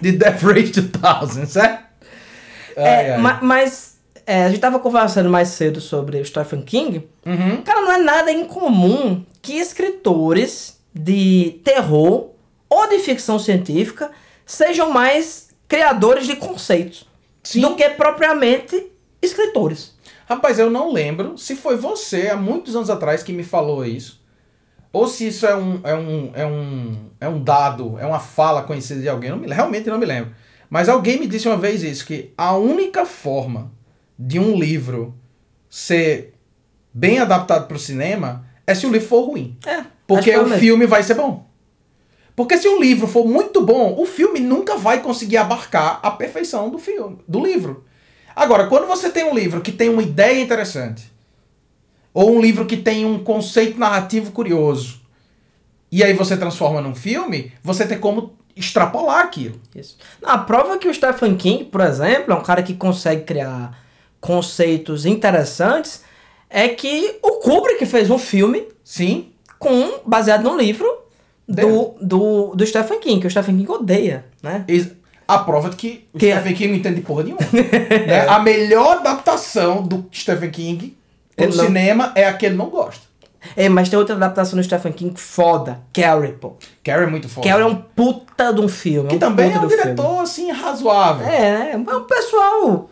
de 0.00 0.12
Death 0.12 0.42
Race 0.42 0.80
2000, 0.80 1.46
certo? 1.46 1.84
Ai, 2.76 2.84
É, 2.84 3.12
ai. 3.14 3.18
ma- 3.20 3.40
mas 3.42 3.89
é, 4.30 4.44
a 4.44 4.48
gente 4.48 4.60
tava 4.60 4.78
conversando 4.78 5.28
mais 5.28 5.48
cedo 5.48 5.80
sobre 5.80 6.20
o 6.20 6.24
Stephen 6.24 6.62
King. 6.62 7.08
Uhum. 7.26 7.62
Cara, 7.62 7.80
não 7.80 7.92
é 7.92 7.98
nada 7.98 8.30
incomum 8.30 9.24
que 9.42 9.54
escritores 9.54 10.78
de 10.94 11.60
terror 11.64 12.30
ou 12.68 12.88
de 12.88 12.98
ficção 13.00 13.38
científica 13.38 14.10
sejam 14.46 14.92
mais 14.92 15.50
criadores 15.66 16.26
de 16.26 16.36
conceitos 16.36 17.06
Sim. 17.42 17.60
do 17.60 17.74
que 17.74 17.88
propriamente 17.90 18.90
escritores. 19.20 19.94
Rapaz, 20.28 20.58
eu 20.60 20.70
não 20.70 20.92
lembro 20.92 21.36
se 21.36 21.56
foi 21.56 21.76
você 21.76 22.28
há 22.28 22.36
muitos 22.36 22.76
anos 22.76 22.88
atrás 22.90 23.22
que 23.22 23.32
me 23.32 23.42
falou 23.42 23.84
isso. 23.84 24.20
Ou 24.92 25.06
se 25.08 25.26
isso 25.28 25.46
é 25.46 25.56
um, 25.56 25.80
é 25.84 25.94
um, 25.94 26.30
é 26.34 26.46
um, 26.46 26.96
é 27.20 27.28
um 27.28 27.42
dado, 27.42 27.96
é 27.98 28.06
uma 28.06 28.18
fala 28.20 28.62
conhecida 28.62 29.00
de 29.00 29.08
alguém. 29.08 29.30
Não 29.30 29.38
me- 29.38 29.48
realmente 29.48 29.88
não 29.88 29.98
me 29.98 30.06
lembro. 30.06 30.32
Mas 30.68 30.88
alguém 30.88 31.18
me 31.18 31.26
disse 31.26 31.48
uma 31.48 31.56
vez 31.56 31.82
isso, 31.82 32.06
que 32.06 32.32
a 32.38 32.56
única 32.56 33.04
forma 33.04 33.72
de 34.22 34.38
um 34.38 34.54
livro 34.54 35.14
ser 35.70 36.34
bem 36.92 37.18
adaptado 37.18 37.66
para 37.66 37.76
o 37.76 37.80
cinema 37.80 38.44
é 38.66 38.74
se 38.74 38.86
o 38.86 38.92
livro 38.92 39.08
for 39.08 39.22
ruim. 39.22 39.56
É, 39.66 39.82
Porque 40.06 40.30
é 40.30 40.38
o 40.38 40.44
mesmo. 40.44 40.58
filme 40.58 40.86
vai 40.86 41.02
ser 41.02 41.14
bom. 41.14 41.48
Porque 42.36 42.58
se 42.58 42.68
o 42.68 42.78
livro 42.78 43.06
for 43.06 43.26
muito 43.26 43.64
bom, 43.64 43.96
o 43.98 44.04
filme 44.04 44.38
nunca 44.38 44.76
vai 44.76 45.00
conseguir 45.00 45.38
abarcar 45.38 46.00
a 46.02 46.10
perfeição 46.10 46.68
do 46.68 46.78
filme, 46.78 47.18
do 47.26 47.42
livro. 47.42 47.84
Agora, 48.36 48.66
quando 48.66 48.86
você 48.86 49.08
tem 49.08 49.24
um 49.24 49.34
livro 49.34 49.62
que 49.62 49.72
tem 49.72 49.88
uma 49.88 50.02
ideia 50.02 50.40
interessante, 50.40 51.10
ou 52.12 52.36
um 52.36 52.40
livro 52.40 52.66
que 52.66 52.76
tem 52.76 53.06
um 53.06 53.22
conceito 53.22 53.78
narrativo 53.78 54.32
curioso, 54.32 55.00
e 55.90 56.04
aí 56.04 56.12
você 56.12 56.36
transforma 56.36 56.80
num 56.80 56.94
filme, 56.94 57.52
você 57.62 57.86
tem 57.86 57.98
como 57.98 58.34
extrapolar 58.54 59.24
aquilo. 59.24 59.60
Isso. 59.74 59.96
A 60.22 60.38
prova 60.38 60.74
é 60.74 60.78
que 60.78 60.88
o 60.88 60.94
Stephen 60.94 61.36
King, 61.36 61.64
por 61.64 61.80
exemplo, 61.80 62.32
é 62.32 62.36
um 62.36 62.42
cara 62.42 62.62
que 62.62 62.74
consegue 62.74 63.24
criar 63.24 63.79
conceitos 64.20 65.06
interessantes, 65.06 66.02
é 66.48 66.68
que 66.68 67.18
o 67.22 67.32
Kubrick 67.38 67.84
fez 67.86 68.10
um 68.10 68.18
filme 68.18 68.66
Sim, 68.84 69.30
com 69.58 70.00
baseado 70.04 70.42
num 70.42 70.56
livro 70.56 70.86
do, 71.48 71.94
do, 72.00 72.54
do 72.54 72.66
Stephen 72.66 72.98
King, 73.00 73.20
que 73.20 73.26
o 73.26 73.30
Stephen 73.30 73.56
King 73.56 73.70
odeia, 73.70 74.24
né? 74.42 74.64
ex- 74.68 74.92
a 75.28 75.38
prova 75.38 75.70
de 75.70 75.76
que 75.76 76.08
o 76.12 76.18
Que 76.18 76.26
é- 76.28 76.34
Stephen 76.40 76.54
King 76.56 76.68
não 76.72 76.76
entende 76.78 77.00
porra 77.02 77.22
nenhuma. 77.22 77.40
né? 77.52 78.26
A 78.28 78.40
melhor 78.40 78.96
adaptação 78.98 79.80
do 79.82 80.04
Stephen 80.12 80.50
King 80.50 80.96
Ele 81.38 81.54
não- 81.56 81.64
cinema 81.64 82.12
é 82.16 82.26
a 82.26 82.32
que 82.34 82.46
ele 82.46 82.56
não 82.56 82.66
gosta. 82.68 83.08
É, 83.56 83.68
mas 83.70 83.88
tem 83.88 83.98
outra 83.98 84.16
adaptação 84.16 84.58
do 84.58 84.62
Stephen 84.64 84.92
King 84.92 85.18
foda. 85.18 85.80
Carrie, 85.94 86.32
pô. 86.32 86.54
Carrie 86.84 87.04
é 87.04 87.06
muito 87.06 87.26
foda. 87.28 87.48
Carrie 87.48 87.62
é 87.62 87.66
um 87.66 87.76
puta 87.76 88.52
de 88.52 88.60
um 88.60 88.68
filme. 88.68 89.08
Que 89.08 89.14
um 89.16 89.18
também 89.18 89.50
é 89.52 89.56
um 89.56 89.62
do 89.62 89.68
filme. 89.68 89.82
diretor, 89.84 90.20
assim, 90.20 90.50
razoável. 90.50 91.26
É, 91.26 91.72
é 91.72 91.76
um 91.76 92.04
pessoal. 92.04 92.90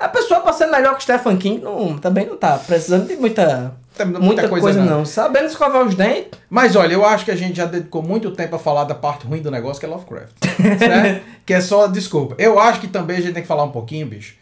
A 0.00 0.08
pessoa 0.08 0.40
ser 0.60 0.66
melhor 0.66 0.96
que 0.96 1.02
Stephen 1.02 1.38
King 1.38 1.62
não, 1.62 1.98
também 1.98 2.26
não 2.26 2.36
tá 2.36 2.58
precisando 2.58 3.06
de 3.06 3.16
muita, 3.16 3.74
muita 3.98 4.18
muita, 4.18 4.48
coisa 4.48 4.64
coisa, 4.64 4.82
não. 4.82 4.98
não. 4.98 5.06
Sabendo 5.06 5.46
escovar 5.46 5.86
os 5.86 5.94
dentes. 5.94 6.38
Mas 6.50 6.76
olha, 6.76 6.92
eu 6.92 7.04
acho 7.04 7.24
que 7.24 7.30
a 7.30 7.36
gente 7.36 7.56
já 7.56 7.64
dedicou 7.64 8.02
muito 8.02 8.30
tempo 8.32 8.56
a 8.56 8.58
falar 8.58 8.84
da 8.84 8.94
parte 8.94 9.26
ruim 9.26 9.40
do 9.40 9.50
negócio, 9.50 9.80
que 9.80 9.86
é 9.86 9.88
Lovecraft. 9.88 10.32
certo? 10.78 11.24
que 11.46 11.54
é 11.54 11.60
só, 11.60 11.86
desculpa. 11.86 12.34
Eu 12.38 12.58
acho 12.58 12.80
que 12.80 12.88
também 12.88 13.16
a 13.16 13.20
gente 13.20 13.32
tem 13.32 13.42
que 13.42 13.48
falar 13.48 13.64
um 13.64 13.70
pouquinho, 13.70 14.06
bicho, 14.06 14.34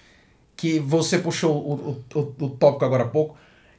que 0.56 0.80
você 0.80 1.18
puxou 1.18 1.54
o, 1.54 1.72
o, 2.14 2.18
o, 2.18 2.44
o 2.46 2.50
tópico 2.50 2.84
agora 2.84 3.04
há 3.04 3.08
pouco, 3.08 3.36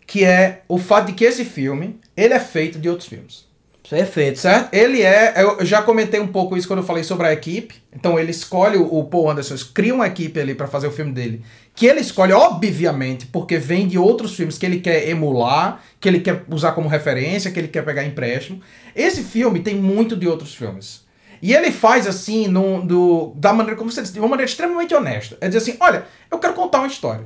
que 0.08 0.24
é 0.24 0.62
o 0.68 0.78
fato 0.78 1.08
de 1.08 1.14
que 1.14 1.26
esse 1.26 1.44
filme, 1.44 2.00
ele 2.16 2.34
é 2.34 2.40
feito 2.40 2.80
de 2.80 2.90
outros 2.90 3.08
filmes. 3.08 3.50
Perfeito. 3.90 4.38
Certo? 4.38 4.72
Ele 4.72 5.02
é. 5.02 5.34
Eu 5.38 5.66
já 5.66 5.82
comentei 5.82 6.20
um 6.20 6.28
pouco 6.28 6.56
isso 6.56 6.68
quando 6.68 6.80
eu 6.80 6.86
falei 6.86 7.04
sobre 7.04 7.26
a 7.26 7.34
equipe. 7.34 7.76
Então 7.92 8.20
ele 8.20 8.30
escolhe 8.30 8.78
o 8.78 9.00
o 9.00 9.06
Paul 9.06 9.32
Anderson, 9.32 9.56
cria 9.74 9.96
uma 9.96 10.06
equipe 10.06 10.40
ali 10.40 10.54
pra 10.54 10.68
fazer 10.68 10.86
o 10.86 10.92
filme 10.92 11.12
dele. 11.12 11.44
Que 11.80 11.86
ele 11.86 12.02
escolhe, 12.02 12.34
obviamente, 12.34 13.26
porque 13.28 13.58
vem 13.58 13.88
de 13.88 13.98
outros 13.98 14.36
filmes 14.36 14.58
que 14.58 14.66
ele 14.66 14.82
quer 14.82 15.08
emular, 15.08 15.82
que 15.98 16.10
ele 16.10 16.20
quer 16.20 16.44
usar 16.50 16.74
como 16.74 16.90
referência, 16.90 17.50
que 17.52 17.58
ele 17.58 17.70
quer 17.70 17.86
pegar 17.86 18.04
empréstimo. 18.04 18.62
Esse 18.94 19.24
filme 19.24 19.62
tem 19.62 19.76
muito 19.76 20.18
de 20.18 20.28
outros 20.28 20.54
filmes. 20.54 21.06
E 21.42 21.54
ele 21.54 21.72
faz 21.72 22.06
assim, 22.06 22.50
no, 22.50 22.82
do, 22.82 23.32
da 23.38 23.54
maneira, 23.54 23.78
como 23.78 23.90
você 23.90 24.02
disse, 24.02 24.14
de 24.14 24.20
uma 24.20 24.28
maneira 24.28 24.50
extremamente 24.50 24.94
honesta. 24.94 25.38
É 25.40 25.48
dizer 25.48 25.60
assim: 25.60 25.78
olha, 25.80 26.04
eu 26.30 26.38
quero 26.38 26.54
contar 26.54 26.80
uma 26.80 26.88
história. 26.88 27.24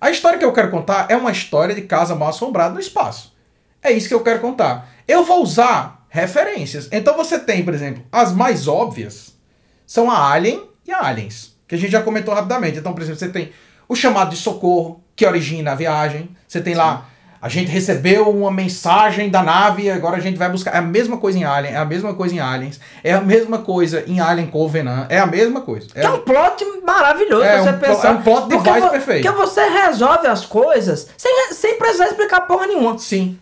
A 0.00 0.08
história 0.08 0.38
que 0.38 0.44
eu 0.44 0.52
quero 0.52 0.70
contar 0.70 1.06
é 1.08 1.16
uma 1.16 1.32
história 1.32 1.74
de 1.74 1.82
casa 1.82 2.14
mal 2.14 2.28
assombrada 2.28 2.72
no 2.72 2.78
espaço. 2.78 3.34
É 3.82 3.90
isso 3.90 4.06
que 4.06 4.14
eu 4.14 4.22
quero 4.22 4.38
contar. 4.38 4.88
Eu 5.08 5.24
vou 5.24 5.42
usar 5.42 6.06
referências. 6.08 6.88
Então 6.92 7.16
você 7.16 7.40
tem, 7.40 7.64
por 7.64 7.74
exemplo, 7.74 8.04
as 8.12 8.32
mais 8.32 8.68
óbvias 8.68 9.36
são 9.84 10.08
a 10.08 10.30
Alien 10.30 10.62
e 10.86 10.92
a 10.92 11.04
Aliens, 11.04 11.56
que 11.66 11.74
a 11.74 11.78
gente 11.78 11.90
já 11.90 12.02
comentou 12.02 12.32
rapidamente. 12.32 12.78
Então, 12.78 12.92
por 12.92 13.02
exemplo, 13.02 13.18
você 13.18 13.28
tem 13.28 13.50
o 13.90 13.96
chamado 13.96 14.30
de 14.30 14.36
socorro, 14.36 15.02
que 15.16 15.26
origina 15.26 15.72
a 15.72 15.74
viagem. 15.74 16.30
Você 16.46 16.60
tem 16.60 16.74
lá, 16.74 17.06
a 17.42 17.48
gente 17.48 17.68
recebeu 17.70 18.28
uma 18.30 18.50
mensagem 18.50 19.28
da 19.28 19.42
nave, 19.42 19.90
agora 19.90 20.16
a 20.16 20.20
gente 20.20 20.38
vai 20.38 20.48
buscar. 20.48 20.74
É 20.74 20.78
a 20.78 20.82
mesma 20.82 21.16
coisa 21.16 21.36
em 21.38 21.44
Alien, 21.44 21.74
é 21.74 21.76
a 21.76 21.84
mesma 21.84 22.14
coisa 22.14 22.34
em 22.34 22.38
Aliens, 22.40 22.78
é 23.02 23.12
a 23.12 23.20
mesma 23.20 23.58
coisa 23.58 24.04
em 24.06 24.20
Alien 24.20 24.46
Covenant, 24.46 25.06
é 25.08 25.18
a 25.18 25.26
mesma 25.26 25.60
coisa. 25.62 25.88
Que 25.88 25.98
é 26.00 26.08
um 26.08 26.20
plot 26.20 26.64
maravilhoso 26.86 27.42
É, 27.44 27.60
você 27.60 27.70
um 27.70 27.78
pensar. 27.78 28.08
é 28.08 28.10
um 28.12 28.22
plot 28.22 28.48
device 28.48 28.80
vo- 28.80 28.90
perfeito. 28.90 29.22
Porque 29.26 29.36
você 29.46 29.68
resolve 29.68 30.26
as 30.28 30.46
coisas 30.46 31.08
sem, 31.16 31.52
sem 31.52 31.76
precisar 31.78 32.06
explicar 32.06 32.42
porra 32.42 32.66
nenhuma. 32.66 32.96
Sim. 32.98 33.38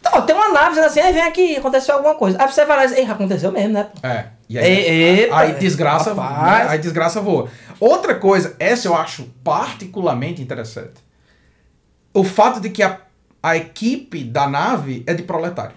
Então, 0.00 0.20
tem 0.22 0.36
uma 0.36 0.50
nave 0.50 0.78
assim, 0.80 1.00
aí 1.00 1.12
vem 1.12 1.22
aqui, 1.22 1.56
aconteceu 1.56 1.94
alguma 1.96 2.14
coisa. 2.14 2.36
Aí 2.40 2.46
você 2.50 2.64
vai 2.64 2.76
lá 2.76 2.84
e 2.84 2.94
diz, 2.94 3.10
aconteceu 3.10 3.50
mesmo, 3.50 3.72
né? 3.72 3.84
pô?" 4.00 4.06
É. 4.06 4.26
E 4.48 4.56
E- 4.56 5.22
epa, 5.24 5.38
aí 5.40 5.54
desgraça, 5.54 6.14
rapaz. 6.14 6.64
né? 6.64 6.70
aí 6.70 6.78
desgraça 6.78 7.20
voa. 7.20 7.48
Outra 7.78 8.14
coisa, 8.14 8.56
essa 8.58 8.88
eu 8.88 8.96
acho 8.96 9.24
particularmente 9.44 10.40
interessante. 10.42 10.94
O 12.14 12.24
fato 12.24 12.58
de 12.60 12.70
que 12.70 12.82
a, 12.82 12.98
a 13.42 13.56
equipe 13.56 14.24
da 14.24 14.48
nave 14.48 15.04
é 15.06 15.12
de 15.14 15.22
proletário. 15.22 15.76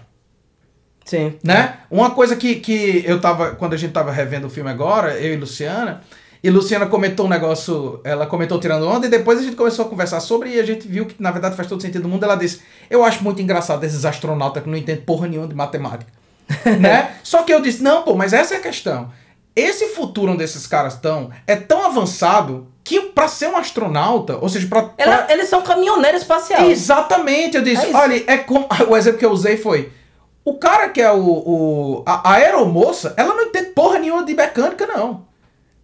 Sim. 1.04 1.34
Né? 1.44 1.78
Uma 1.90 2.10
coisa 2.12 2.34
que, 2.36 2.56
que 2.56 3.02
eu 3.06 3.20
tava. 3.20 3.50
Quando 3.56 3.74
a 3.74 3.76
gente 3.76 3.92
tava 3.92 4.10
revendo 4.12 4.46
o 4.46 4.50
filme 4.50 4.70
agora, 4.70 5.18
eu 5.18 5.34
e 5.34 5.36
Luciana, 5.36 6.00
e 6.42 6.48
Luciana 6.48 6.86
comentou 6.86 7.26
um 7.26 7.28
negócio, 7.28 8.00
ela 8.04 8.24
comentou 8.26 8.58
tirando 8.58 8.86
onda, 8.88 9.06
e 9.06 9.10
depois 9.10 9.38
a 9.38 9.42
gente 9.42 9.56
começou 9.56 9.84
a 9.84 9.88
conversar 9.88 10.20
sobre, 10.20 10.50
e 10.50 10.60
a 10.60 10.64
gente 10.64 10.86
viu 10.88 11.06
que 11.06 11.14
na 11.20 11.30
verdade 11.30 11.56
faz 11.56 11.68
todo 11.68 11.82
sentido 11.82 12.02
do 12.02 12.08
mundo. 12.08 12.24
Ela 12.24 12.36
disse: 12.36 12.62
Eu 12.88 13.04
acho 13.04 13.22
muito 13.22 13.42
engraçado 13.42 13.84
esses 13.84 14.04
astronautas 14.04 14.62
que 14.62 14.68
não 14.70 14.76
entendem 14.76 15.04
porra 15.04 15.26
nenhuma 15.28 15.46
de 15.48 15.54
matemática. 15.54 16.10
né? 16.80 17.14
Só 17.22 17.42
que 17.42 17.52
eu 17.52 17.60
disse: 17.60 17.82
Não, 17.82 18.02
pô, 18.02 18.14
mas 18.14 18.32
essa 18.32 18.54
é 18.54 18.56
a 18.58 18.60
questão. 18.60 19.10
Esse 19.54 19.88
futuro 19.88 20.32
onde 20.32 20.42
esses 20.44 20.66
caras 20.66 20.94
estão 20.94 21.30
é 21.46 21.54
tão 21.56 21.84
avançado 21.84 22.68
que 22.82 23.00
pra 23.00 23.28
ser 23.28 23.48
um 23.48 23.56
astronauta, 23.56 24.38
ou 24.40 24.48
seja, 24.48 24.66
pra. 24.66 24.90
Ela- 24.96 25.18
pra- 25.18 25.32
eles 25.34 25.48
são 25.48 25.62
caminhoneiros 25.62 26.22
espaciais. 26.22 26.68
Exatamente, 26.70 27.56
eu 27.56 27.62
disse, 27.62 27.86
É 27.86 27.94
olha, 27.96 28.24
é 28.26 28.38
como. 28.38 28.66
O 28.88 28.96
exemplo 28.96 29.18
que 29.18 29.26
eu 29.26 29.30
usei 29.30 29.56
foi. 29.56 29.92
O 30.44 30.54
cara 30.58 30.88
que 30.88 31.00
é 31.00 31.12
o. 31.12 31.18
o 31.20 32.02
a, 32.06 32.30
a 32.30 32.34
aeromoça, 32.34 33.14
ela 33.16 33.34
não 33.34 33.44
entende 33.44 33.70
porra 33.70 33.98
nenhuma 33.98 34.24
de 34.24 34.34
mecânica, 34.34 34.86
não. 34.86 35.30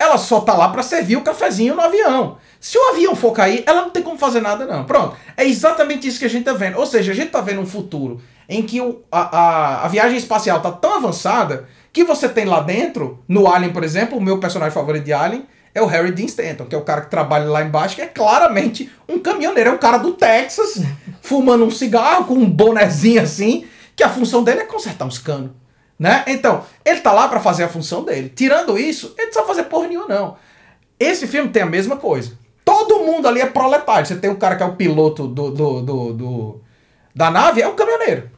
Ela 0.00 0.16
só 0.16 0.40
tá 0.40 0.54
lá 0.54 0.68
pra 0.68 0.82
servir 0.82 1.16
o 1.16 1.22
cafezinho 1.22 1.74
no 1.74 1.80
avião. 1.82 2.38
Se 2.61 2.78
o 2.78 2.88
avião 2.90 3.14
for 3.16 3.32
cair, 3.32 3.64
ela 3.66 3.82
não 3.82 3.90
tem 3.90 4.02
como 4.02 4.16
fazer 4.16 4.40
nada, 4.40 4.64
não. 4.64 4.84
Pronto. 4.84 5.16
É 5.36 5.44
exatamente 5.44 6.06
isso 6.06 6.18
que 6.20 6.24
a 6.24 6.30
gente 6.30 6.44
tá 6.44 6.52
vendo. 6.52 6.78
Ou 6.78 6.86
seja, 6.86 7.11
a 7.12 7.14
gente 7.14 7.30
tá 7.30 7.40
vendo 7.40 7.61
um 7.61 7.66
futuro 7.66 8.20
em 8.49 8.62
que 8.62 8.80
o, 8.80 9.03
a, 9.12 9.38
a, 9.38 9.84
a 9.84 9.88
viagem 9.88 10.16
espacial 10.16 10.61
tá 10.61 10.72
tão 10.72 10.96
avançada 10.96 11.68
que 11.92 12.05
você 12.05 12.28
tem 12.28 12.44
lá 12.44 12.61
dentro, 12.61 13.18
no 13.28 13.46
Alien, 13.53 13.72
por 13.72 13.84
exemplo, 13.84 14.16
o 14.16 14.20
meu 14.20 14.38
personagem 14.38 14.72
favorito 14.74 15.05
de 15.05 15.12
Alien 15.12 15.46
é 15.74 15.82
o 15.82 15.86
Harry 15.86 16.11
Dean 16.12 16.24
Stanton, 16.26 16.64
que 16.64 16.74
é 16.74 16.78
o 16.78 16.82
cara 16.82 17.03
que 17.03 17.11
trabalha 17.11 17.44
lá 17.44 17.62
embaixo, 17.62 17.94
que 17.94 18.03
é 18.03 18.07
claramente 18.07 18.90
um 19.09 19.18
caminhoneiro, 19.18 19.70
é 19.70 19.72
um 19.72 19.78
cara 19.78 19.99
do 19.99 20.12
Texas, 20.12 20.82
fumando 21.20 21.64
um 21.64 21.70
cigarro 21.70 22.24
com 22.24 22.34
um 22.34 22.49
bonezinho 22.49 23.20
assim, 23.22 23.66
que 23.94 24.03
a 24.03 24.09
função 24.09 24.42
dele 24.42 24.61
é 24.61 24.64
consertar 24.64 25.05
uns 25.05 25.18
canos. 25.18 25.51
Né? 25.99 26.22
Então, 26.28 26.64
ele 26.84 27.01
tá 27.01 27.11
lá 27.12 27.26
pra 27.28 27.40
fazer 27.40 27.64
a 27.64 27.68
função 27.68 28.05
dele. 28.05 28.32
Tirando 28.34 28.78
isso, 28.78 29.07
ele 29.18 29.26
não 29.26 29.32
precisa 29.32 29.44
fazer 29.44 29.64
porra 29.64 29.88
nenhuma, 29.88 30.07
não. 30.09 30.36
Esse 30.99 31.26
filme 31.26 31.51
tem 31.51 31.62
a 31.62 31.66
mesma 31.66 31.96
coisa. 31.96 32.38
Todo 32.64 33.01
mundo 33.01 33.26
ali 33.26 33.40
é 33.40 33.46
proletário. 33.46 34.07
Você 34.07 34.14
tem 34.14 34.30
um 34.30 34.36
cara 34.36 34.55
que 34.55 34.62
é 34.62 34.66
o 34.66 34.76
piloto 34.76 35.26
do, 35.26 35.51
do, 35.51 35.80
do, 35.82 36.12
do- 36.12 36.61
da 37.14 37.30
nave, 37.32 37.61
é 37.62 37.66
um 37.68 37.74
caminhoneiro. 37.74 38.30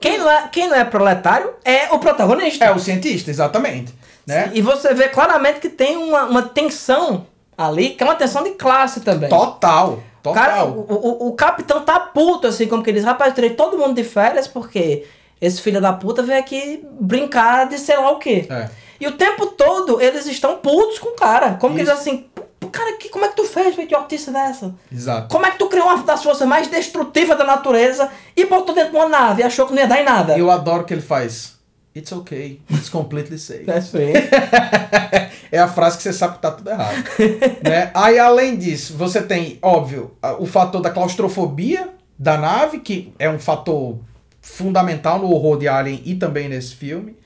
Quem, 0.00 0.18
não 0.18 0.30
é, 0.30 0.48
quem 0.50 0.68
não 0.68 0.76
é 0.76 0.84
proletário 0.84 1.52
é 1.64 1.92
o 1.92 1.98
protagonista. 1.98 2.64
É 2.64 2.72
o 2.72 2.78
cientista, 2.78 3.30
exatamente. 3.30 3.94
Né? 4.26 4.50
E 4.54 4.62
você 4.62 4.94
vê 4.94 5.08
claramente 5.08 5.60
que 5.60 5.68
tem 5.68 5.96
uma, 5.96 6.24
uma 6.24 6.42
tensão 6.42 7.26
ali, 7.56 7.90
que 7.90 8.02
é 8.02 8.06
uma 8.06 8.14
tensão 8.14 8.42
de 8.42 8.50
classe 8.50 9.00
também. 9.00 9.28
Total. 9.28 10.02
Total. 10.22 10.34
cara, 10.44 10.64
o, 10.64 10.80
o, 10.80 11.28
o 11.28 11.32
capitão 11.32 11.80
tá 11.80 11.98
puto, 11.98 12.46
assim, 12.46 12.66
como 12.66 12.82
que 12.82 12.92
diz, 12.92 13.04
rapaz, 13.04 13.34
tirei 13.34 13.50
todo 13.50 13.78
mundo 13.78 13.94
de 13.94 14.04
férias 14.04 14.46
porque 14.46 15.06
esse 15.40 15.62
filho 15.62 15.80
da 15.80 15.92
puta 15.94 16.22
veio 16.22 16.38
aqui 16.38 16.84
brincar 17.00 17.66
de 17.66 17.78
sei 17.78 17.96
lá 17.96 18.10
o 18.10 18.18
quê. 18.18 18.46
É. 18.50 18.68
E 19.00 19.06
o 19.06 19.12
tempo 19.12 19.46
todo 19.46 19.98
eles 20.00 20.26
estão 20.26 20.58
putos 20.58 20.98
com 20.98 21.08
o 21.10 21.16
cara. 21.16 21.54
Como 21.54 21.74
que 21.74 21.80
Isso. 21.82 21.90
diz 21.90 22.00
assim, 22.00 22.18
"Pô, 22.18 22.29
cara, 22.70 22.96
que, 22.96 23.08
como 23.08 23.24
é 23.24 23.28
que 23.28 23.36
tu 23.36 23.44
fez, 23.44 23.74
uma 23.74 23.84
idiotice 23.84 24.30
dessa? 24.30 24.74
Exato. 24.90 25.28
Como 25.28 25.44
é 25.46 25.50
que 25.50 25.58
tu 25.58 25.68
criou 25.68 25.86
uma 25.86 26.02
das 26.02 26.22
forças 26.22 26.46
mais 26.46 26.68
destrutivas 26.68 27.36
da 27.36 27.44
natureza 27.44 28.10
e 28.36 28.46
botou 28.46 28.74
dentro 28.74 28.92
de 28.92 28.96
uma 28.96 29.08
nave 29.08 29.42
e 29.42 29.44
achou 29.44 29.66
que 29.66 29.72
não 29.72 29.82
ia 29.82 29.88
dar 29.88 30.00
em 30.00 30.04
nada? 30.04 30.38
Eu 30.38 30.50
adoro 30.50 30.84
que 30.84 30.94
ele 30.94 31.02
faz. 31.02 31.58
It's 31.94 32.12
okay. 32.12 32.60
It's 32.70 32.88
completely 32.88 33.38
safe. 33.38 33.68
É 33.68 33.78
isso 33.78 33.96
aí. 33.96 34.12
é 35.50 35.58
a 35.58 35.66
frase 35.66 35.96
que 35.96 36.04
você 36.04 36.12
sabe 36.12 36.36
que 36.36 36.42
tá 36.42 36.52
tudo 36.52 36.70
errado. 36.70 36.96
né? 37.62 37.90
Aí, 37.92 38.18
além 38.18 38.56
disso, 38.56 38.96
você 38.96 39.20
tem, 39.20 39.58
óbvio, 39.60 40.16
o 40.38 40.46
fator 40.46 40.80
da 40.80 40.90
claustrofobia 40.90 41.88
da 42.16 42.38
nave, 42.38 42.78
que 42.78 43.12
é 43.18 43.28
um 43.28 43.38
fator 43.38 43.98
fundamental 44.40 45.18
no 45.18 45.30
horror 45.32 45.58
de 45.58 45.66
Alien 45.66 46.00
e 46.04 46.14
também 46.14 46.48
nesse 46.48 46.74
filme. 46.76 47.16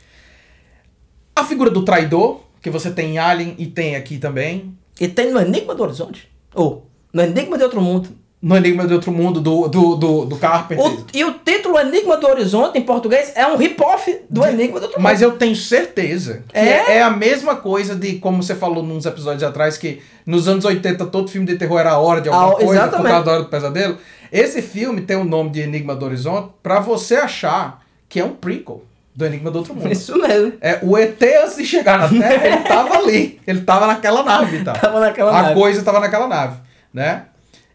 A 1.36 1.44
figura 1.44 1.70
do 1.70 1.84
traidor, 1.84 2.40
que 2.62 2.70
você 2.70 2.90
tem 2.90 3.14
em 3.14 3.18
Alien 3.18 3.54
e 3.58 3.66
tem 3.66 3.96
aqui 3.96 4.18
também. 4.18 4.76
E 5.00 5.08
tem 5.08 5.30
no 5.32 5.40
Enigma 5.40 5.74
do 5.74 5.82
Horizonte. 5.82 6.28
Ou, 6.54 6.86
no 7.12 7.22
Enigma 7.22 7.56
de 7.58 7.64
Outro 7.64 7.80
Mundo. 7.80 8.08
No 8.40 8.54
Enigma 8.56 8.86
de 8.86 8.92
Outro 8.92 9.10
Mundo, 9.10 9.40
do, 9.40 9.68
do, 9.68 9.96
do, 9.96 10.24
do 10.26 10.36
Carpenter. 10.36 10.84
O- 10.84 11.04
e 11.14 11.24
o 11.24 11.32
título 11.32 11.78
Enigma 11.78 12.16
do 12.18 12.26
Horizonte, 12.26 12.78
em 12.78 12.82
português, 12.82 13.32
é 13.34 13.46
um 13.46 13.56
rip-off 13.56 14.20
do 14.28 14.44
Enigma 14.44 14.78
do 14.78 14.84
Outro 14.86 15.00
Mas 15.00 15.22
Mundo. 15.22 15.32
eu 15.32 15.38
tenho 15.38 15.56
certeza 15.56 16.44
que 16.48 16.58
É? 16.58 16.62
é? 16.92 16.96
é 16.98 17.02
a 17.02 17.08
mesma 17.10 17.56
coisa 17.56 17.94
de, 17.96 18.16
como 18.16 18.42
você 18.42 18.54
falou 18.54 18.82
nos 18.82 19.06
episódios 19.06 19.42
atrás, 19.42 19.78
que 19.78 20.02
nos 20.26 20.46
anos 20.46 20.64
80 20.66 21.06
todo 21.06 21.28
filme 21.28 21.46
de 21.46 21.56
terror 21.56 21.80
era 21.80 21.92
a 21.92 21.98
hora 21.98 22.20
de 22.20 22.28
alguma 22.28 22.48
Ah, 22.48 22.54
coisa, 22.56 22.66
por 22.66 22.74
exatamente. 22.74 23.08
causa 23.10 23.24
da 23.24 23.32
hora 23.32 23.42
do 23.44 23.48
pesadelo. 23.48 23.96
Esse 24.30 24.60
filme 24.60 25.00
tem 25.00 25.16
o 25.16 25.24
nome 25.24 25.48
de 25.50 25.60
Enigma 25.60 25.96
do 25.96 26.04
Horizonte 26.04 26.50
pra 26.62 26.80
você 26.80 27.14
achar 27.16 27.82
que 28.10 28.20
é 28.20 28.24
um 28.24 28.30
prequel 28.34 28.82
do 29.14 29.24
Enigma 29.24 29.50
do 29.50 29.58
Outro 29.58 29.74
Mundo. 29.74 29.90
Isso 29.92 30.18
mesmo. 30.18 30.54
É, 30.60 30.80
o 30.82 30.98
ET 30.98 31.22
antes 31.22 31.56
de 31.56 31.64
chegar 31.64 31.98
na 31.98 32.08
Terra, 32.08 32.46
ele 32.46 32.68
tava 32.68 32.94
ali. 32.96 33.40
Ele 33.46 33.60
tava 33.60 33.86
naquela 33.86 34.22
nave 34.24 34.64
tal. 34.64 34.74
Tava 34.74 35.00
naquela 35.00 35.30
a 35.38 35.42
nave. 35.42 35.54
coisa 35.54 35.82
tava 35.82 36.00
naquela 36.00 36.26
nave, 36.26 36.56
né? 36.92 37.26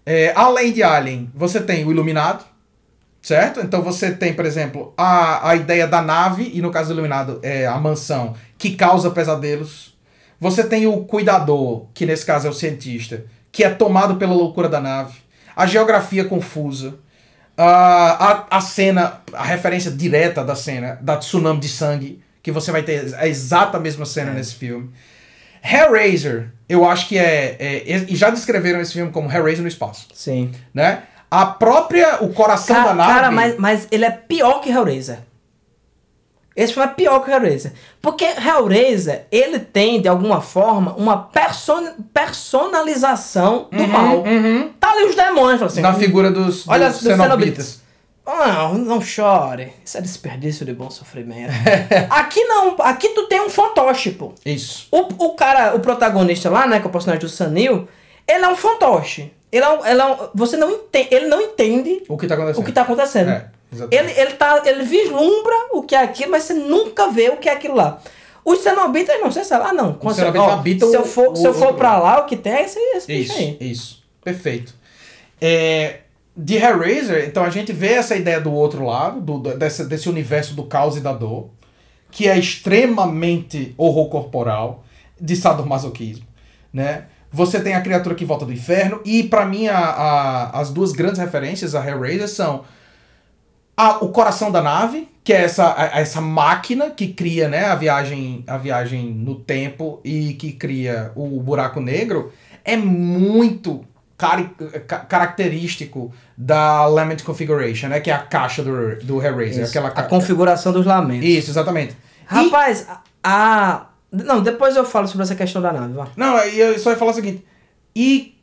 É, 0.05 0.33
além 0.35 0.73
de 0.73 0.83
Alien, 0.83 1.31
você 1.33 1.61
tem 1.61 1.85
o 1.85 1.91
Iluminado, 1.91 2.43
certo? 3.21 3.61
Então 3.61 3.81
você 3.81 4.11
tem, 4.11 4.33
por 4.33 4.45
exemplo, 4.45 4.93
a, 4.97 5.49
a 5.49 5.55
ideia 5.55 5.87
da 5.87 6.01
nave, 6.01 6.51
e 6.53 6.61
no 6.61 6.71
caso 6.71 6.89
do 6.89 6.93
Iluminado 6.95 7.39
é 7.41 7.65
a 7.65 7.77
mansão, 7.77 8.35
que 8.57 8.75
causa 8.75 9.11
pesadelos. 9.11 9.97
Você 10.39 10.63
tem 10.63 10.87
o 10.87 11.03
Cuidador, 11.03 11.85
que 11.93 12.05
nesse 12.05 12.25
caso 12.25 12.47
é 12.47 12.49
o 12.49 12.53
cientista, 12.53 13.25
que 13.51 13.63
é 13.63 13.69
tomado 13.69 14.15
pela 14.15 14.33
loucura 14.33 14.67
da 14.67 14.81
nave. 14.81 15.17
A 15.55 15.65
geografia 15.65 16.25
confusa. 16.25 16.95
A, 17.62 18.45
a 18.57 18.62
cena, 18.62 19.22
a 19.34 19.43
referência 19.43 19.91
direta 19.91 20.43
da 20.43 20.55
cena, 20.55 20.97
da 21.01 21.18
tsunami 21.18 21.60
de 21.60 21.68
sangue, 21.68 22.24
que 22.41 22.51
você 22.51 22.72
vai 22.72 22.84
ter 22.84 23.14
a 23.16 23.28
exata 23.28 23.80
mesma 23.80 24.05
cena 24.05 24.32
nesse 24.32 24.55
filme. 24.55 24.89
Hellraiser, 25.62 26.51
eu 26.70 26.88
acho 26.89 27.07
que 27.07 27.18
é, 27.18 27.57
é- 27.60 28.05
E 28.07 28.16
já 28.16 28.30
descreveram 28.30 28.80
esse 28.80 28.93
filme 28.93 29.12
como 29.12 29.30
Hellraiser 29.30 29.62
no 29.62 29.68
espaço 29.68 30.07
Sim. 30.14 30.51
né? 30.74 31.03
A 31.30 31.45
própria, 31.45 32.24
o 32.24 32.34
coração 32.34 32.82
da 32.84 32.93
nave. 32.93 33.14
Cara, 33.14 33.32
mas, 33.32 33.57
mas 33.57 33.88
ele 33.91 34.05
é 34.05 34.10
pior 34.10 34.62
que 34.62 34.70
Hellraiser. 34.70 35.20
Esse 36.62 36.74
filme 36.74 36.89
é 36.89 36.93
pior 36.93 37.20
que 37.24 37.32
Hellraiser. 37.32 37.72
Porque 38.01 38.26
Hellraiser, 38.26 39.26
ele 39.32 39.60
tem, 39.60 40.01
de 40.01 40.07
alguma 40.07 40.41
forma, 40.41 40.93
uma 40.95 41.18
person- 41.18 41.93
personalização 42.60 43.68
do 43.72 43.88
mal. 43.88 44.24
Tá 44.80 44.91
ali 44.91 45.05
os 45.05 45.16
demônios, 45.16 45.62
assim. 45.62 45.82
na 45.82 45.93
figura 45.93 46.32
dos, 46.32 46.68
Olha, 46.68 46.89
dos 46.89 47.01
dos 47.01 47.03
cenobitas. 47.16 47.28
cenobitas. 47.28 47.89
Não, 48.26 48.74
não 48.76 49.01
chore. 49.01 49.74
Isso 49.84 49.97
é 49.97 50.01
desperdício 50.01 50.66
de 50.66 50.74
bom 50.74 50.89
sofrimento. 50.91 51.51
aqui 52.12 52.43
não. 52.43 52.76
Aqui 52.80 53.10
tu 53.10 53.24
tem 53.28 53.41
um 53.41 53.49
fantoche, 53.49 54.12
pô. 54.12 54.34
Isso. 54.45 54.88
O, 54.91 55.26
o 55.26 55.30
cara, 55.34 55.76
o 55.76 55.80
protagonista 55.80 56.49
lá, 56.49 56.68
né, 56.68 56.80
que 56.80 56.86
é 56.86 56.89
o 56.89 56.91
personagem 56.91 57.22
do 57.22 57.30
Sanil, 57.30 57.88
ele 58.28 58.45
é 58.45 58.47
um 58.47 58.55
fantoche. 58.55 59.32
Ele 59.51 59.66
é 59.66 59.70
um, 59.70 59.84
ele 59.86 59.99
é 59.99 60.05
um- 60.05 60.18
você 60.36 60.55
não 60.57 60.70
entende, 60.70 61.07
ele 61.10 61.26
não 61.28 61.41
entende 61.41 62.03
O 62.07 62.16
que 62.18 62.28
tá 62.28 62.36
acontecendo? 62.36 62.62
o 62.62 62.66
que 62.66 62.72
tá 62.72 62.82
acontecendo. 62.84 63.30
É, 63.32 63.45
exatamente. 63.72 63.95
ele, 64.11 64.20
ele, 64.22 64.34
tá, 64.36 64.61
ele 64.65 64.84
vislumbra 64.84 65.55
o 65.74 65.84
que 65.84 65.95
é 65.95 66.03
aquilo, 66.03 66.32
mas 66.32 66.43
você 66.43 66.53
nunca 66.53 67.09
vê 67.09 67.30
o 67.30 67.38
que 67.38 67.47
é 67.49 67.53
aquilo 67.53 67.76
lá. 67.76 68.01
Os 68.45 68.59
cenobitas 68.59 69.20
não, 69.20 69.32
você 69.32 69.43
sabe. 69.43 69.65
Ah, 69.70 69.74
não. 69.74 69.93
você- 70.01 70.22
cenobitas 70.22 70.47
ó, 70.47 70.51
habitam 70.51 70.89
se 70.89 70.95
eu 70.95 71.01
o- 71.01 71.05
for, 71.05 71.36
se 71.38 71.45
eu 71.45 71.51
o 71.51 71.53
for 71.53 71.74
pra 71.76 71.97
lá, 71.99 72.20
o 72.22 72.26
que 72.26 72.36
tem 72.38 72.53
é 72.53 72.63
esse, 72.63 72.80
esse 72.95 73.13
Isso, 73.13 73.34
aí. 73.34 73.57
isso. 73.61 74.03
Perfeito. 74.24 74.74
É, 75.41 75.99
de 76.36 76.55
Hellraiser, 76.55 77.26
então 77.28 77.43
a 77.43 77.49
gente 77.49 77.72
vê 77.74 77.93
essa 77.93 78.15
ideia 78.15 78.39
do 78.39 78.51
outro 78.51 78.86
lado, 78.86 79.20
do, 79.22 79.53
desse, 79.57 79.86
desse 79.86 80.09
universo 80.09 80.53
do 80.55 80.63
caos 80.63 80.95
e 80.97 81.01
da 81.01 81.11
dor, 81.13 81.49
que 82.11 82.28
é 82.28 82.38
extremamente 82.38 83.74
horror 83.78 84.09
corporal, 84.09 84.84
de 85.20 85.36
sadomasoquismo, 85.36 86.26
né? 86.74 87.05
Você 87.32 87.59
tem 87.59 87.76
a 87.76 87.82
criatura 87.82 88.15
que 88.15 88.26
volta 88.26 88.45
do 88.45 88.53
inferno, 88.53 89.01
e 89.05 89.22
pra 89.24 89.45
mim 89.45 89.67
a, 89.67 89.78
a- 89.78 90.59
as 90.59 90.72
duas 90.72 90.91
grandes 90.93 91.20
referências 91.20 91.76
a 91.76 91.86
Hellraiser 91.86 92.28
são 92.28 92.63
a- 93.80 93.97
o 94.03 94.09
coração 94.09 94.51
da 94.51 94.61
nave, 94.61 95.07
que 95.23 95.32
é 95.32 95.41
essa, 95.43 95.73
a- 95.77 95.99
essa 95.99 96.19
máquina 96.19 96.89
que 96.89 97.07
cria 97.13 97.47
né, 97.47 97.65
a, 97.65 97.75
viagem, 97.75 98.43
a 98.47 98.57
viagem 98.57 99.05
no 99.13 99.36
tempo 99.36 99.99
e 100.03 100.34
que 100.34 100.51
cria 100.51 101.11
o 101.15 101.39
buraco 101.41 101.80
negro, 101.80 102.32
é 102.65 102.75
muito 102.75 103.86
característico 105.07 106.11
da 106.38 106.86
Lament 106.86 107.23
Configuration, 107.23 107.88
né, 107.88 107.99
que 107.99 108.09
é 108.09 108.13
a 108.13 108.19
caixa 108.19 108.63
do, 108.63 108.97
do 109.03 109.23
Hellraiser. 109.23 109.63
Isso, 109.63 109.71
Aquela 109.71 109.89
a 109.89 109.91
ca- 109.91 110.03
configuração 110.03 110.71
dos 110.71 110.86
lamentos. 110.86 111.25
Isso, 111.27 111.51
exatamente. 111.51 111.93
E- 111.93 111.95
Rapaz, 112.25 112.86
a, 112.89 113.01
a- 113.23 113.86
Não, 114.11 114.41
depois 114.41 114.75
eu 114.75 114.86
falo 114.86 115.07
sobre 115.07 115.23
essa 115.23 115.36
questão 115.36 115.61
da 115.61 115.71
nave, 115.71 115.93
vá. 115.93 116.07
Não, 116.15 116.38
e 116.45 116.59
eu 116.59 116.77
só 116.80 116.91
ia 116.91 116.97
falar 116.97 117.11
o 117.11 117.15
seguinte. 117.15 117.45
E 117.95 118.36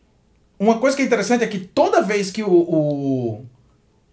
uma 0.59 0.78
coisa 0.78 0.97
que 0.97 1.03
é 1.03 1.07
interessante 1.07 1.45
é 1.45 1.47
que 1.47 1.59
toda 1.59 2.03
vez 2.03 2.30
que 2.30 2.43
o, 2.43 2.51
o, 2.51 3.45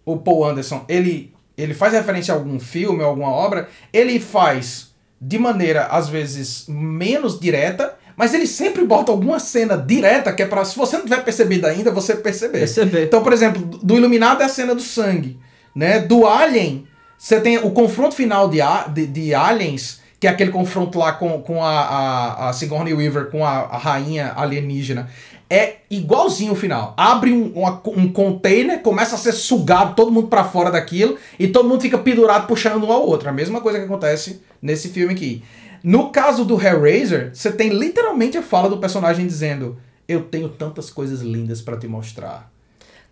o 0.04 0.16
Paul 0.18 0.44
Anderson 0.44 0.84
ele, 0.88 1.32
ele 1.56 1.74
faz 1.74 1.92
referência 1.92 2.34
a 2.34 2.36
algum 2.36 2.58
filme, 2.58 3.02
a 3.02 3.06
alguma 3.06 3.30
obra, 3.30 3.68
ele 3.92 4.18
faz 4.20 4.94
de 5.20 5.38
maneira, 5.38 5.86
às 5.86 6.08
vezes, 6.08 6.66
menos 6.68 7.40
direta, 7.40 7.96
mas 8.16 8.34
ele 8.34 8.46
sempre 8.46 8.84
bota 8.84 9.10
alguma 9.10 9.38
cena 9.38 9.76
direta 9.76 10.32
que 10.32 10.42
é 10.42 10.46
pra, 10.46 10.64
se 10.64 10.76
você 10.76 10.96
não 10.96 11.04
tiver 11.04 11.24
percebido 11.24 11.66
ainda, 11.66 11.90
você 11.90 12.14
perceber. 12.14 12.58
Perceber. 12.58 13.04
Então, 13.04 13.22
por 13.22 13.32
exemplo, 13.32 13.62
do 13.82 13.96
Iluminado 13.96 14.42
é 14.42 14.44
a 14.46 14.48
cena 14.48 14.74
do 14.74 14.82
sangue, 14.82 15.38
né? 15.74 15.98
Do 15.98 16.26
Alien, 16.26 16.86
você 17.18 17.40
tem 17.40 17.58
o 17.58 17.70
confronto 17.70 18.14
final 18.14 18.48
de, 18.48 18.58
de, 18.92 19.06
de 19.06 19.34
Aliens, 19.34 20.00
que 20.20 20.26
é 20.26 20.30
aquele 20.30 20.50
confronto 20.50 20.98
lá 20.98 21.12
com, 21.12 21.40
com 21.42 21.62
a, 21.62 21.80
a, 21.80 22.48
a 22.50 22.52
Sigourney 22.52 22.94
Weaver, 22.94 23.30
com 23.30 23.44
a, 23.44 23.50
a 23.50 23.78
rainha 23.78 24.32
alienígena. 24.36 25.08
É 25.54 25.76
igualzinho 25.90 26.52
o 26.52 26.56
final. 26.56 26.94
Abre 26.96 27.32
um, 27.32 27.52
uma- 27.54 27.80
um 27.86 28.10
container, 28.10 28.80
começa 28.82 29.14
a 29.14 29.18
ser 29.18 29.32
sugado 29.32 29.94
todo 29.94 30.10
mundo 30.10 30.28
pra 30.28 30.42
fora 30.44 30.70
daquilo, 30.70 31.16
e 31.38 31.46
todo 31.46 31.68
mundo 31.68 31.80
fica 31.80 31.98
pendurado 31.98 32.46
puxando 32.46 32.84
um 32.84 32.90
ao 32.92 33.06
outro. 33.06 33.28
A 33.28 33.32
mesma 33.32 33.60
coisa 33.60 33.78
que 33.78 33.84
acontece 33.84 34.42
nesse 34.60 34.88
filme 34.88 35.12
aqui. 35.12 35.44
No 35.82 36.10
caso 36.10 36.44
do 36.44 36.60
Hellraiser, 36.60 37.30
você 37.34 37.52
tem 37.52 37.68
literalmente 37.68 38.38
a 38.38 38.42
fala 38.42 38.68
do 38.68 38.78
personagem 38.78 39.26
dizendo: 39.26 39.76
Eu 40.08 40.22
tenho 40.22 40.48
tantas 40.48 40.88
coisas 40.90 41.20
lindas 41.20 41.60
pra 41.60 41.76
te 41.76 41.86
mostrar. 41.86 42.50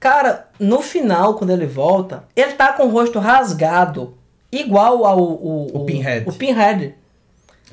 Cara, 0.00 0.48
no 0.58 0.80
final, 0.82 1.34
quando 1.34 1.50
ele 1.50 1.66
volta, 1.66 2.24
ele 2.34 2.52
tá 2.54 2.72
com 2.72 2.84
o 2.84 2.90
rosto 2.90 3.18
rasgado. 3.18 4.14
Igual 4.50 5.04
ao. 5.06 5.18
O, 5.20 5.70
O 5.82 5.84
Pinhead. 5.86 6.28
O 6.28 6.32
Pinhead. 6.32 6.94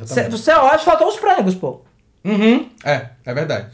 Cê-. 0.06 0.30
Você 0.30 0.52
olha, 0.52 0.78
faltou 0.80 1.08
os 1.08 1.16
pregos, 1.18 1.56
pô. 1.56 1.82
Uhum, 2.24 2.70
é, 2.84 3.08
é 3.26 3.34
verdade. 3.34 3.68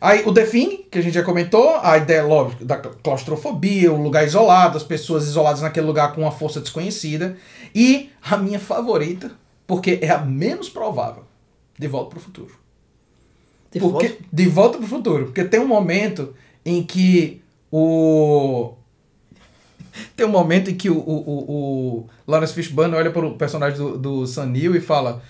Aí 0.00 0.22
o 0.24 0.32
Define, 0.32 0.86
que 0.90 0.98
a 0.98 1.02
gente 1.02 1.12
já 1.12 1.22
comentou, 1.22 1.76
a 1.82 1.98
ideia, 1.98 2.22
lógico, 2.24 2.64
da 2.64 2.78
claustrofobia, 2.78 3.92
o 3.92 4.02
lugar 4.02 4.24
isolado, 4.24 4.78
as 4.78 4.82
pessoas 4.82 5.24
isoladas 5.24 5.60
naquele 5.60 5.86
lugar 5.86 6.14
com 6.14 6.22
uma 6.22 6.30
força 6.30 6.60
desconhecida. 6.60 7.36
E 7.74 8.10
a 8.22 8.36
minha 8.38 8.58
favorita, 8.58 9.30
porque 9.66 9.98
é 10.00 10.08
a 10.08 10.18
menos 10.18 10.70
provável, 10.70 11.24
De 11.78 11.86
Volta 11.86 12.10
para 12.10 12.18
o 12.18 12.22
Futuro. 12.22 12.60
De 13.72 13.78
Porque, 13.78 14.08
volta. 14.08 14.24
de 14.32 14.48
volta 14.48 14.78
pro 14.78 14.86
futuro. 14.86 15.24
Porque 15.26 15.44
tem 15.44 15.60
um 15.60 15.66
momento 15.66 16.34
em 16.64 16.82
que 16.82 17.40
o. 17.70 18.74
Tem 20.16 20.24
um 20.24 20.30
momento 20.30 20.70
em 20.70 20.74
que 20.74 20.88
o, 20.88 20.96
o, 20.96 20.98
o, 20.98 21.50
o 21.50 22.08
Lawrence 22.26 22.54
Fishburne 22.54 22.94
olha 22.94 23.10
para 23.10 23.26
o 23.26 23.34
personagem 23.34 23.76
do, 23.78 23.98
do 23.98 24.26
Sam 24.26 24.46
Neill 24.46 24.74
e 24.74 24.80
fala: 24.80 25.22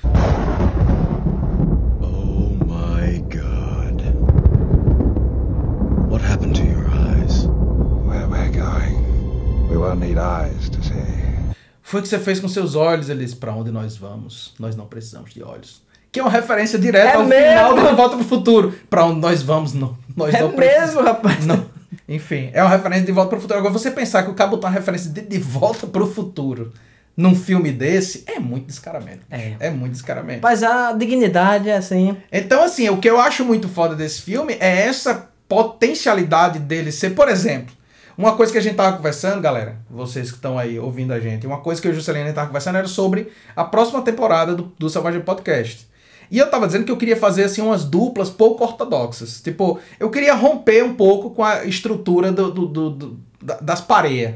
Foi 11.90 11.98
o 11.98 12.02
que 12.04 12.08
você 12.08 12.20
fez 12.20 12.38
com 12.38 12.46
seus 12.46 12.76
olhos? 12.76 13.08
Ele 13.08 13.24
disse: 13.24 13.34
Para 13.34 13.52
onde 13.52 13.72
nós 13.72 13.96
vamos? 13.96 14.54
Nós 14.60 14.76
não 14.76 14.86
precisamos 14.86 15.32
de 15.34 15.42
olhos. 15.42 15.82
Que 16.12 16.20
é 16.20 16.22
uma 16.22 16.30
referência 16.30 16.78
direta 16.78 17.08
É 17.08 17.14
ao 17.16 17.24
mesmo? 17.24 17.48
final 17.48 17.74
De 17.90 17.96
Volta 17.96 18.16
pro 18.16 18.24
Futuro. 18.24 18.74
Para 18.88 19.04
onde 19.06 19.20
nós 19.20 19.42
vamos? 19.42 19.72
Não, 19.74 19.96
nós 20.16 20.32
É 20.32 20.40
não 20.40 20.56
mesmo, 20.56 21.02
rapaz. 21.02 21.44
Não. 21.46 21.66
Enfim, 22.08 22.50
é 22.52 22.62
uma 22.62 22.70
referência 22.70 23.04
de 23.06 23.10
Volta 23.12 23.30
pro 23.30 23.40
Futuro. 23.40 23.58
Agora, 23.58 23.72
você 23.72 23.90
pensar 23.90 24.22
que 24.22 24.30
o 24.30 24.34
cara 24.34 24.50
botar 24.50 24.68
uma 24.68 24.74
referência 24.74 25.10
de 25.10 25.20
De 25.20 25.38
Volta 25.38 25.86
pro 25.88 26.06
Futuro 26.06 26.72
num 27.16 27.34
filme 27.34 27.72
desse 27.72 28.22
é 28.26 28.38
muito 28.38 28.66
descaramento. 28.66 29.20
É. 29.28 29.54
É 29.58 29.70
muito 29.70 29.92
descaramento. 29.92 30.40
Mas 30.42 30.62
a 30.62 30.92
dignidade 30.92 31.68
é 31.68 31.76
assim. 31.76 32.16
Então, 32.30 32.62
assim, 32.62 32.88
o 32.88 32.98
que 32.98 33.10
eu 33.10 33.20
acho 33.20 33.44
muito 33.44 33.68
foda 33.68 33.96
desse 33.96 34.22
filme 34.22 34.56
é 34.60 34.82
essa 34.86 35.28
potencialidade 35.48 36.60
dele 36.60 36.92
ser, 36.92 37.10
por 37.10 37.28
exemplo, 37.28 37.74
uma 38.20 38.36
coisa 38.36 38.52
que 38.52 38.58
a 38.58 38.60
gente 38.60 38.74
tava 38.76 38.96
conversando, 38.96 39.40
galera, 39.40 39.76
vocês 39.90 40.30
que 40.30 40.36
estão 40.36 40.58
aí 40.58 40.78
ouvindo 40.78 41.12
a 41.12 41.18
gente, 41.20 41.46
uma 41.46 41.58
coisa 41.58 41.80
que 41.80 41.88
eu 41.88 41.92
e 41.92 41.94
o 41.94 41.96
Juscelino 41.96 42.32
tava 42.32 42.48
conversando 42.48 42.76
era 42.78 42.86
sobre 42.88 43.32
a 43.56 43.64
próxima 43.64 44.02
temporada 44.02 44.54
do, 44.54 44.72
do 44.78 44.88
Selvagem 44.90 45.20
Podcast. 45.20 45.88
E 46.30 46.38
eu 46.38 46.48
tava 46.48 46.66
dizendo 46.66 46.84
que 46.84 46.92
eu 46.92 46.96
queria 46.96 47.16
fazer, 47.16 47.44
assim, 47.44 47.60
umas 47.60 47.84
duplas 47.84 48.30
pouco 48.30 48.62
ortodoxas. 48.62 49.40
Tipo, 49.40 49.80
eu 49.98 50.10
queria 50.10 50.34
romper 50.34 50.84
um 50.84 50.94
pouco 50.94 51.30
com 51.30 51.42
a 51.42 51.64
estrutura 51.64 52.30
do, 52.30 52.50
do- 52.52 52.66
do- 52.66 52.90
do- 52.90 53.20
da- 53.42 53.58
das 53.60 53.80
pareias, 53.80 54.34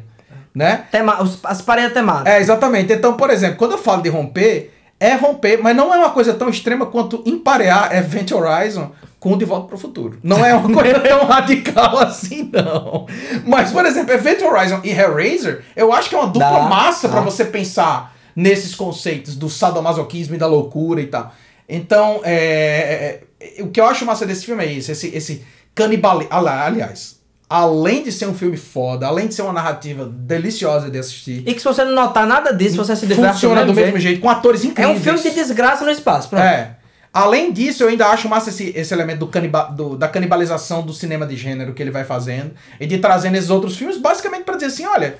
né? 0.55 0.87
Tema, 0.91 1.19
as 1.45 1.63
paredes 1.63 1.93
temáticas. 1.93 2.33
É, 2.35 2.41
exatamente. 2.41 2.93
Então, 2.93 3.17
por 3.17 3.31
exemplo, 3.31 3.57
quando 3.59 3.73
eu 3.73 3.79
falo 3.79 4.03
de 4.03 4.09
romper, 4.09 4.73
é 4.99 5.15
romper, 5.15 5.59
mas 5.63 5.77
não 5.77 5.93
é 5.95 5.99
uma 5.99 6.11
coisa 6.11 6.33
tão 6.35 6.49
extrema 6.49 6.87
quanto 6.87 7.23
emparear 7.27 7.95
Event 7.95 8.33
Horizon 8.33 8.91
com 9.25 9.39
De 9.39 9.47
Volta 9.47 9.69
para 9.69 9.77
o 9.77 9.79
Futuro. 9.79 10.19
Não 10.23 10.45
é 10.45 10.55
uma 10.55 10.71
coisa 10.71 11.01
tão 11.01 11.25
radical 11.25 11.99
assim, 11.99 12.51
não. 12.53 13.07
Mas, 13.47 13.73
por 13.73 13.87
exemplo, 13.87 14.13
Event 14.13 14.43
Horizon 14.43 14.81
e 14.85 14.91
Hellraiser, 14.91 15.65
eu 15.75 15.95
acho 15.95 16.11
que 16.11 16.15
é 16.15 16.19
uma 16.19 16.27
dupla 16.27 16.51
Dá, 16.51 16.63
massa 16.69 17.09
para 17.09 17.23
você 17.23 17.43
pensar 17.43 18.15
nesses 18.37 18.75
conceitos 18.75 19.35
do 19.35 19.49
sadomasoquismo 19.49 20.35
e 20.35 20.39
da 20.39 20.47
loucura 20.47 21.01
e 21.01 21.07
tal. 21.07 21.33
Então, 21.67 22.21
é, 22.23 23.23
é, 23.41 23.57
é, 23.59 23.63
o 23.63 23.69
que 23.69 23.81
eu 23.81 23.87
acho 23.87 24.05
massa 24.05 24.27
desse 24.27 24.45
filme 24.45 24.63
é 24.63 24.71
isso, 24.71 24.93
esse, 24.93 25.09
esse 25.17 25.43
canibalismo. 25.75 26.29
Aliás, 26.31 27.19
além 27.49 28.03
de 28.03 28.13
ser 28.13 28.27
um 28.27 28.35
filme 28.35 28.59
foda, 28.59 29.07
além 29.07 29.27
de 29.27 29.33
ser 29.33 29.41
uma 29.41 29.55
narrativa 29.55 30.05
deliciosa 30.05 30.91
de 30.91 30.99
assistir, 30.99 31.43
E 31.47 31.55
que 31.55 31.61
se 31.61 31.65
você 31.65 31.83
não 31.83 31.95
notar 31.95 32.27
nada 32.27 32.53
disso, 32.53 32.77
você 32.77 32.95
se 32.95 33.07
diverte 33.07 33.33
funciona 33.33 33.65
do 33.65 33.73
mesmo 33.73 33.99
jeito, 33.99 34.21
com 34.21 34.29
atores 34.29 34.63
É 34.63 34.67
incríveis. 34.67 34.99
um 34.99 35.01
filme 35.01 35.23
de 35.23 35.31
desgraça 35.31 35.83
no 35.83 35.91
espaço. 35.91 36.29
Pronto. 36.29 36.43
É. 36.45 36.77
Além 37.15 37.53
disso, 37.53 37.85
eu 37.85 37.89
ainda 37.89 38.09
acho 38.09 38.29
massa 38.29 38.51
esse, 38.51 38.73
esse 38.77 38.93
elemento 38.93 39.25
do 39.25 39.31
do- 39.77 39.97
da 39.97 40.09
canibalização 40.09 40.83
do 40.85 40.93
cinema 40.93 41.25
de 41.25 41.37
gênero 41.37 41.73
que 41.73 41.81
ele 41.81 41.93
vai 41.93 42.03
fazendo 42.05 42.53
e 42.81 42.87
de 42.89 42.99
trazendo 42.99 43.37
esses 43.37 43.51
outros 43.51 43.77
filmes, 43.77 43.97
basicamente 43.99 44.43
pra 44.43 44.55
dizer 44.57 44.67
assim: 44.67 44.85
olha, 44.85 45.17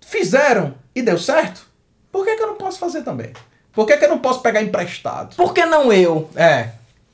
fizeram 0.00 0.74
e 0.94 1.02
deu 1.02 1.18
certo, 1.18 1.66
por 2.10 2.24
que, 2.24 2.36
que 2.36 2.42
eu 2.42 2.46
não 2.46 2.54
posso 2.56 2.78
fazer 2.78 3.02
também? 3.02 3.32
Por 3.72 3.86
que, 3.86 3.96
que 3.98 4.04
eu 4.06 4.08
não 4.08 4.18
posso 4.18 4.40
pegar 4.40 4.62
emprestado? 4.62 5.36
Por 5.36 5.52
que 5.52 5.66
não 5.66 5.92
eu? 5.92 6.30
É. 6.34 6.70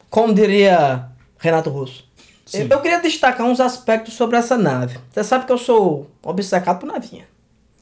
Como 0.09 0.33
diria 0.33 1.07
Renato 1.39 1.69
Russo. 1.71 2.05
Sim. 2.47 2.69
Eu 2.71 2.81
queria 2.81 3.01
destacar 3.01 3.45
uns 3.47 3.59
aspectos 3.59 4.15
sobre 4.15 4.37
essa 4.37 4.57
nave. 4.57 4.99
Você 5.11 5.25
sabe 5.25 5.47
que 5.47 5.53
eu 5.53 5.59
sou 5.59 6.09
obcecado 6.23 6.79
por 6.79 6.87
navinha. 6.87 7.25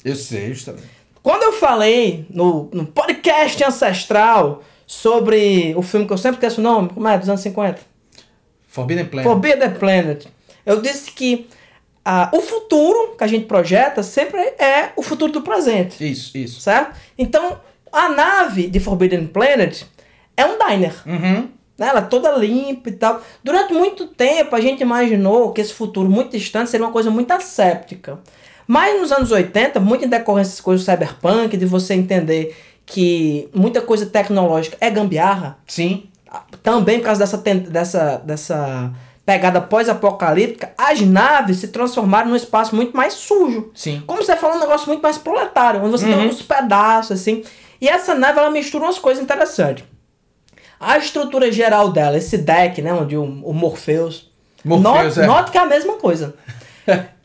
Eu 0.03 0.17
sei, 0.17 0.55
justamente. 0.55 0.87
Quando 1.23 1.43
eu 1.43 1.53
falei 1.55 2.25
no, 2.31 2.71
no 2.73 2.87
podcast 2.87 3.63
ancestral 3.63 4.63
sobre 4.91 5.73
o 5.77 5.83
filme 5.83 6.05
que 6.05 6.13
eu 6.13 6.19
sempre 6.19 6.39
esqueço 6.39 6.61
o 6.61 6.65
nome, 6.65 6.89
como 6.89 7.07
é? 7.07 7.17
Dos 7.17 7.29
anos 7.29 7.41
50? 7.43 7.79
Forbidden 8.67 9.05
Planet. 9.05 9.31
Forbidden 9.31 9.71
Planet. 9.71 10.27
Eu 10.67 10.81
disse 10.81 11.13
que 11.13 11.47
ah, 12.05 12.29
o 12.35 12.41
futuro 12.41 13.15
que 13.17 13.23
a 13.23 13.27
gente 13.29 13.47
projeta 13.47 14.03
sempre 14.03 14.41
é 14.41 14.91
o 14.97 15.03
futuro 15.03 15.31
do 15.31 15.43
presente, 15.43 16.11
Isso, 16.11 16.37
isso. 16.37 16.61
certo? 16.61 16.99
Então, 17.17 17.61
a 17.93 18.09
nave 18.09 18.67
de 18.67 18.81
Forbidden 18.81 19.29
Planet 19.29 19.85
é 20.37 20.45
um 20.45 20.59
diner. 20.59 20.95
Uhum. 21.07 21.49
né? 21.79 21.87
Ela 21.87 22.01
é 22.01 22.07
toda 22.07 22.33
limpa 22.33 22.89
e 22.89 22.93
tal. 22.93 23.23
Durante 23.45 23.73
muito 23.73 24.09
tempo 24.09 24.57
a 24.57 24.61
gente 24.61 24.81
imaginou 24.81 25.53
que 25.53 25.61
esse 25.61 25.73
futuro 25.73 26.11
muito 26.11 26.37
distante 26.37 26.69
seria 26.69 26.85
uma 26.85 26.93
coisa 26.93 27.13
muito 27.13 27.31
asséptica. 27.31 28.19
Mas 28.67 29.01
nos 29.01 29.13
anos 29.13 29.31
80, 29.31 29.79
muito 29.79 30.05
em 30.05 30.09
decorrência 30.09 30.51
dessas 30.51 30.61
coisas 30.61 30.85
do 30.85 30.91
cyberpunk, 30.91 31.57
de 31.57 31.67
você 31.67 31.95
entender 31.95 32.57
que 32.91 33.49
muita 33.55 33.81
coisa 33.81 34.05
tecnológica 34.05 34.77
é 34.81 34.91
gambiarra, 34.91 35.57
Sim. 35.65 36.09
também 36.61 36.99
por 36.99 37.05
causa 37.07 37.21
dessa, 37.21 37.39
dessa, 37.39 38.17
dessa 38.19 38.93
pegada 39.25 39.61
pós-apocalíptica, 39.61 40.73
as 40.77 41.01
naves 41.01 41.59
se 41.59 41.69
transformaram 41.69 42.31
num 42.31 42.37
espaço 42.37 42.75
muito 42.75 42.97
mais 42.97 43.15
sujo. 43.15 43.71
Sim. 43.75 44.03
Como 44.05 44.23
você 44.23 44.37
falou, 44.37 44.57
um 44.57 44.61
negócio 44.61 44.89
muito 44.89 45.01
mais 45.01 45.17
proletário, 45.17 45.81
onde 45.81 45.93
você 45.93 46.05
tem 46.05 46.29
uns 46.29 46.43
pedaços, 46.43 47.13
assim. 47.13 47.45
E 47.81 47.89
essa 47.89 48.13
nave, 48.13 48.41
ela 48.41 48.51
mistura 48.51 48.85
umas 48.85 48.99
coisas 48.99 49.23
interessantes. 49.23 49.85
A 50.81 50.99
estrutura 50.99 51.53
geral 51.53 51.93
dela, 51.93 52.17
esse 52.19 52.39
deck, 52.39 52.83
né, 52.83 52.93
onde 52.93 53.17
o, 53.17 53.23
o 53.23 53.55
Morpheus... 53.55 54.29
Morpheus, 54.65 55.17
note, 55.17 55.21
é. 55.21 55.27
note 55.27 55.51
que 55.53 55.59
é 55.59 55.61
a 55.61 55.67
mesma 55.67 55.95
coisa. 55.95 56.35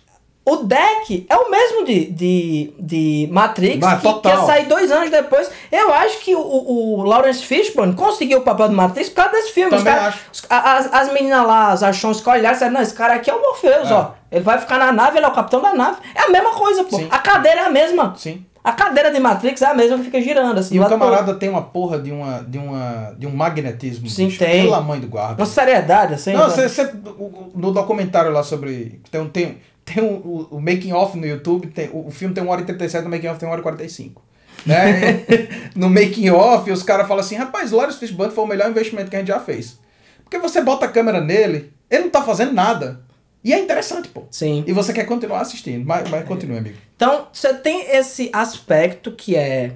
o 0.45 0.57
deck 0.57 1.25
é 1.27 1.35
o 1.35 1.49
mesmo 1.49 1.83
de, 1.85 2.05
de, 2.11 2.73
de 2.79 3.29
Matrix, 3.31 3.83
Ah, 3.85 3.95
que, 3.95 4.03
total. 4.03 4.31
ia 4.41 4.45
sair 4.45 4.65
dois 4.67 4.91
anos 4.91 5.09
depois. 5.09 5.49
Eu 5.71 5.91
acho 5.93 6.19
que 6.19 6.35
o, 6.35 6.39
o, 6.39 7.03
Lawrence 7.03 7.43
Fishburne 7.43 7.93
conseguiu 7.95 8.39
o 8.39 8.41
papel 8.41 8.69
do 8.69 8.75
Matrix 8.75 9.09
por 9.09 9.15
causa 9.15 9.31
desse 9.31 9.51
filme. 9.51 9.71
Também 9.71 9.93
cara- 9.93 10.07
acho. 10.07 10.19
as, 10.49 10.93
as 10.93 11.13
meninas 11.13 11.45
lá, 11.47 11.71
as 11.71 11.81
achões 11.81 12.21
que 12.21 12.29
olharam, 12.29 12.51
disseram, 12.53 12.73
não, 12.73 12.81
esse 12.81 12.93
cara 12.93 13.15
aqui 13.15 13.29
é 13.29 13.33
o 13.33 13.41
Morpheus, 13.41 13.89
É. 13.89 13.93
ó. 13.93 14.11
Ele 14.31 14.43
vai 14.43 14.57
ficar 14.59 14.77
na 14.77 14.91
nave, 14.91 15.17
ele 15.17 15.25
é 15.25 15.29
o 15.29 15.33
capitão 15.33 15.61
da 15.61 15.73
nave. 15.73 15.97
É 16.13 16.21
a 16.23 16.29
mesma 16.29 16.51
coisa, 16.51 16.83
pô. 16.83 16.97
Sim. 16.97 17.07
A 17.09 17.19
cadeira 17.19 17.61
é 17.61 17.65
a 17.65 17.69
mesma. 17.69 18.13
Sim. 18.17 18.45
A 18.63 18.71
cadeira 18.71 19.11
de 19.11 19.19
Matrix 19.19 19.61
é 19.61 19.67
a 19.67 19.73
mesma 19.75 19.97
que 19.99 20.05
fica 20.05 20.19
girando, 20.19 20.57
assim. 20.59 20.75
E 20.75 20.79
o 20.79 20.85
camarada 20.89 21.35
tem 21.35 21.47
uma 21.49 21.61
porra 21.61 21.99
de 21.99 22.11
uma 22.11 22.43
de 22.47 22.57
uma 22.57 23.13
de 23.17 23.27
um 23.27 23.31
magnetismo. 23.35 24.09
Sim, 24.09 24.25
bicho, 24.25 24.39
tem. 24.39 24.63
Pela 24.63 24.81
mãe 24.81 24.99
do 24.99 25.07
guarda. 25.07 25.35
Uma 25.39 25.45
seriedade, 25.45 26.15
assim. 26.15 26.33
Não, 26.33 26.47
né? 26.47 26.67
você, 26.67 26.83
o- 27.17 27.51
no 27.55 27.71
documentário 27.71 28.31
lá 28.31 28.41
sobre. 28.41 28.99
Tem, 29.11 29.21
um- 29.21 29.29
tem, 29.29 29.59
tem 29.86 30.03
um- 30.03 30.15
o, 30.17 30.47
o 30.57 30.61
making 30.61 30.91
off 30.91 31.17
no 31.17 31.25
YouTube, 31.25 31.67
tem, 31.67 31.89
o, 31.93 32.07
o 32.07 32.11
filme 32.11 32.33
tem 32.33 32.43
1 32.43 32.47
hora 32.49 32.61
e 32.61 32.65
37, 32.65 33.05
o 33.05 33.09
making 33.09 33.27
off 33.27 33.39
tem 33.39 33.47
1 33.47 33.51
hora 33.51 33.61
e 33.61 33.63
45. 33.63 34.21
Né? 34.65 35.25
no 35.75 35.89
making 35.89 36.29
off, 36.31 36.69
os 36.71 36.81
caras 36.83 37.07
falam 37.07 37.23
assim: 37.23 37.36
rapaz, 37.36 37.71
Lawrence 37.71 37.99
Fishburne 37.99 38.33
foi 38.33 38.43
o 38.43 38.47
melhor 38.47 38.69
investimento 38.69 39.09
que 39.09 39.15
a 39.15 39.19
gente 39.19 39.27
já 39.29 39.39
fez. 39.39 39.77
Porque 40.23 40.39
você 40.39 40.59
bota 40.61 40.86
a 40.86 40.89
câmera 40.89 41.21
nele, 41.21 41.71
ele 41.89 42.05
não 42.05 42.09
tá 42.09 42.23
fazendo 42.23 42.51
nada. 42.51 43.01
E 43.43 43.53
é 43.53 43.59
interessante, 43.59 44.07
pô. 44.09 44.23
Sim. 44.31 44.63
E 44.65 44.73
você 44.73 44.91
quer 44.91 45.05
continuar 45.05 45.41
assistindo. 45.41 45.86
Mas, 45.86 46.09
mas 46.09 46.25
continue, 46.27 46.57
amigo. 46.57 46.77
Então, 46.95 47.27
você 47.31 47.53
tem 47.53 47.91
esse 47.95 48.27
aspecto 48.33 49.11
que 49.11 49.36
é 49.36 49.73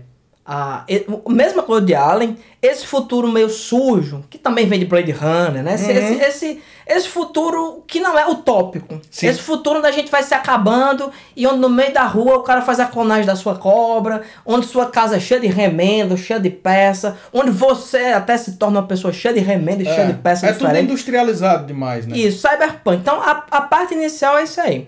a 0.52 0.84
mesma 1.30 1.62
coisa 1.62 1.86
de 1.86 1.93
Alien, 1.93 2.36
esse 2.60 2.84
futuro 2.88 3.28
meio 3.28 3.50
sujo, 3.52 4.24
que 4.32 4.38
também 4.39 4.66
vem 4.66 4.80
de 4.80 4.86
Blade 4.86 5.12
Runner, 5.12 5.62
né? 5.62 5.76
Esse, 5.76 5.91
Uhum. 5.91 5.97
esse, 5.97 6.24
esse, 6.24 6.62
esse 6.88 7.08
futuro 7.08 7.84
que 7.86 8.00
não 8.00 8.18
é 8.18 8.28
utópico. 8.28 9.00
Sim. 9.12 9.28
Esse 9.28 9.39
futuro 9.41 9.78
onde 9.78 9.88
a 9.88 9.91
gente 9.91 10.10
vai 10.10 10.24
se 10.24 10.34
acabando 10.34 11.12
e 11.36 11.45
onde 11.45 11.60
no 11.60 11.70
meio 11.70 11.93
da 11.93 12.04
rua 12.06 12.38
o 12.38 12.41
cara 12.41 12.64
faz 12.64 12.80
a 12.80 12.88
clonagem 12.88 13.28
da 13.28 13.36
sua 13.36 13.56
cobra, 13.58 14.24
onde 14.43 14.66
sua 14.66 14.88
casa 14.88 15.18
é 15.18 15.20
cheia 15.20 15.39
de 15.39 15.45
remendo, 15.45 16.18
cheia 16.18 16.39
de 16.39 16.50
peça, 16.50 17.16
onde 17.32 17.52
você 17.52 18.06
até 18.06 18.36
se 18.36 18.54
torna 18.58 18.80
uma 18.80 18.88
pessoa 18.88 19.14
cheia 19.14 19.36
de 19.36 19.39
remendo 19.41 19.84
e 19.84 19.86
cheia 19.86 20.08
de 20.08 20.14
peça 20.14 20.47
é 20.47 20.54
tudo 20.54 20.66
diferente. 20.66 20.86
industrializado 20.86 21.68
demais, 21.68 22.08
né? 22.08 22.18
Isso, 22.18 22.39
Cyberpunk. 22.47 22.97
Então, 22.97 23.22
a, 23.22 23.43
a 23.52 23.62
parte 23.62 23.93
inicial 23.93 24.36
é 24.39 24.43
isso 24.45 24.60
aí. 24.60 24.88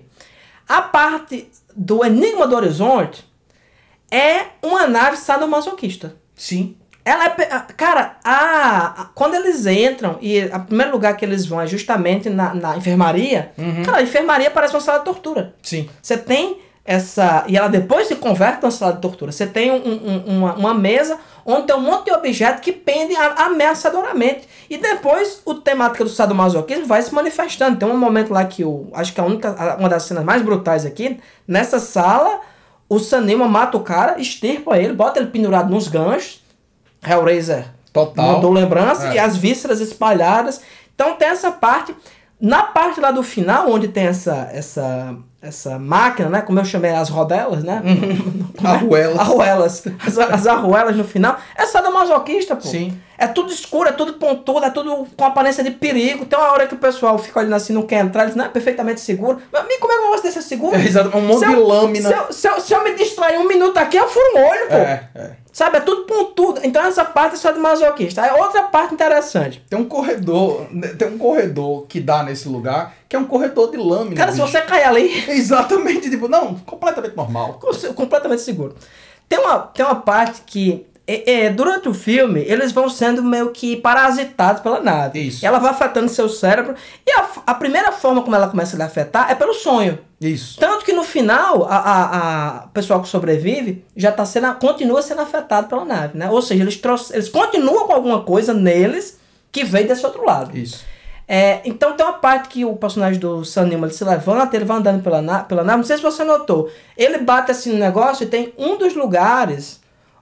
A 0.68 0.82
parte 0.82 1.48
do 1.76 2.04
Enigma 2.04 2.48
do 2.48 2.56
Horizonte 2.56 3.30
é 4.12 4.42
uma 4.62 4.86
nave 4.88 5.16
sadomasoquista. 5.18 6.16
Sim. 6.36 6.76
Ela 7.04 7.26
é. 7.26 7.30
Cara, 7.76 8.18
a, 8.24 9.02
a- 9.02 9.06
quando 9.16 9.34
eles 9.34 9.66
entram, 9.66 10.18
e 10.22 10.46
o 10.46 10.60
primeiro 10.60 10.92
lugar 10.92 11.18
que 11.18 11.26
eles 11.26 11.46
vão 11.48 11.60
é 11.60 11.66
justamente 11.66 12.30
na, 12.30 12.54
na 12.54 12.78
enfermaria, 12.78 13.52
cara, 13.84 13.98
a 13.98 14.04
enfermaria 14.04 14.52
parece 14.52 14.76
uma 14.76 14.82
sala 14.82 15.00
de 15.00 15.06
tortura. 15.06 15.56
Sim. 15.64 15.90
Você 16.02 16.16
tem 16.18 16.60
essa. 16.86 17.44
E 17.48 17.58
ela 17.58 17.68
depois 17.70 18.08
se 18.08 18.16
converte 18.16 18.62
numa 18.62 18.70
sala 18.72 18.94
de 18.94 19.02
tortura. 19.02 19.32
Você 19.32 19.48
tem 19.48 19.72
um- 19.72 19.76
um- 19.78 20.24
uma, 20.38 20.54
uma 20.54 20.74
mesa 20.76 21.18
onde 21.44 21.66
tem 21.66 21.76
um 21.76 21.82
monte 21.82 22.06
de 22.06 22.12
objetos 22.12 22.62
que 22.62 22.72
pendem 22.72 23.18
ameaçadoramente. 23.18 24.48
E 24.70 24.78
depois 24.78 25.42
o 25.46 25.56
temática 25.56 26.04
do 26.04 26.10
sadomasoquismo 26.10 26.86
vai 26.86 27.02
se 27.02 27.14
manifestando. 27.14 27.78
Tem 27.78 27.88
um 27.90 27.98
momento 27.98 28.32
lá 28.32 28.44
que 28.46 28.64
o. 28.64 28.88
Acho 28.94 29.14
que 29.14 29.20
a 29.20 29.24
única. 29.24 29.76
Uma 29.80 29.90
das 29.90 30.04
cenas 30.04 30.24
mais 30.24 30.42
brutais 30.42 30.86
aqui, 30.86 31.20
nessa 31.48 31.80
sala, 31.80 32.42
o 32.94 33.00
Sanima 33.00 33.48
mata 33.48 33.78
o 33.78 33.80
cara, 33.84 34.20
extirpa 34.20 34.78
ele, 34.78 34.92
bota 34.92 35.18
ele 35.18 35.30
pendurado 35.30 35.70
nos 35.70 35.88
ganchos. 35.88 36.42
Hellraiser 37.02 37.68
Total. 37.94 38.34
mandou 38.34 38.52
lembrança 38.52 39.08
É. 39.08 39.14
e 39.16 39.20
as 39.20 39.38
vísceras 39.38 39.80
espalhadas. 39.80 40.60
Então 40.94 41.16
tem 41.16 41.30
essa 41.30 41.52
parte. 41.52 41.96
Na 42.40 42.64
parte 42.64 43.00
lá 43.00 43.12
do 43.12 43.24
final, 43.24 43.72
onde 43.72 43.88
tem 43.88 44.08
essa, 44.08 44.50
essa, 44.52 45.16
essa 45.42 45.80
máquina, 45.80 46.30
né? 46.30 46.42
Como 46.42 46.60
eu 46.60 46.66
chamei 46.66 46.92
as 46.92 47.10
rodelas, 47.10 47.64
né? 47.64 47.82
Arruelas. 48.64 49.20
Arruelas. 49.20 49.84
As, 50.06 50.18
as 50.18 50.48
arruelas 50.48 50.96
no 50.96 51.04
final. 51.04 51.38
É 51.56 51.66
sadomasoquista, 51.66 52.56
pô. 52.56 52.68
Sim. 52.68 52.98
É 53.18 53.28
tudo 53.28 53.52
escuro, 53.52 53.88
é 53.88 53.92
tudo 53.92 54.14
pontudo, 54.14 54.66
é 54.66 54.70
tudo 54.72 55.08
com 55.16 55.26
aparência 55.26 55.64
de 55.64 55.72
perigo. 55.72 56.26
Tem 56.26 56.38
uma 56.38 56.52
hora 56.52 56.68
que 56.68 56.74
o 56.74 56.78
pessoal 56.78 57.20
fica 57.20 57.40
olhando 57.40 57.54
assim, 57.54 57.72
não 57.72 57.84
quer 57.84 58.04
entrar, 58.04 58.24
eles 58.24 58.36
não 58.36 58.46
é 58.46 58.50
perfeitamente 58.50 59.00
seguro. 59.00 59.40
Mas 59.52 59.62
amigo, 59.62 59.80
como 59.80 59.94
é 59.94 59.96
que 59.96 60.02
um 60.02 60.06
negócio 60.06 60.24
desse 60.24 60.40
é 60.40 60.42
seguro? 60.42 60.76
É, 60.76 60.82
exato, 60.86 61.16
um 61.16 61.22
monte 61.22 61.48
de 61.48 61.56
lâmina. 61.56 62.10
Se 62.10 62.16
eu, 62.16 62.34
se, 62.34 62.48
eu, 62.48 62.62
se 62.62 62.74
eu 62.74 62.84
me 62.84 62.96
distrair 62.96 63.38
um 63.38 63.48
minuto 63.48 63.78
aqui, 63.78 63.98
eu 63.98 64.08
furo 64.08 64.26
um 64.36 64.40
olho, 64.40 64.68
pô. 64.70 64.76
É, 64.76 65.10
é. 65.16 65.32
Sabe, 65.54 65.78
é 65.78 65.82
tudo 65.82 66.04
pontudo. 66.06 66.62
Então 66.64 66.82
essa 66.86 67.04
parte 67.04 67.34
é 67.34 67.38
só 67.38 67.52
de 67.52 67.60
masoquista. 67.60 68.22
Aí 68.22 68.32
outra 68.40 68.64
parte 68.64 68.94
interessante. 68.94 69.62
Tem 69.70 69.78
um 69.78 69.86
corredor, 69.86 70.66
né, 70.72 70.88
tem 70.90 71.08
um 71.10 71.18
corredor 71.18 71.86
que 71.88 72.00
dá 72.00 72.24
nesse 72.24 72.48
lugar, 72.48 72.94
que 73.10 73.16
é 73.16 73.20
um 73.20 73.26
corredor 73.26 73.70
de 73.70 73.78
lâmina. 73.78 74.16
Cara, 74.16 74.32
se 74.32 74.40
bicho. 74.40 74.52
você 74.52 74.62
cair 74.62 74.84
ali, 74.86 75.10
Exatamente, 75.30 76.10
tipo, 76.10 76.28
não, 76.30 76.56
completamente 76.56 77.16
normal. 77.18 77.60
com- 77.62 77.94
completamente 77.94 78.42
seguro. 78.42 78.76
Tem 79.28 79.40
uma, 79.40 79.60
tem 79.60 79.86
uma 79.86 79.96
parte 79.96 80.42
que, 80.46 80.86
é, 81.26 81.46
é, 81.46 81.50
durante 81.50 81.90
o 81.90 81.94
filme, 81.94 82.42
eles 82.48 82.72
vão 82.72 82.90
sendo 82.90 83.24
meio 83.24 83.52
que 83.52 83.76
parasitados 83.78 84.62
pela 84.62 84.80
nave. 84.80 85.20
Isso. 85.28 85.46
Ela 85.46 85.60
vai 85.60 85.72
afetando 85.72 86.10
seu 86.10 86.28
cérebro. 86.30 86.76
E 87.06 87.12
a, 87.12 87.26
a 87.48 87.54
primeira 87.54 87.92
forma 87.92 88.22
como 88.22 88.36
ela 88.36 88.48
começa 88.48 88.76
a 88.76 88.78
lhe 88.78 88.84
afetar 88.84 89.32
é 89.32 89.36
pelo 89.36 89.54
sonho. 89.54 90.00
Isso. 90.20 90.60
Tanto 90.60 90.86
que 90.86 90.94
no 90.94 91.04
final, 91.04 91.66
a, 91.66 91.76
a, 91.78 92.18
a- 92.62 92.66
o 92.66 92.70
pessoal 92.70 93.02
que 93.02 93.10
sobrevive 93.10 93.84
já 93.96 94.12
tá 94.12 94.26
sendo, 94.26 94.54
continua 94.56 95.02
sendo 95.02 95.22
afetado 95.22 95.68
pela 95.68 95.84
nave, 95.86 96.18
né? 96.18 96.30
Ou 96.30 96.42
seja, 96.42 96.62
eles, 96.64 96.78
trouxe, 96.78 97.14
eles 97.14 97.30
continuam 97.30 97.88
com 97.88 97.94
alguma 97.94 98.22
coisa 98.22 98.54
neles 98.54 99.20
que 99.52 99.64
veio 99.64 99.88
desse 99.88 100.06
outro 100.06 100.24
lado. 100.26 100.56
Isso. 100.58 100.86
É, 101.28 101.62
então 101.64 101.94
tem 101.94 102.06
uma 102.06 102.14
parte 102.20 102.50
que 102.50 102.66
o 102.66 102.76
personagem 102.76 103.18
do 103.20 103.46
Sam 103.46 103.70
se 103.90 104.04
levanta, 104.04 104.56
ele 104.56 104.66
vai 104.66 104.78
andando 104.78 105.02
pela, 105.02 105.22
na- 105.22 105.44
pela 105.44 105.64
nave, 105.64 105.78
não 105.78 105.86
sei 105.86 105.96
se 105.98 106.04
você 106.04 106.24
notou. 106.24 106.70
Ele 106.98 107.20
bate 107.20 107.52
assim 107.52 107.72
no 107.72 107.80
negócio 107.80 108.24
e 108.24 108.28
tem 108.28 108.54
um 108.58 108.78
dos 108.78 108.94
lugares 108.96 109.80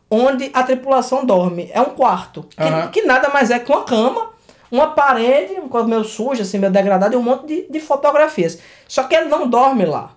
onde 0.09 0.49
a 0.53 0.63
tripulação 0.63 1.25
dorme. 1.25 1.69
É 1.73 1.81
um 1.81 1.91
quarto. 1.91 2.43
Que, 2.43 2.63
Aham. 2.63 2.87
que 2.87 3.01
nada 3.03 3.29
mais 3.29 3.51
é 3.51 3.59
que 3.59 3.71
uma 3.71 3.83
cama, 3.83 4.29
uma 4.71 4.87
parede, 4.87 5.53
um 5.53 5.69
quarto 5.69 5.87
meio 5.87 6.03
sujo, 6.03 6.41
assim, 6.41 6.57
meio 6.57 6.71
degradado, 6.71 7.13
e 7.13 7.17
um 7.17 7.21
monte 7.21 7.45
de, 7.47 7.67
de 7.69 7.79
fotografias. 7.79 8.59
Só 8.87 9.03
que 9.03 9.15
ele 9.15 9.29
não 9.29 9.47
dorme 9.47 9.85
lá. 9.85 10.13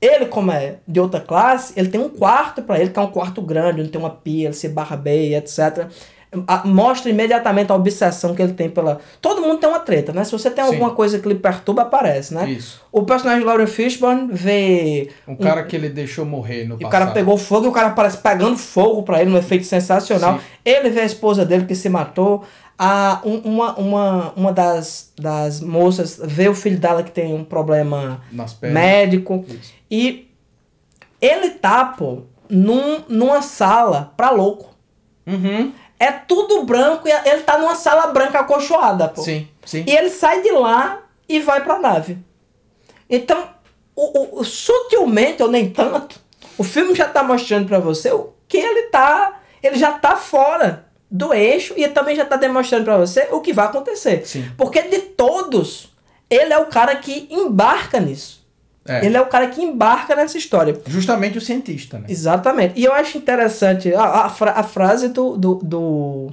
Ele, 0.00 0.26
como 0.26 0.52
é 0.52 0.76
de 0.86 1.00
outra 1.00 1.20
classe, 1.20 1.72
ele 1.76 1.88
tem 1.88 2.00
um 2.00 2.10
quarto 2.10 2.62
pra 2.62 2.78
ele, 2.78 2.90
que 2.90 2.98
é 2.98 3.02
um 3.02 3.10
quarto 3.10 3.40
grande, 3.40 3.80
onde 3.80 3.90
tem 3.90 4.00
uma 4.00 4.10
pia, 4.10 4.48
ele 4.48 4.54
se 4.54 4.68
barbeia, 4.68 5.38
etc. 5.38 5.88
Mostra 6.64 7.10
imediatamente 7.10 7.70
a 7.70 7.74
obsessão 7.74 8.34
que 8.34 8.42
ele 8.42 8.52
tem 8.52 8.68
pela. 8.68 8.98
Todo 9.20 9.40
mundo 9.40 9.58
tem 9.58 9.68
uma 9.68 9.78
treta, 9.80 10.12
né? 10.12 10.24
Se 10.24 10.32
você 10.32 10.50
tem 10.50 10.64
Sim. 10.64 10.70
alguma 10.72 10.90
coisa 10.90 11.18
que 11.18 11.28
lhe 11.28 11.34
perturba, 11.34 11.82
aparece, 11.82 12.34
né? 12.34 12.50
Isso. 12.50 12.80
O 12.90 13.02
personagem 13.04 13.40
de 13.40 13.46
Lauren 13.46 13.66
Fishburne 13.66 14.28
vê. 14.32 15.10
Um 15.28 15.36
cara 15.36 15.62
que 15.64 15.74
ele 15.76 15.88
deixou 15.88 16.24
morrer 16.24 16.64
no 16.64 16.74
E 16.74 16.76
o 16.76 16.78
passado. 16.80 16.90
cara 16.90 17.06
pegou 17.12 17.36
fogo 17.38 17.66
e 17.66 17.68
o 17.68 17.72
cara 17.72 17.90
parece 17.90 18.18
pegando 18.18 18.56
fogo 18.56 19.02
pra 19.02 19.20
ele, 19.20 19.30
um 19.30 19.36
efeito 19.38 19.64
sensacional. 19.64 20.38
Sim. 20.38 20.44
Ele 20.64 20.90
vê 20.90 21.00
a 21.00 21.04
esposa 21.06 21.44
dele 21.44 21.64
que 21.66 21.74
se 21.74 21.88
matou. 21.88 22.44
A, 22.76 23.20
um- 23.24 23.38
uma, 23.44 23.74
uma, 23.78 24.32
uma 24.34 24.52
das, 24.52 25.12
das 25.16 25.60
moças 25.60 26.20
vê 26.24 26.48
o 26.48 26.54
filho 26.54 26.76
dela 26.78 27.04
que 27.04 27.10
tem 27.12 27.32
um 27.32 27.44
problema 27.44 28.20
médico. 28.72 29.44
Isso. 29.48 29.72
E 29.90 30.28
ele 31.20 31.50
tá, 31.50 31.84
pô, 31.84 32.22
num, 32.50 33.00
numa 33.08 33.40
sala 33.42 34.12
pra 34.16 34.30
louco. 34.30 34.74
Uhum. 35.26 35.72
É 36.04 36.12
tudo 36.12 36.64
branco 36.64 37.08
e 37.08 37.10
ele 37.10 37.42
tá 37.42 37.56
numa 37.56 37.74
sala 37.74 38.08
branca 38.08 38.40
acolchoada, 38.40 39.08
pô. 39.08 39.22
Sim, 39.22 39.48
sim. 39.64 39.84
E 39.86 39.96
ele 39.96 40.10
sai 40.10 40.42
de 40.42 40.50
lá 40.50 41.00
e 41.28 41.40
vai 41.40 41.62
pra 41.64 41.78
nave. 41.78 42.18
Então, 43.08 43.48
o, 43.96 44.40
o- 44.40 44.44
sutilmente, 44.44 45.42
ou 45.42 45.48
nem 45.50 45.70
tanto, 45.70 46.20
o 46.58 46.64
filme 46.64 46.94
já 46.94 47.08
tá 47.08 47.22
mostrando 47.22 47.66
pra 47.66 47.78
você 47.78 48.10
o 48.12 48.32
que 48.48 48.58
ele 48.58 48.88
tá. 48.88 49.40
Ele 49.62 49.76
já 49.76 49.92
tá 49.92 50.14
fora 50.16 50.84
do 51.10 51.32
eixo 51.32 51.72
e 51.76 51.88
também 51.88 52.14
já 52.16 52.24
tá 52.26 52.36
demonstrando 52.36 52.84
pra 52.84 52.98
você 52.98 53.28
o 53.30 53.40
que 53.40 53.52
vai 53.54 53.64
acontecer. 53.66 54.26
Sim. 54.26 54.50
Porque 54.58 54.82
de 54.82 54.98
todos, 54.98 55.90
ele 56.28 56.52
é 56.52 56.58
o 56.58 56.66
cara 56.66 56.94
que 56.96 57.28
embarca 57.30 57.98
nisso. 57.98 58.43
É. 58.86 59.04
Ele 59.06 59.16
é 59.16 59.20
o 59.20 59.26
cara 59.26 59.46
que 59.48 59.62
embarca 59.62 60.14
nessa 60.14 60.36
história. 60.36 60.78
Justamente 60.86 61.38
o 61.38 61.40
cientista, 61.40 61.98
né? 61.98 62.04
Exatamente. 62.08 62.78
E 62.78 62.84
eu 62.84 62.92
acho 62.92 63.16
interessante 63.16 63.94
a, 63.94 64.02
a, 64.26 64.28
fra- 64.28 64.52
a 64.52 64.62
frase 64.62 65.08
do, 65.08 65.36
do, 65.38 65.54
do, 65.62 66.30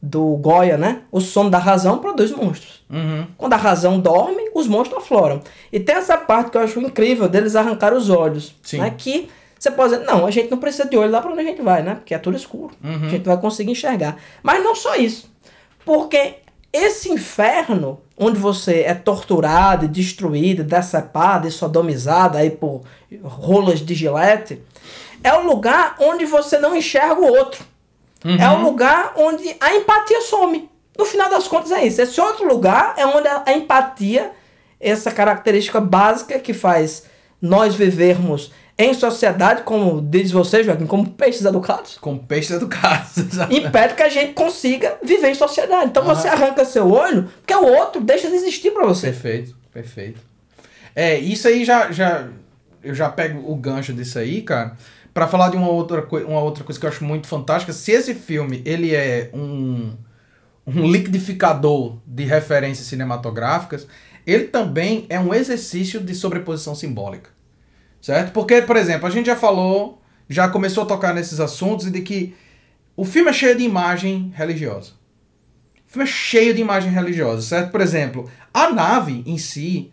do 0.00 0.22
Goya, 0.36 0.76
né? 0.78 1.02
O 1.10 1.20
sono 1.20 1.50
da 1.50 1.58
razão 1.58 1.98
produz 1.98 2.30
monstros. 2.30 2.84
Uhum. 2.88 3.26
Quando 3.36 3.52
a 3.54 3.56
razão 3.56 3.98
dorme, 3.98 4.48
os 4.54 4.68
monstros 4.68 5.02
afloram. 5.02 5.40
E 5.72 5.80
tem 5.80 5.96
essa 5.96 6.16
parte 6.16 6.50
que 6.52 6.56
eu 6.56 6.60
acho 6.62 6.80
incrível 6.80 7.28
deles 7.28 7.56
arrancar 7.56 7.92
os 7.92 8.08
olhos. 8.10 8.54
Sim. 8.62 8.78
Né? 8.78 8.94
Que 8.96 9.28
você 9.58 9.70
pode 9.72 9.92
dizer, 9.94 10.06
não, 10.06 10.24
a 10.24 10.30
gente 10.30 10.50
não 10.52 10.58
precisa 10.58 10.88
de 10.88 10.96
olho 10.96 11.10
lá 11.10 11.20
pra 11.20 11.32
onde 11.32 11.40
a 11.40 11.44
gente 11.44 11.60
vai, 11.62 11.82
né? 11.82 11.96
Porque 11.96 12.14
é 12.14 12.18
tudo 12.18 12.36
escuro. 12.36 12.70
A 12.80 13.08
gente 13.08 13.24
vai 13.26 13.36
conseguir 13.40 13.72
enxergar. 13.72 14.16
Mas 14.40 14.62
não 14.62 14.76
só 14.76 14.94
isso. 14.94 15.28
Porque 15.84 16.34
esse 16.72 17.10
inferno, 17.10 18.00
onde 18.18 18.38
você 18.38 18.80
é 18.80 18.94
torturado, 18.94 19.86
destruído, 19.86 20.64
decepado 20.64 21.46
e 21.46 21.50
sodomizado 21.50 22.36
aí 22.36 22.50
por 22.50 22.82
rolas 23.22 23.80
de 23.80 23.94
gilete, 23.94 24.62
é 25.22 25.32
o 25.34 25.46
lugar 25.46 25.96
onde 26.00 26.24
você 26.24 26.58
não 26.58 26.76
enxerga 26.76 27.20
o 27.20 27.26
outro. 27.26 27.64
É 28.38 28.50
o 28.50 28.62
lugar 28.62 29.12
onde 29.16 29.56
a 29.60 29.74
empatia 29.76 30.20
some. 30.22 30.68
No 30.98 31.04
final 31.04 31.30
das 31.30 31.46
contas 31.46 31.70
é 31.70 31.86
isso. 31.86 32.02
Esse 32.02 32.20
outro 32.20 32.46
lugar 32.48 32.94
é 32.96 33.06
onde 33.06 33.28
a 33.28 33.52
empatia, 33.52 34.32
essa 34.80 35.12
característica 35.12 35.80
básica 35.80 36.38
que 36.40 36.52
faz 36.52 37.04
nós 37.40 37.76
vivermos 37.76 38.52
em 38.78 38.94
sociedade, 38.94 39.62
como 39.62 40.00
diz 40.00 40.30
você, 40.30 40.62
Joaquim, 40.62 40.86
como 40.86 41.10
peixes 41.10 41.44
educados, 41.44 41.98
Com 41.98 42.16
peixes 42.16 42.52
educados. 42.52 43.16
impede 43.50 43.94
que 43.94 44.02
a 44.04 44.08
gente 44.08 44.34
consiga 44.34 44.96
viver 45.02 45.30
em 45.30 45.34
sociedade. 45.34 45.86
Então 45.86 46.04
você 46.04 46.28
arranca 46.28 46.64
seu 46.64 46.88
olho, 46.88 47.24
porque 47.24 47.54
o 47.54 47.66
outro 47.66 48.00
deixa 48.00 48.28
de 48.28 48.36
existir 48.36 48.70
pra 48.70 48.86
você. 48.86 49.08
Perfeito, 49.08 49.56
perfeito. 49.72 50.20
É, 50.94 51.18
isso 51.18 51.48
aí 51.48 51.64
já, 51.64 51.90
já. 51.90 52.28
Eu 52.80 52.94
já 52.94 53.08
pego 53.08 53.50
o 53.50 53.56
gancho 53.56 53.92
disso 53.92 54.16
aí, 54.16 54.42
cara. 54.42 54.76
Pra 55.12 55.26
falar 55.26 55.48
de 55.48 55.56
uma 55.56 55.68
outra, 55.68 56.06
uma 56.24 56.40
outra 56.40 56.62
coisa 56.62 56.78
que 56.78 56.86
eu 56.86 56.90
acho 56.90 57.04
muito 57.04 57.26
fantástica. 57.26 57.72
Se 57.72 57.90
esse 57.90 58.14
filme 58.14 58.62
ele 58.64 58.94
é 58.94 59.28
um, 59.34 59.92
um 60.64 60.88
liquidificador 60.88 61.98
de 62.06 62.24
referências 62.24 62.86
cinematográficas, 62.86 63.88
ele 64.24 64.44
também 64.44 65.04
é 65.08 65.18
um 65.18 65.34
exercício 65.34 66.00
de 66.00 66.14
sobreposição 66.14 66.76
simbólica. 66.76 67.30
Certo? 68.00 68.32
Porque, 68.32 68.62
por 68.62 68.76
exemplo, 68.76 69.06
a 69.06 69.10
gente 69.10 69.26
já 69.26 69.36
falou, 69.36 70.00
já 70.28 70.48
começou 70.48 70.84
a 70.84 70.86
tocar 70.86 71.14
nesses 71.14 71.40
assuntos 71.40 71.86
e 71.86 71.90
de 71.90 72.02
que 72.02 72.34
o 72.96 73.04
filme 73.04 73.30
é 73.30 73.32
cheio 73.32 73.56
de 73.56 73.64
imagem 73.64 74.32
religiosa. 74.34 74.92
O 75.88 75.92
filme 75.92 76.08
é 76.08 76.12
cheio 76.12 76.54
de 76.54 76.60
imagem 76.60 76.90
religiosa, 76.90 77.42
certo? 77.42 77.70
Por 77.70 77.80
exemplo, 77.80 78.30
a 78.52 78.70
nave 78.70 79.22
em 79.26 79.38
si, 79.38 79.92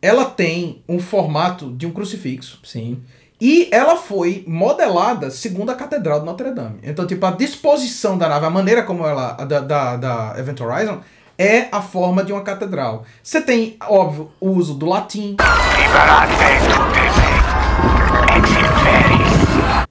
ela 0.00 0.24
tem 0.24 0.82
um 0.88 0.98
formato 0.98 1.70
de 1.72 1.86
um 1.86 1.92
crucifixo. 1.92 2.60
Sim. 2.64 3.02
E 3.40 3.68
ela 3.70 3.96
foi 3.96 4.42
modelada 4.46 5.30
segundo 5.30 5.70
a 5.70 5.74
Catedral 5.74 6.20
de 6.20 6.26
Notre 6.26 6.52
Dame. 6.52 6.78
Então, 6.82 7.06
tipo, 7.06 7.24
a 7.26 7.30
disposição 7.30 8.16
da 8.16 8.28
nave, 8.28 8.46
a 8.46 8.50
maneira 8.50 8.82
como 8.82 9.06
ela. 9.06 9.36
a 9.38 9.44
Da, 9.44 9.60
da, 9.60 9.96
da 9.96 10.34
Event 10.38 10.60
Horizon, 10.60 11.00
é 11.38 11.68
a 11.70 11.82
forma 11.82 12.24
de 12.24 12.32
uma 12.32 12.42
catedral. 12.42 13.04
Você 13.22 13.40
tem, 13.40 13.76
óbvio, 13.86 14.30
o 14.40 14.50
uso 14.50 14.74
do 14.74 14.86
latim. 14.86 15.36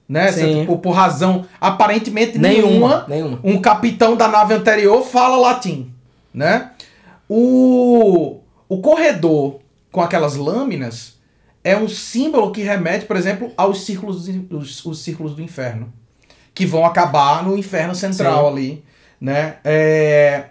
Né? 0.08 0.30
Tipo, 0.60 0.78
por 0.78 0.92
razão 0.92 1.44
aparentemente 1.60 2.38
Nenhuma, 2.38 3.04
nenhuma, 3.08 3.40
um 3.42 3.60
capitão 3.60 4.14
da 4.14 4.28
nave 4.28 4.54
anterior 4.54 5.02
fala 5.04 5.36
latim, 5.36 5.92
né? 6.32 6.70
O, 7.28 8.38
o 8.68 8.78
corredor 8.80 9.58
com 9.90 10.00
aquelas 10.00 10.36
lâminas 10.36 11.14
é 11.64 11.76
um 11.76 11.88
símbolo 11.88 12.52
que 12.52 12.62
remete, 12.62 13.04
por 13.04 13.16
exemplo, 13.16 13.50
aos 13.56 13.84
círculos, 13.84 14.28
do- 14.28 14.58
os, 14.58 14.84
os 14.84 15.00
círculos 15.02 15.34
do 15.34 15.42
inferno, 15.42 15.92
que 16.54 16.64
vão 16.64 16.86
acabar 16.86 17.42
no 17.42 17.58
inferno 17.58 17.94
central 17.94 18.42
Sim. 18.46 18.52
ali, 18.52 18.84
né? 19.20 19.56
É, 19.64 20.44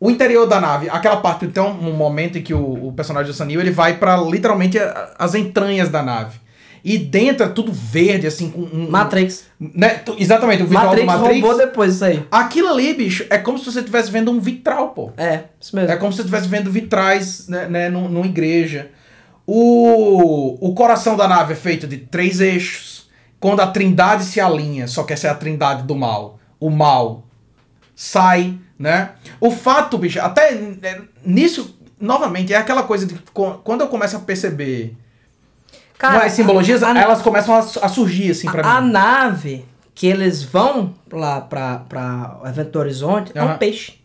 o 0.00 0.10
interior 0.10 0.46
da 0.48 0.60
nave, 0.60 0.88
aquela 0.90 1.18
parte, 1.18 1.44
então, 1.44 1.70
um 1.70 1.92
momento 1.92 2.38
em 2.38 2.42
que 2.42 2.52
o, 2.52 2.88
o 2.88 2.92
personagem 2.92 3.30
do 3.30 3.36
Sanil, 3.36 3.60
ele 3.60 3.70
vai 3.70 3.98
para 3.98 4.16
literalmente 4.16 4.76
as 5.16 5.36
entranhas 5.36 5.88
da 5.88 6.02
nave. 6.02 6.40
E 6.84 6.98
dentro 6.98 7.46
é 7.46 7.48
tudo 7.48 7.72
verde, 7.72 8.26
assim, 8.26 8.50
com 8.50 8.62
um... 8.62 8.90
Matrix. 8.90 9.44
Né? 9.58 10.02
Exatamente, 10.18 10.64
o 10.64 10.66
visual 10.66 10.86
Matrix, 10.86 11.06
do 11.06 11.18
Matrix. 11.18 11.40
roubou 11.40 11.58
depois 11.58 11.94
isso 11.94 12.04
aí. 12.04 12.26
Aquilo 12.30 12.68
ali, 12.68 12.92
bicho, 12.92 13.24
é 13.30 13.38
como 13.38 13.56
se 13.56 13.64
você 13.64 13.78
estivesse 13.78 14.10
vendo 14.10 14.30
um 14.32 14.40
vitral, 14.40 14.88
pô. 14.88 15.10
É, 15.16 15.44
isso 15.60 15.76
mesmo. 15.76 15.92
É 15.92 15.96
como 15.96 16.10
se 16.10 16.16
você 16.16 16.22
estivesse 16.22 16.48
vendo 16.48 16.70
vitrais, 16.72 17.46
né, 17.46 17.68
né 17.68 17.88
num- 17.88 18.08
numa 18.08 18.26
igreja. 18.26 18.90
O, 19.46 20.58
o 20.60 20.74
coração 20.74 21.16
da 21.16 21.28
nave 21.28 21.52
é 21.52 21.56
feito 21.56 21.86
de 21.86 21.98
três 21.98 22.40
eixos. 22.40 23.08
Quando 23.38 23.60
a 23.60 23.66
trindade 23.66 24.24
se 24.24 24.40
alinha, 24.40 24.86
só 24.86 25.02
que 25.02 25.12
essa 25.12 25.28
é 25.28 25.30
a 25.30 25.34
trindade 25.34 25.82
do 25.82 25.94
mal, 25.94 26.38
o 26.60 26.70
mal 26.70 27.26
sai, 27.94 28.58
né? 28.78 29.10
O 29.40 29.50
fato, 29.50 29.98
bicho, 29.98 30.20
até 30.20 30.56
nisso, 31.24 31.76
novamente, 32.00 32.52
é 32.52 32.56
aquela 32.56 32.84
coisa 32.84 33.04
de 33.04 33.16
quando 33.32 33.80
eu 33.80 33.88
começo 33.88 34.16
a 34.16 34.20
perceber 34.20 34.96
umas 36.10 36.32
simbologias, 36.32 36.82
a- 36.82 36.98
elas 36.98 37.22
começam 37.22 37.54
a, 37.54 37.58
a 37.58 37.88
surgir, 37.88 38.30
assim, 38.30 38.50
pra 38.50 38.66
A 38.76 38.80
mim. 38.80 38.90
nave 38.92 39.64
que 39.94 40.06
eles 40.06 40.42
vão 40.42 40.94
lá 41.12 41.40
pra, 41.40 41.78
pra 41.88 42.40
Evento 42.46 42.70
do 42.70 42.78
Horizonte 42.78 43.30
é 43.34 43.42
um 43.42 43.56
peixe. 43.58 44.00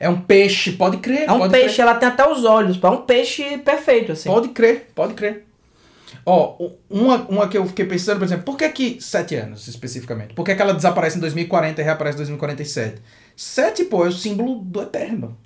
É 0.00 0.08
um 0.08 0.20
peixe, 0.20 0.72
pode 0.72 0.96
crer. 0.98 1.24
É 1.28 1.32
um 1.32 1.50
peixe, 1.50 1.74
crer. 1.76 1.80
ela 1.88 1.94
tem 1.96 2.08
até 2.08 2.26
os 2.26 2.44
olhos. 2.44 2.78
É 2.82 2.88
um 2.88 2.98
peixe 3.02 3.58
perfeito, 3.58 4.12
assim. 4.12 4.28
Pode 4.30 4.48
crer, 4.48 4.90
pode 4.94 5.14
crer. 5.14 5.44
Ó, 6.24 6.56
uma, 6.88 7.16
uma 7.28 7.48
que 7.48 7.58
eu 7.58 7.66
fiquei 7.66 7.84
pensando, 7.84 8.18
por 8.18 8.24
exemplo, 8.24 8.44
por 8.44 8.56
que 8.56 8.68
que 8.68 9.00
sete 9.00 9.34
anos, 9.34 9.66
especificamente? 9.66 10.34
Por 10.34 10.44
que, 10.44 10.54
que 10.54 10.62
ela 10.62 10.72
desaparece 10.72 11.16
em 11.18 11.20
2040 11.20 11.80
e 11.80 11.84
reaparece 11.84 12.14
em 12.16 12.18
2047? 12.18 13.02
Sete, 13.36 13.84
pô, 13.84 14.04
é 14.04 14.08
o 14.08 14.12
símbolo 14.12 14.60
do 14.60 14.80
eterno. 14.80 15.36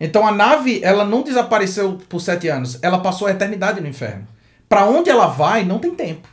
Então 0.00 0.26
a 0.26 0.32
nave, 0.32 0.80
ela 0.82 1.04
não 1.04 1.22
desapareceu 1.22 1.98
por 2.08 2.20
sete 2.20 2.48
anos, 2.48 2.78
ela 2.82 2.98
passou 2.98 3.28
a 3.28 3.30
eternidade 3.30 3.80
no 3.80 3.86
inferno. 3.86 4.26
Pra 4.74 4.86
onde 4.86 5.08
ela 5.08 5.28
vai, 5.28 5.64
não 5.64 5.78
tem 5.78 5.94
tempo. 5.94 6.26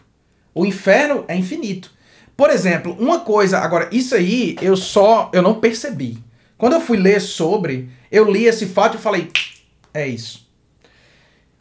O 0.51 0.65
inferno 0.65 1.23
é 1.27 1.35
infinito. 1.35 1.91
Por 2.35 2.49
exemplo, 2.49 2.97
uma 2.99 3.19
coisa, 3.19 3.59
agora, 3.59 3.87
isso 3.91 4.15
aí 4.15 4.55
eu 4.63 4.75
só, 4.75 5.29
eu 5.31 5.43
não 5.43 5.59
percebi. 5.59 6.17
Quando 6.57 6.73
eu 6.73 6.81
fui 6.81 6.97
ler 6.97 7.21
sobre, 7.21 7.89
eu 8.11 8.27
li 8.31 8.45
esse 8.45 8.65
fato 8.65 8.97
e 8.97 8.99
falei, 8.99 9.29
é 9.93 10.07
isso. 10.07 10.49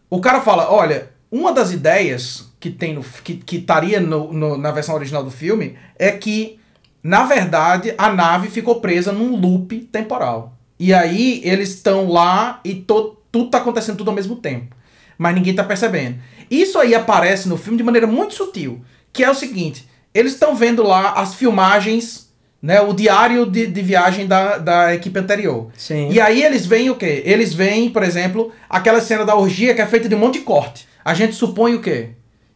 O 0.08 0.22
cara 0.22 0.40
fala, 0.40 0.72
olha, 0.72 1.10
uma 1.30 1.52
das 1.52 1.70
ideias 1.70 2.50
que 2.58 2.70
tem 2.70 2.94
no, 2.94 3.02
que, 3.22 3.34
que 3.34 3.56
estaria 3.56 4.00
no, 4.00 4.32
no- 4.32 4.56
na 4.56 4.70
versão 4.72 4.94
original 4.94 5.22
do 5.22 5.30
filme 5.30 5.76
é 5.98 6.10
que, 6.12 6.58
na 7.02 7.24
verdade, 7.24 7.94
a 7.98 8.10
nave 8.10 8.48
ficou 8.48 8.80
presa 8.80 9.12
num 9.12 9.36
loop 9.38 9.80
temporal. 9.92 10.54
E 10.78 10.94
aí 10.94 11.42
eles 11.44 11.74
estão 11.74 12.08
lá 12.10 12.58
e 12.64 12.74
to, 12.74 13.18
tudo 13.30 13.50
tá 13.50 13.58
acontecendo 13.58 13.98
tudo 13.98 14.08
ao 14.08 14.16
mesmo 14.16 14.36
tempo. 14.36 14.74
Mas 15.18 15.34
ninguém 15.34 15.54
tá 15.54 15.62
percebendo. 15.62 16.18
Isso 16.50 16.78
aí 16.78 16.94
aparece 16.94 17.48
no 17.48 17.56
filme 17.56 17.78
de 17.78 17.84
maneira 17.84 18.06
muito 18.06 18.34
sutil. 18.34 18.82
Que 19.12 19.22
é 19.22 19.30
o 19.30 19.34
seguinte: 19.34 19.88
eles 20.12 20.32
estão 20.32 20.54
vendo 20.54 20.82
lá 20.82 21.12
as 21.12 21.34
filmagens, 21.34 22.28
né? 22.60 22.80
O 22.80 22.92
diário 22.92 23.46
de, 23.46 23.66
de 23.66 23.82
viagem 23.82 24.26
da, 24.26 24.58
da 24.58 24.94
equipe 24.94 25.18
anterior. 25.18 25.70
Sim. 25.76 26.10
E 26.10 26.20
aí 26.20 26.42
eles 26.42 26.66
veem 26.66 26.90
o 26.90 26.96
quê? 26.96 27.22
Eles 27.24 27.54
veem, 27.54 27.90
por 27.90 28.02
exemplo, 28.02 28.52
aquela 28.68 29.00
cena 29.00 29.24
da 29.24 29.36
orgia 29.36 29.74
que 29.74 29.80
é 29.80 29.86
feita 29.86 30.08
de 30.08 30.14
um 30.14 30.18
monte 30.18 30.38
de 30.38 30.44
corte. 30.44 30.88
A 31.04 31.14
gente 31.14 31.34
supõe 31.34 31.74
o 31.74 31.80
quê? 31.80 32.10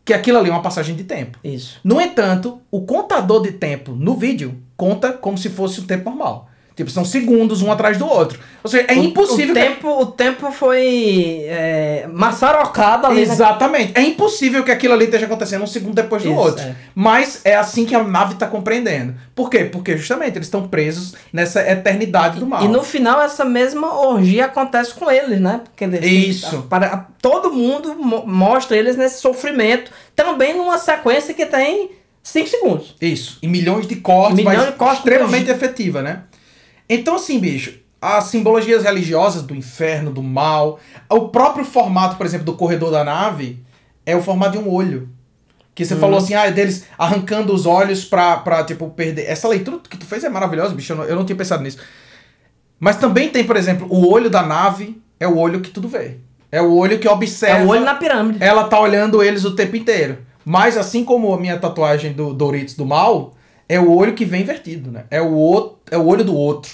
Que 0.05 0.13
aquilo 0.13 0.39
ali 0.39 0.51
é 0.51 0.53
uma 0.53 0.63
passagem 0.63 0.95
de 0.95 1.05
tempo. 1.05 1.39
Isso. 1.43 1.81
No 1.83 2.01
entanto, 2.01 2.61
o 2.71 2.83
contador 2.83 3.43
de 3.43 3.53
tempo 3.53 3.93
no 3.93 4.17
vídeo 4.17 4.61
conta 4.77 5.13
como 5.13 5.39
se 5.39 5.49
fosse 5.49 5.81
o 5.81 5.85
tempo 5.85 6.11
normal. 6.11 6.51
Tipo, 6.77 6.91
são 6.91 7.05
segundos 7.05 7.63
um 7.63 7.71
atrás 7.71 7.97
do 7.99 8.05
outro. 8.05 8.41
Ou 8.65 8.69
seja, 8.69 8.85
é 8.89 8.95
O- 8.95 9.05
impossível. 9.05 9.55
O 9.55 9.57
que- 9.57 9.63
tempo, 9.65 9.89
o 10.01 10.07
tempo 10.07 10.51
foi 10.51 11.43
é, 11.47 12.09
maçarocado 12.13 13.07
ali. 13.07 13.17
né? 13.27 13.33
Exatamente. 13.33 13.93
É 13.95 14.03
impossível 14.03 14.65
que 14.65 14.73
aquilo 14.73 14.93
ali 14.93 15.05
esteja 15.05 15.27
acontecendo 15.27 15.63
um 15.63 15.69
segundo 15.69 15.95
depois 15.95 16.25
do 16.25 16.31
Isso, 16.31 16.39
outro. 16.39 16.65
é. 16.65 16.75
Mas 16.93 17.41
é 17.45 17.55
assim 17.55 17.85
que 17.85 17.95
a 17.95 18.03
nave 18.03 18.35
está 18.35 18.49
compreendendo. 18.49 19.15
Por 19.37 19.49
quê? 19.49 19.65
Porque 19.65 19.97
justamente 19.97 20.37
eles 20.37 20.49
estão 20.49 20.67
presos 20.67 21.15
nessa 21.33 21.61
eternidade 21.71 22.41
do 22.41 22.47
mal. 22.47 22.65
E 22.65 22.69
no 22.69 22.83
final 22.83 23.23
essa 23.23 23.45
mesma 23.45 23.95
orgia 24.01 24.47
acontece 24.47 24.95
com 24.95 25.09
eles, 25.09 25.41
né? 25.41 25.61
Porque 25.63 25.85
eles, 25.85 26.05
Isso. 26.39 26.63
Para, 26.69 27.07
todo 27.23 27.53
mundo 27.53 27.95
mo- 27.95 28.27
mostra 28.27 28.77
eles 28.77 28.97
nesse 28.97 29.21
sofrimento. 29.21 29.93
Também 30.17 30.57
numa 30.57 30.77
sequência 30.79 31.33
que 31.35 31.47
tem 31.47 31.91
5 32.21 32.49
segundos. 32.49 32.97
Isso. 33.01 33.39
E 33.43 33.47
milhões 33.47 33.87
de 33.87 33.95
cortes, 33.97 34.35
Milhões 34.37 34.57
mas 34.59 34.67
de 34.67 34.73
cortes 34.73 34.99
extremamente 34.99 35.51
efetiva, 35.51 36.03
né? 36.03 36.23
Então, 36.89 37.17
assim, 37.17 37.39
bicho, 37.39 37.75
as 38.01 38.25
simbologias 38.25 38.85
religiosas 38.85 39.43
do 39.43 39.55
inferno, 39.55 40.13
do 40.13 40.23
mal, 40.23 40.79
o 41.09 41.29
próprio 41.29 41.65
formato, 41.65 42.17
por 42.17 42.27
exemplo, 42.27 42.45
do 42.45 42.55
corredor 42.55 42.91
da 42.91 43.03
nave 43.03 43.65
é 44.05 44.15
o 44.15 44.23
formato 44.23 44.53
de 44.53 44.59
um 44.59 44.71
olho. 44.71 45.09
Que 45.75 45.85
você 45.85 45.97
falou 45.97 46.19
assim, 46.19 46.35
ah, 46.35 46.47
é 46.47 46.53
deles 46.53 46.85
arrancando 46.97 47.53
os 47.53 47.67
olhos 47.67 48.05
pra, 48.05 48.37
pra, 48.37 48.63
tipo, 48.63 48.89
perder. 48.91 49.25
Essa 49.29 49.49
leitura 49.49 49.79
que 49.79 49.97
tu 49.97 50.07
fez 50.07 50.23
é 50.23 50.29
maravilhosa, 50.29 50.73
bicho. 50.75 50.93
Eu 50.93 50.97
não, 50.97 51.05
eu 51.05 51.17
não 51.17 51.25
tinha 51.25 51.35
pensado 51.35 51.65
nisso. 51.65 51.79
Mas 52.79 52.97
também 52.97 53.29
tem, 53.29 53.43
por 53.43 53.57
exemplo, 53.57 53.87
o 53.91 54.09
olho 54.13 54.31
da 54.31 54.43
nave 54.43 55.03
é 55.19 55.27
o 55.27 55.37
olho 55.37 55.61
que 55.61 55.71
tudo 55.71 55.89
vê. 55.89 56.19
É 56.53 56.63
o 56.63 56.77
olho 56.77 57.01
que 57.01 57.09
observa. 57.09 57.59
É 57.59 57.65
o 57.65 57.69
olho 57.69 57.85
na 57.85 57.95
pirâmide. 57.95 58.39
Ela 58.41 58.65
tá 58.65 58.79
olhando 58.79 59.23
eles 59.23 59.45
o 59.45 59.57
tempo 59.57 59.75
inteiro. 59.75 60.19
Mas 60.45 60.77
assim 60.77 61.05
como 61.05 61.33
a 61.35 61.41
minha 61.41 61.59
tatuagem 61.59 62.13
do 62.13 62.33
Doritos 62.33 62.77
do 62.77 62.85
mal, 62.87 63.35
é 63.69 63.79
o 63.81 63.91
olho 63.95 64.15
que 64.15 64.25
vem 64.25 64.43
invertido, 64.43 64.91
né? 64.91 65.05
É 65.11 65.21
o, 65.21 65.33
outro, 65.33 65.79
é 65.91 65.97
o 65.99 66.07
olho 66.07 66.25
do 66.25 66.35
outro. 66.37 66.73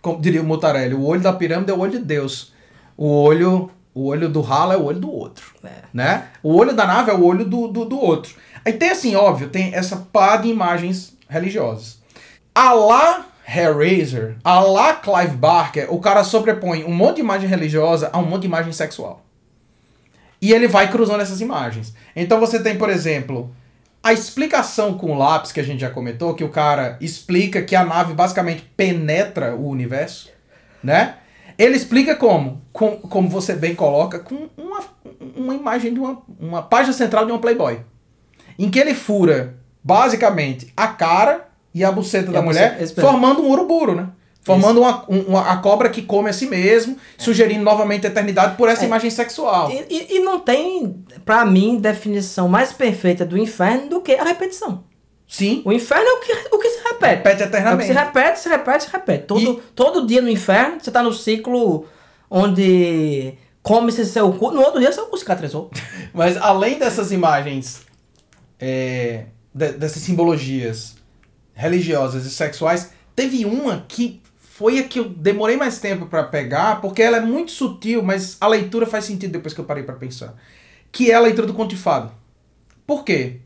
Como 0.00 0.20
diria 0.20 0.40
o 0.40 0.44
Mutarelli, 0.44 0.94
o 0.94 1.04
olho 1.04 1.20
da 1.20 1.32
pirâmide 1.32 1.70
é 1.70 1.74
o 1.74 1.78
olho 1.78 1.92
de 1.92 1.98
Deus. 1.98 2.52
O 2.96 3.06
olho, 3.06 3.70
o 3.94 4.06
olho 4.06 4.28
do 4.28 4.40
ralo 4.40 4.72
é 4.72 4.76
o 4.76 4.84
olho 4.84 4.98
do 4.98 5.10
outro, 5.10 5.52
É. 5.64 5.82
né? 5.92 6.28
O 6.42 6.54
olho 6.54 6.72
da 6.74 6.86
nave 6.86 7.10
é 7.10 7.14
o 7.14 7.22
olho 7.24 7.44
do, 7.44 7.68
do, 7.68 7.84
do 7.84 7.98
outro. 8.00 8.34
Aí 8.64 8.72
tem 8.72 8.90
assim, 8.90 9.14
óbvio, 9.14 9.48
tem 9.48 9.74
essa 9.74 9.96
pá 10.12 10.36
de 10.36 10.48
imagens 10.48 11.16
religiosas. 11.28 11.98
A 12.54 12.72
lá 12.72 13.26
Hellraiser, 13.46 14.36
a 14.44 14.60
lá 14.60 14.94
Clive 14.94 15.36
Barker, 15.36 15.92
o 15.92 15.98
cara 16.00 16.22
sobrepõe 16.24 16.84
um 16.84 16.92
monte 16.92 17.16
de 17.16 17.22
imagem 17.22 17.48
religiosa 17.48 18.10
a 18.12 18.18
um 18.18 18.24
monte 18.24 18.42
de 18.42 18.46
imagem 18.48 18.72
sexual. 18.72 19.24
E 20.40 20.52
ele 20.52 20.68
vai 20.68 20.90
cruzando 20.90 21.20
essas 21.20 21.40
imagens. 21.40 21.92
Então 22.14 22.40
você 22.40 22.62
tem, 22.62 22.76
por 22.78 22.88
exemplo, 22.88 23.54
a 24.02 24.12
explicação 24.12 24.94
com 24.96 25.12
o 25.12 25.18
lápis 25.18 25.52
que 25.52 25.60
a 25.60 25.62
gente 25.62 25.80
já 25.80 25.90
comentou, 25.90 26.34
que 26.34 26.44
o 26.44 26.48
cara 26.48 26.96
explica 27.00 27.60
que 27.62 27.76
a 27.76 27.84
nave 27.84 28.14
basicamente 28.14 28.62
penetra 28.76 29.54
o 29.54 29.68
universo, 29.68 30.30
né? 30.82 31.16
Ele 31.58 31.76
explica 31.76 32.16
como, 32.16 32.62
com, 32.72 32.96
como 32.96 33.28
você 33.28 33.54
bem 33.54 33.74
coloca, 33.74 34.18
com 34.18 34.48
uma, 34.56 34.80
uma 35.36 35.54
imagem 35.54 35.92
de 35.92 36.00
uma, 36.00 36.22
uma 36.38 36.62
página 36.62 36.94
central 36.94 37.26
de 37.26 37.32
uma 37.32 37.38
Playboy. 37.38 37.80
Em 38.58 38.70
que 38.70 38.78
ele 38.78 38.94
fura, 38.94 39.56
basicamente, 39.84 40.72
a 40.74 40.88
cara 40.88 41.48
e 41.74 41.84
a 41.84 41.92
buceta 41.92 42.30
E 42.30 42.32
da 42.32 42.38
a 42.38 42.42
mulher, 42.42 42.78
buceta- 42.78 43.00
formando 43.02 43.42
um 43.42 43.50
uruburo, 43.50 43.94
né? 43.94 44.08
Formando 44.50 44.80
uma, 44.80 45.04
um- 45.08 45.20
uma, 45.22 45.50
a 45.52 45.56
cobra 45.58 45.88
que 45.88 46.02
come 46.02 46.30
a 46.30 46.32
si 46.32 46.46
mesmo, 46.46 46.96
sugerindo 47.18 47.62
novamente 47.64 48.06
a 48.06 48.10
eternidade 48.10 48.56
por 48.56 48.68
essa 48.68 48.84
É. 48.84 48.86
imagem 48.86 49.10
sexual. 49.10 49.70
E, 49.70 49.84
e- 49.90 50.16
e 50.16 50.20
não 50.20 50.40
tem, 50.40 51.04
pra 51.24 51.44
mim, 51.44 51.76
definição 51.78 52.48
mais 52.48 52.72
perfeita 52.72 53.24
do 53.24 53.36
inferno 53.38 53.88
do 53.88 54.00
que 54.00 54.12
a 54.12 54.24
repetição. 54.24 54.84
Sim, 55.28 55.62
O 55.64 55.72
inferno 55.72 56.04
é 56.08 56.12
o 56.14 56.20
que, 56.20 56.32
o 56.56 56.58
que 56.58 56.68
se 56.70 56.82
repete. 56.82 57.16
repete 57.18 57.42
É 57.42 57.46
eternamente. 57.46 57.86
se 57.86 57.92
repete, 57.92 58.40
se 58.40 58.48
repete, 58.48 58.84
se 58.84 58.90
repete. 58.90 59.24
Todo, 59.26 59.40
E- 59.40 59.62
todo 59.76 60.06
dia 60.06 60.20
no 60.20 60.28
inferno, 60.28 60.78
você 60.80 60.90
tá 60.90 61.02
no 61.04 61.12
ciclo 61.12 61.86
onde 62.28 63.34
come-se 63.62 64.04
seu 64.06 64.32
cu, 64.32 64.50
no 64.50 64.60
outro 64.62 64.80
dia 64.80 64.90
seu 64.90 65.06
cu 65.06 65.16
cicatrizou. 65.16 65.70
Mas 66.12 66.36
além 66.36 66.78
dessas 66.78 67.12
imagens, 67.12 67.82
é, 68.58 69.26
de- 69.54 69.72
dessas 69.72 70.02
simbologias 70.02 70.96
religiosas 71.52 72.24
e 72.26 72.30
sexuais, 72.30 72.90
teve 73.14 73.44
uma 73.44 73.84
que 73.86 74.20
foi 74.60 74.78
a 74.78 74.84
que 74.84 74.98
eu 74.98 75.08
demorei 75.08 75.56
mais 75.56 75.78
tempo 75.78 76.04
pra 76.04 76.22
pegar, 76.22 76.82
porque 76.82 77.00
ela 77.00 77.16
é 77.16 77.20
muito 77.22 77.50
sutil, 77.50 78.02
mas 78.02 78.36
a 78.38 78.46
leitura 78.46 78.84
faz 78.84 79.06
sentido 79.06 79.32
depois 79.32 79.54
que 79.54 79.60
eu 79.62 79.64
parei 79.64 79.84
pra 79.84 79.94
pensar. 79.94 80.34
Que 80.92 81.10
é 81.10 81.14
a 81.14 81.20
leitura 81.20 81.46
do 81.46 81.54
conto 81.54 81.70
de 81.70 81.80
fada. 81.80 82.12
Por 82.86 83.02
quê? 83.02 83.38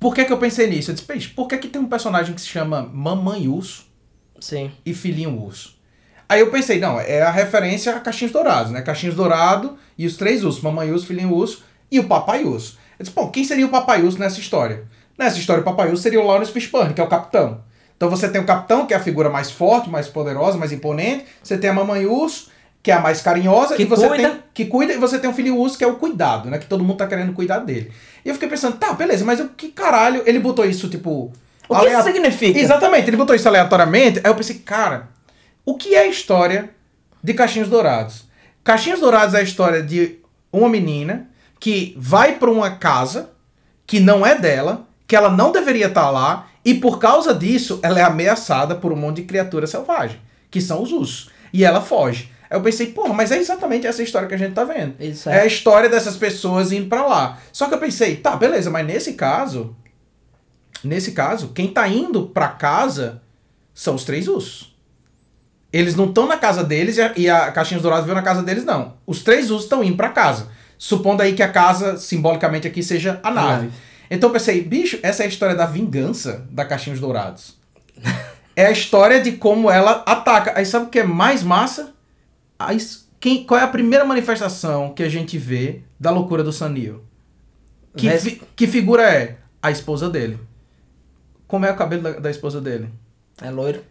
Por 0.00 0.12
que, 0.12 0.24
que 0.24 0.32
eu 0.32 0.38
pensei 0.38 0.66
nisso? 0.66 0.90
Eu 0.90 0.96
disse, 0.96 1.06
peixe, 1.06 1.28
por 1.28 1.46
que, 1.46 1.56
que 1.58 1.68
tem 1.68 1.80
um 1.80 1.88
personagem 1.88 2.34
que 2.34 2.40
se 2.40 2.48
chama 2.48 2.82
Mamãe 2.92 3.46
Urso 3.46 3.86
Sim. 4.40 4.72
e 4.84 4.92
Filhinho 4.92 5.40
Urso? 5.40 5.78
Aí 6.28 6.40
eu 6.40 6.50
pensei, 6.50 6.80
não, 6.80 6.98
é 6.98 7.22
a 7.22 7.30
referência 7.30 7.94
a 7.94 8.00
Caixinhos 8.00 8.32
Dourados, 8.32 8.72
né? 8.72 8.82
Caixinhos 8.82 9.14
Dourado 9.14 9.78
e 9.96 10.04
os 10.04 10.16
três 10.16 10.42
ursos, 10.42 10.64
Mamãe 10.64 10.90
Urso, 10.90 11.06
Filhinho 11.06 11.32
Urso 11.32 11.62
e 11.92 12.00
o 12.00 12.08
Papai 12.08 12.42
Urso. 12.42 12.76
Eu 12.98 13.04
disse, 13.04 13.14
bom, 13.14 13.30
quem 13.30 13.44
seria 13.44 13.66
o 13.66 13.70
Papai 13.70 14.02
Urso 14.02 14.18
nessa 14.18 14.40
história? 14.40 14.82
Nessa 15.16 15.38
história, 15.38 15.60
o 15.60 15.64
Papai 15.64 15.90
Urso 15.90 16.02
seria 16.02 16.20
o 16.20 16.26
Lawrence 16.26 16.50
Fishburne, 16.50 16.92
que 16.92 17.00
é 17.00 17.04
o 17.04 17.08
capitão. 17.08 17.64
Então 17.96 18.10
você 18.10 18.28
tem 18.28 18.40
o 18.40 18.44
capitão, 18.44 18.86
que 18.86 18.94
é 18.94 18.96
a 18.96 19.00
figura 19.00 19.30
mais 19.30 19.50
forte, 19.50 19.88
mais 19.88 20.06
poderosa, 20.08 20.58
mais 20.58 20.72
imponente. 20.72 21.24
Você 21.42 21.56
tem 21.56 21.70
a 21.70 21.72
Mamãe 21.72 22.06
Urso, 22.06 22.50
que 22.82 22.90
é 22.90 22.94
a 22.94 23.00
mais 23.00 23.20
carinhosa. 23.20 23.74
Que 23.74 23.82
e 23.82 23.86
você 23.86 24.06
cuida. 24.06 24.30
Tem, 24.30 24.42
que 24.52 24.64
cuida. 24.66 24.92
E 24.92 24.98
você 24.98 25.18
tem 25.18 25.30
o 25.30 25.32
Filho 25.32 25.56
Urso, 25.56 25.78
que 25.78 25.84
é 25.84 25.86
o 25.86 25.96
cuidado, 25.96 26.50
né? 26.50 26.58
Que 26.58 26.66
todo 26.66 26.84
mundo 26.84 26.98
tá 26.98 27.06
querendo 27.06 27.32
cuidar 27.32 27.60
dele. 27.60 27.90
E 28.24 28.28
eu 28.28 28.34
fiquei 28.34 28.48
pensando, 28.48 28.76
tá, 28.76 28.92
beleza, 28.92 29.24
mas 29.24 29.40
o 29.40 29.48
que 29.48 29.68
caralho... 29.68 30.22
Ele 30.26 30.38
botou 30.38 30.64
isso, 30.64 30.88
tipo... 30.88 31.32
O 31.68 31.80
que 31.80 31.88
isso 31.88 32.02
significa? 32.02 32.58
Exatamente, 32.58 33.08
ele 33.08 33.16
botou 33.16 33.34
isso 33.34 33.48
aleatoriamente. 33.48 34.20
Aí 34.22 34.30
eu 34.30 34.34
pensei, 34.36 34.56
cara, 34.56 35.08
o 35.64 35.74
que 35.74 35.94
é 35.94 36.00
a 36.00 36.06
história 36.06 36.70
de 37.22 37.34
Caixinhos 37.34 37.68
Dourados? 37.68 38.24
Caixinhos 38.62 39.00
Dourados 39.00 39.34
é 39.34 39.38
a 39.38 39.42
história 39.42 39.82
de 39.82 40.20
uma 40.52 40.68
menina 40.68 41.28
que 41.58 41.94
vai 41.98 42.34
pra 42.34 42.50
uma 42.50 42.70
casa 42.70 43.30
que 43.84 43.98
não 43.98 44.24
é 44.24 44.36
dela, 44.36 44.86
que 45.08 45.16
ela 45.16 45.30
não 45.30 45.50
deveria 45.50 45.86
estar 45.86 46.10
lá, 46.10 46.48
e 46.66 46.74
por 46.74 46.98
causa 46.98 47.32
disso 47.32 47.78
ela 47.82 48.00
é 48.00 48.02
ameaçada 48.02 48.74
por 48.74 48.92
um 48.92 48.96
monte 48.96 49.16
de 49.16 49.22
criatura 49.22 49.66
selvagem, 49.66 50.20
que 50.50 50.60
são 50.60 50.82
os 50.82 50.90
ursos. 50.92 51.30
E 51.52 51.64
ela 51.64 51.80
foge. 51.80 52.30
Aí 52.50 52.56
eu 52.58 52.60
pensei, 52.62 52.88
porra, 52.88 53.14
mas 53.14 53.30
é 53.30 53.38
exatamente 53.38 53.86
essa 53.86 54.02
história 54.02 54.26
que 54.28 54.34
a 54.34 54.38
gente 54.38 54.52
tá 54.52 54.64
vendo. 54.64 54.94
Isso 55.00 55.28
É 55.30 55.38
é. 55.38 55.40
a 55.42 55.46
história 55.46 55.88
dessas 55.88 56.16
pessoas 56.16 56.72
indo 56.72 56.88
pra 56.88 57.06
lá. 57.06 57.38
Só 57.52 57.68
que 57.68 57.74
eu 57.74 57.78
pensei, 57.78 58.16
tá, 58.16 58.36
beleza, 58.36 58.68
mas 58.68 58.86
nesse 58.86 59.12
caso, 59.14 59.76
nesse 60.82 61.12
caso, 61.12 61.48
quem 61.54 61.68
tá 61.68 61.86
indo 61.88 62.26
pra 62.26 62.48
casa 62.48 63.22
são 63.72 63.94
os 63.94 64.04
três 64.04 64.26
ursos. 64.28 64.74
Eles 65.72 65.94
não 65.94 66.06
estão 66.06 66.26
na 66.26 66.36
casa 66.36 66.64
deles 66.64 66.96
e 66.96 67.02
a, 67.02 67.12
e 67.16 67.28
a 67.30 67.50
Caixinhos 67.52 67.82
Dourados 67.82 68.06
veio 68.06 68.16
na 68.16 68.22
casa 68.22 68.42
deles, 68.42 68.64
não. 68.64 68.94
Os 69.06 69.22
três 69.22 69.50
ursos 69.50 69.64
estão 69.64 69.84
indo 69.84 69.96
pra 69.96 70.08
casa. 70.10 70.48
Supondo 70.78 71.22
aí 71.22 71.32
que 71.32 71.42
a 71.42 71.48
casa, 71.48 71.96
simbolicamente 71.96 72.66
aqui, 72.66 72.82
seja 72.82 73.20
a 73.22 73.30
nave. 73.30 73.48
nave. 73.64 73.70
Então 74.10 74.28
eu 74.28 74.32
pensei, 74.32 74.62
bicho, 74.62 74.98
essa 75.02 75.22
é 75.22 75.26
a 75.26 75.28
história 75.28 75.54
da 75.54 75.66
vingança 75.66 76.46
da 76.50 76.64
Caixinhos 76.64 77.00
Dourados. 77.00 77.56
é 78.56 78.66
a 78.66 78.70
história 78.70 79.20
de 79.20 79.32
como 79.32 79.70
ela 79.70 80.02
ataca. 80.06 80.52
Aí 80.56 80.64
sabe 80.66 80.86
o 80.86 80.88
que 80.88 81.00
é 81.00 81.04
mais 81.04 81.42
massa? 81.42 81.94
A 82.58 82.72
es- 82.74 83.06
quem, 83.18 83.44
qual 83.44 83.58
é 83.60 83.64
a 83.64 83.68
primeira 83.68 84.04
manifestação 84.04 84.92
que 84.94 85.02
a 85.02 85.08
gente 85.08 85.36
vê 85.38 85.82
da 85.98 86.10
loucura 86.10 86.44
do 86.44 86.52
Sanil? 86.52 87.02
Que, 87.96 88.08
Res- 88.08 88.22
fi- 88.24 88.42
que 88.54 88.66
figura 88.66 89.02
é? 89.02 89.36
A 89.62 89.70
esposa 89.70 90.08
dele. 90.08 90.38
Como 91.48 91.64
é 91.66 91.70
o 91.72 91.76
cabelo 91.76 92.02
da, 92.02 92.10
da 92.12 92.30
esposa 92.30 92.60
dele? 92.60 92.88
É 93.42 93.50
loiro 93.50 93.82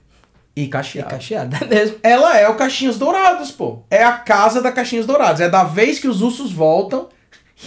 E 0.55 0.63
e 0.63 0.67
cacheado. 0.67 1.09
cacheado. 1.09 1.55
É 1.63 1.67
mesmo. 1.67 1.97
Ela 2.03 2.37
é 2.37 2.47
o 2.47 2.55
Caixinhos 2.55 2.97
Dourados, 2.97 3.51
pô. 3.51 3.81
É 3.89 4.03
a 4.03 4.13
casa 4.13 4.61
da 4.61 4.71
Caixinhos 4.71 5.05
Dourados. 5.05 5.41
É 5.41 5.49
da 5.49 5.63
vez 5.63 5.99
que 5.99 6.07
os 6.07 6.21
ursos 6.21 6.51
voltam. 6.51 7.09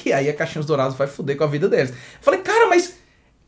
E 0.04 0.12
aí 0.12 0.28
a 0.28 0.34
Caixinhos 0.34 0.66
Dourados 0.66 0.96
vai 0.96 1.06
fuder 1.06 1.36
com 1.36 1.44
a 1.44 1.46
vida 1.46 1.68
deles. 1.68 1.90
Eu 1.90 1.96
falei, 2.20 2.40
cara, 2.40 2.66
mas 2.66 2.94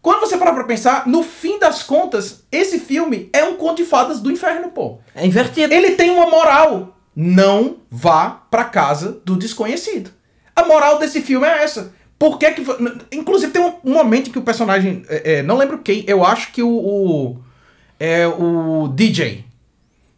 quando 0.00 0.20
você 0.20 0.38
parar 0.38 0.54
pra 0.54 0.64
pensar, 0.64 1.06
no 1.06 1.22
fim 1.22 1.58
das 1.58 1.82
contas, 1.82 2.44
esse 2.50 2.78
filme 2.78 3.28
é 3.32 3.44
um 3.44 3.56
conto 3.56 3.76
de 3.78 3.84
fadas 3.84 4.20
do 4.20 4.30
inferno, 4.30 4.70
pô. 4.70 4.98
É 5.14 5.26
invertido. 5.26 5.72
Ele 5.74 5.92
tem 5.92 6.10
uma 6.10 6.28
moral. 6.30 6.96
Não 7.14 7.78
vá 7.90 8.30
pra 8.50 8.64
casa 8.64 9.20
do 9.24 9.36
desconhecido. 9.36 10.10
A 10.56 10.64
moral 10.64 10.98
desse 10.98 11.20
filme 11.20 11.46
é 11.46 11.62
essa. 11.62 11.92
Por 12.18 12.38
que 12.38 12.50
que... 12.52 12.62
Inclusive 13.12 13.52
tem 13.52 13.62
um 13.62 13.92
momento 13.92 14.28
em 14.28 14.32
que 14.32 14.38
o 14.38 14.42
personagem... 14.42 15.02
é, 15.08 15.34
é, 15.38 15.42
não 15.42 15.56
lembro 15.58 15.78
quem. 15.78 16.04
Eu 16.06 16.24
acho 16.24 16.52
que 16.52 16.62
o... 16.62 16.70
o- 16.70 17.38
é 17.98 18.26
o 18.26 18.88
DJ. 18.94 19.44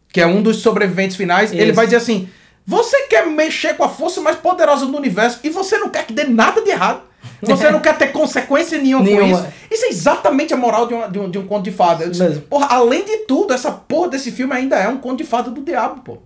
Que 0.07 0.21
é 0.21 0.25
um 0.27 0.41
dos 0.41 0.57
sobreviventes 0.57 1.17
finais. 1.17 1.51
Ele 1.51 1.71
vai 1.73 1.85
dizer 1.85 1.97
assim... 1.97 2.29
Você 2.65 3.03
quer 3.07 3.25
mexer 3.27 3.75
com 3.75 3.83
a 3.83 3.89
força 3.89 4.21
mais 4.21 4.37
poderosa 4.37 4.85
do 4.85 4.95
universo 4.97 5.39
e 5.43 5.49
você 5.49 5.77
não 5.77 5.89
quer 5.89 6.05
que 6.05 6.13
dê 6.13 6.23
nada 6.23 6.61
de 6.61 6.69
errado. 6.69 7.01
Você 7.41 7.69
não 7.69 7.81
quer 7.81 7.97
ter 7.97 8.07
consequência 8.13 8.77
nenhuma, 8.77 9.03
com 9.05 9.09
Nenhuma. 9.11 9.39
isso. 9.39 9.47
Isso 9.69 9.85
é 9.85 9.89
exatamente 9.89 10.53
a 10.53 10.57
moral 10.57 10.87
de, 10.87 10.93
uma- 10.93 11.07
de 11.09 11.19
um, 11.19 11.29
de 11.29 11.37
um 11.37 11.45
conto 11.45 11.63
de 11.63 11.71
fada. 11.71 12.09
Disse. 12.09 12.39
Porra, 12.41 12.67
além 12.69 13.03
de 13.03 13.17
tudo, 13.25 13.53
essa 13.53 13.69
porra 13.71 14.09
desse 14.09 14.31
filme 14.31 14.53
ainda 14.53 14.77
é 14.77 14.87
um 14.87 14.97
conto 14.97 15.17
de 15.17 15.23
fada 15.25 15.49
do 15.51 15.61
diabo, 15.61 16.01
pô. 16.01 16.17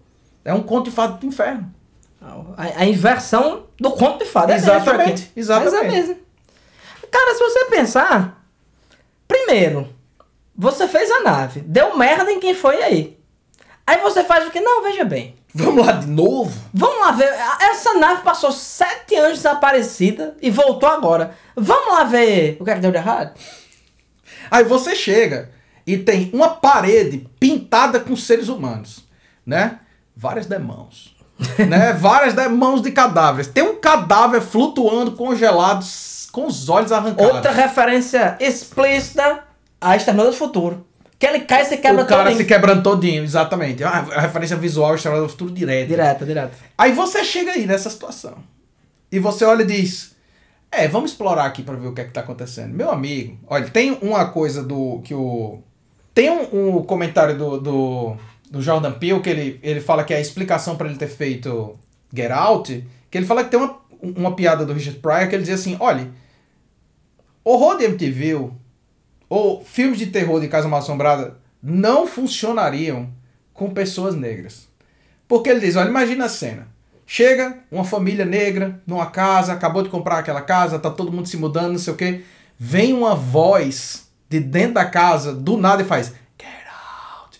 É 0.45 0.53
um 0.53 0.61
conto 0.61 0.85
de 0.89 0.95
fada 0.95 1.13
do 1.13 1.25
inferno. 1.25 1.73
A, 2.55 2.81
a 2.81 2.85
inversão 2.85 3.63
do 3.79 3.89
conto 3.91 4.19
de 4.19 4.25
fada. 4.29 4.53
É 4.53 4.57
Exatamente, 4.57 5.21
Joaquim. 5.21 5.31
exatamente. 5.35 5.73
Mas 5.75 5.83
é 5.83 5.87
mesmo. 5.91 6.15
Cara, 7.11 7.33
se 7.33 7.39
você 7.39 7.65
pensar... 7.65 8.43
Primeiro, 9.27 9.87
você 10.55 10.87
fez 10.87 11.09
a 11.11 11.21
nave. 11.21 11.61
Deu 11.61 11.97
merda 11.97 12.31
em 12.31 12.39
quem 12.39 12.53
foi 12.53 12.81
aí. 12.81 13.16
Aí 13.87 14.01
você 14.01 14.21
faz 14.25 14.45
o 14.45 14.51
que? 14.51 14.59
Não, 14.59 14.83
veja 14.83 15.05
bem. 15.05 15.33
Vamos 15.55 15.85
lá 15.85 15.93
de 15.93 16.07
novo? 16.07 16.53
Vamos 16.73 16.99
lá 16.99 17.11
ver. 17.11 17.33
Essa 17.61 17.93
nave 17.93 18.21
passou 18.21 18.51
sete 18.51 19.15
anos 19.15 19.37
desaparecida 19.37 20.35
e 20.41 20.51
voltou 20.51 20.89
agora. 20.89 21.31
Vamos 21.55 21.93
lá 21.93 22.03
ver 22.03 22.57
o 22.59 22.65
que 22.65 22.69
é 22.69 22.75
que 22.75 22.81
deu 22.81 22.91
de 22.91 22.97
errado? 22.97 23.31
Aí 24.51 24.65
você 24.65 24.93
chega 24.93 25.49
e 25.85 25.97
tem 25.97 26.29
uma 26.33 26.49
parede 26.49 27.25
pintada 27.39 27.99
com 28.01 28.13
seres 28.15 28.49
humanos, 28.49 29.05
né? 29.45 29.79
Várias 30.15 30.45
demãos. 30.45 31.15
né? 31.67 31.93
Várias 31.93 32.33
demãos 32.33 32.81
de 32.81 32.91
cadáveres. 32.91 33.47
Tem 33.47 33.63
um 33.63 33.75
cadáver 33.79 34.41
flutuando, 34.41 35.13
congelado, 35.13 35.85
com 36.31 36.45
os 36.45 36.67
olhos 36.67 36.91
arrancados. 36.91 37.35
Outra 37.35 37.51
referência 37.51 38.35
explícita 38.39 39.43
a 39.79 39.95
Exterminador 39.95 40.33
do 40.33 40.37
Futuro. 40.37 40.86
Que 41.19 41.25
ele 41.25 41.39
cai 41.41 41.63
e 41.63 41.65
se 41.65 41.77
quebra 41.77 42.03
o 42.03 42.05
cara 42.05 42.23
todinho. 42.25 42.37
se 42.37 42.45
quebrando 42.45 42.83
todinho, 42.83 43.23
exatamente. 43.23 43.83
Ah, 43.83 44.05
A 44.15 44.21
referência 44.21 44.55
visual 44.55 44.93
Estrela 44.93 45.19
do 45.21 45.27
Futuro 45.29 45.51
direto. 45.51 45.87
Direto, 45.87 46.25
direto. 46.25 46.57
Aí 46.77 46.91
você 46.91 47.23
chega 47.23 47.53
aí 47.53 47.65
nessa 47.65 47.89
situação. 47.89 48.35
E 49.11 49.17
você 49.19 49.43
olha 49.43 49.63
e 49.63 49.65
diz: 49.65 50.15
É, 50.71 50.87
vamos 50.87 51.11
explorar 51.11 51.45
aqui 51.45 51.63
pra 51.63 51.75
ver 51.75 51.87
o 51.87 51.93
que 51.93 52.01
é 52.01 52.05
que 52.05 52.11
tá 52.13 52.21
acontecendo. 52.21 52.73
Meu 52.73 52.91
amigo, 52.91 53.37
olha, 53.47 53.67
tem 53.69 53.97
uma 54.01 54.25
coisa 54.25 54.61
do. 54.63 55.01
que 55.03 55.13
o. 55.13 55.59
Tem 56.13 56.29
um, 56.29 56.77
um 56.77 56.83
comentário 56.83 57.37
do, 57.37 57.59
do, 57.59 58.15
do 58.51 58.61
Jordan 58.61 58.91
Peele 58.91 59.19
que 59.19 59.29
ele, 59.29 59.59
ele 59.63 59.79
fala 59.81 60.03
que 60.03 60.13
é 60.13 60.17
a 60.17 60.21
explicação 60.21 60.75
pra 60.75 60.87
ele 60.87 60.97
ter 60.97 61.07
feito 61.07 61.77
Get 62.13 62.31
Out, 62.31 62.73
que 62.73 62.87
Que 63.09 63.17
ele 63.17 63.25
fala 63.25 63.43
que 63.43 63.49
tem 63.51 63.59
uma, 63.59 63.77
uma 64.01 64.35
piada 64.35 64.65
do 64.65 64.73
Richard 64.73 64.99
Pryor 64.99 65.27
que 65.29 65.35
ele 65.35 65.43
diz 65.43 65.59
assim: 65.59 65.77
olha, 65.79 66.09
horror 67.43 67.77
de 67.77 67.85
MTV 67.85 68.49
ou 69.29 69.63
filmes 69.63 69.99
de 69.99 70.07
terror 70.07 70.39
de 70.39 70.47
Casa 70.47 70.67
Mal 70.67 70.79
Assombrada 70.79 71.37
não 71.61 72.07
funcionariam 72.07 73.09
com 73.53 73.69
pessoas 73.71 74.15
negras. 74.15 74.67
Porque 75.27 75.49
ele 75.49 75.59
diz: 75.59 75.75
olha, 75.75 75.89
imagina 75.89 76.25
a 76.25 76.29
cena. 76.29 76.67
Chega 77.05 77.59
uma 77.71 77.83
família 77.83 78.25
negra 78.25 78.81
numa 78.85 79.05
casa, 79.05 79.53
acabou 79.53 79.81
de 79.81 79.89
comprar 79.89 80.19
aquela 80.19 80.41
casa, 80.41 80.77
tá 80.77 80.89
todo 80.89 81.11
mundo 81.11 81.27
se 81.27 81.37
mudando, 81.37 81.71
não 81.71 81.79
sei 81.79 81.93
o 81.93 81.97
quê. 81.97 82.23
Vem 82.59 82.93
uma 82.93 83.15
voz 83.15 84.07
de 84.29 84.39
dentro 84.39 84.73
da 84.73 84.85
casa, 84.85 85.33
do 85.33 85.57
nada, 85.57 85.81
e 85.81 85.85
faz: 85.85 86.07
Get 86.39 86.67
out. 87.21 87.39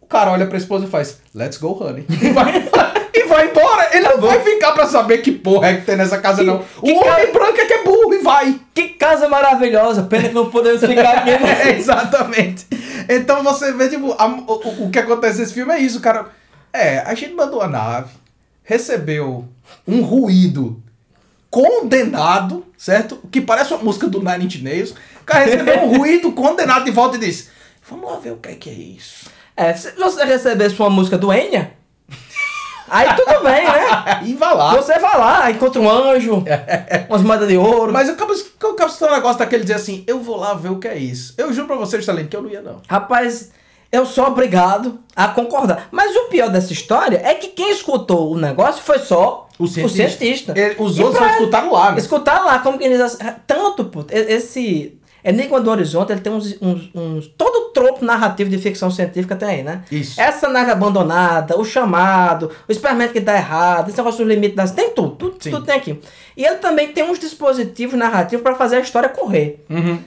O 0.00 0.06
cara 0.06 0.32
olha 0.32 0.46
pra 0.46 0.58
esposa 0.58 0.86
e 0.86 0.90
faz: 0.90 1.20
Let's 1.34 1.58
go, 1.58 1.72
honey. 1.82 2.06
E 2.20 2.30
vai, 2.30 2.68
e 3.14 3.24
vai 3.26 3.50
embora. 3.50 3.96
Ele 3.96 4.03
não 4.16 4.28
vai 4.28 4.40
ficar 4.40 4.72
pra 4.72 4.86
saber 4.86 5.18
que 5.18 5.32
porra 5.32 5.68
é 5.68 5.76
que 5.76 5.86
tem 5.86 5.96
nessa 5.96 6.18
casa, 6.18 6.42
não. 6.42 6.64
O 6.78 6.82
que 6.82 6.92
homem 6.92 7.04
cara- 7.04 7.32
branco 7.32 7.60
é 7.60 7.64
que 7.66 7.72
é 7.72 7.82
burro 7.84 8.14
e 8.14 8.18
vai. 8.18 8.60
Que 8.74 8.88
casa 8.90 9.28
maravilhosa, 9.28 10.02
pena 10.04 10.28
que 10.28 10.34
não 10.34 10.50
podemos 10.50 10.80
ficar 10.80 11.18
aqui. 11.18 11.30
É, 11.44 11.72
exatamente. 11.76 12.66
Então 13.08 13.42
você 13.42 13.72
vê, 13.72 13.88
tipo, 13.88 14.12
a- 14.18 14.26
o, 14.26 14.52
o- 14.52 14.86
o 14.86 14.90
que 14.90 14.98
acontece 14.98 15.38
nesse 15.40 15.54
filme 15.54 15.72
é 15.72 15.78
isso, 15.78 16.00
cara. 16.00 16.26
É, 16.72 16.98
a 17.00 17.14
gente 17.14 17.34
mandou 17.34 17.60
a 17.62 17.68
nave, 17.68 18.10
recebeu 18.62 19.46
um 19.86 20.02
ruído 20.02 20.82
condenado, 21.50 22.64
certo? 22.76 23.18
Que 23.30 23.40
parece 23.40 23.72
uma 23.74 23.82
música 23.84 24.06
do 24.08 24.18
Nine 24.22 24.44
Inch 24.46 24.60
Nails. 24.62 24.90
O 24.90 25.24
cara 25.24 25.44
recebeu 25.44 25.78
um 25.84 25.96
ruído 25.98 26.32
condenado 26.32 26.84
de 26.84 26.90
volta 26.90 27.16
e 27.16 27.20
disse: 27.20 27.48
Vamos 27.88 28.10
lá 28.10 28.18
ver 28.18 28.32
o 28.32 28.36
que 28.36 28.48
é 28.48 28.54
que 28.54 28.70
é 28.70 28.72
isso. 28.72 29.26
É, 29.56 29.72
se 29.72 29.92
você 29.92 30.24
recebesse 30.24 30.74
uma 30.80 30.90
música 30.90 31.16
do 31.16 31.32
Enya, 31.32 31.72
aí 32.88 33.08
tudo 33.14 33.42
bem, 33.42 33.64
né? 33.64 34.20
E 34.24 34.34
vai 34.34 34.54
lá. 34.54 34.74
Você 34.76 34.98
vai 34.98 35.18
lá, 35.18 35.50
encontra 35.50 35.80
um 35.80 35.88
anjo, 35.90 36.42
umas 37.08 37.22
moedas 37.22 37.48
de 37.48 37.56
ouro. 37.56 37.92
Mas 37.92 38.08
eu 38.08 38.14
acabo 38.14 38.34
citando 38.34 39.12
um 39.12 39.14
negócio 39.14 39.38
daquele 39.38 39.62
dizer 39.62 39.74
assim: 39.74 40.04
Eu 40.06 40.20
vou 40.20 40.36
lá 40.36 40.54
ver 40.54 40.70
o 40.70 40.78
que 40.78 40.88
é 40.88 40.96
isso. 40.96 41.34
Eu 41.38 41.52
juro 41.52 41.66
pra 41.66 41.76
vocês, 41.76 42.04
talento, 42.04 42.28
que 42.28 42.36
eu 42.36 42.42
não 42.42 42.50
ia, 42.50 42.60
não. 42.62 42.80
Rapaz, 42.88 43.50
eu 43.92 44.04
sou 44.04 44.26
obrigado 44.26 44.98
a 45.14 45.28
concordar. 45.28 45.88
Mas 45.90 46.14
o 46.16 46.24
pior 46.24 46.48
dessa 46.50 46.72
história 46.72 47.20
é 47.24 47.34
que 47.34 47.48
quem 47.48 47.70
escutou 47.70 48.32
o 48.32 48.36
negócio 48.38 48.82
foi 48.82 48.98
só 48.98 49.48
O 49.58 49.64
o 49.64 49.68
cientista. 49.68 50.18
cientista. 50.18 50.52
Ele- 50.56 50.76
os 50.78 50.98
E 50.98 51.02
outros 51.02 51.18
pra- 51.18 51.28
só 51.28 51.34
escutaram 51.34 51.72
lá, 51.72 51.92
né? 51.92 51.98
Escutaram 51.98 52.46
lá, 52.46 52.58
como 52.58 52.76
que 52.78 52.84
eles... 52.84 53.00
assim, 53.00 53.24
Tanto, 53.46 53.84
pô, 53.84 54.00
e- 54.10 54.32
esse... 55.24 55.34
Enigma 55.34 55.60
do 55.60 55.70
Horizonte, 55.70 56.12
ele 56.12 56.20
tem 56.20 56.32
uns, 56.32 56.56
uns, 56.60 56.90
uns- 56.94 57.26
Todo 57.28 57.54
o 57.56 57.68
tropo 57.70 58.04
narrativo 58.04 58.50
de 58.50 58.58
ficção 58.58 58.90
científica 58.90 59.34
tem 59.34 59.48
aí, 59.48 59.62
né? 59.62 59.82
Isso. 59.90 60.20
Essa 60.20 60.48
nave 60.48 60.70
abandonada, 60.70 61.58
o 61.58 61.64
chamado, 61.64 62.50
o 62.68 62.72
experimento 62.72 63.12
que 63.12 63.20
dá 63.20 63.34
errado, 63.34 63.88
esse 63.88 63.96
negócio 63.98 64.24
do 64.24 64.28
limite 64.28 64.54
das... 64.54 64.70
Tem 64.72 64.90
tudo, 64.90 65.10
tudo, 65.16 65.36
Sim. 65.40 65.50
tudo 65.50 65.64
tem 65.66 65.74
aqui. 65.76 66.00
E 66.36 66.44
ele 66.44 66.56
também 66.56 66.92
tem 66.92 67.02
uns 67.04 67.18
dispositivos 67.18 67.98
narrativos 67.98 68.42
para 68.42 68.54
fazer 68.54 68.76
a 68.76 68.80
história 68.80 69.08
correr. 69.08 69.64
Uhum. 69.70 69.98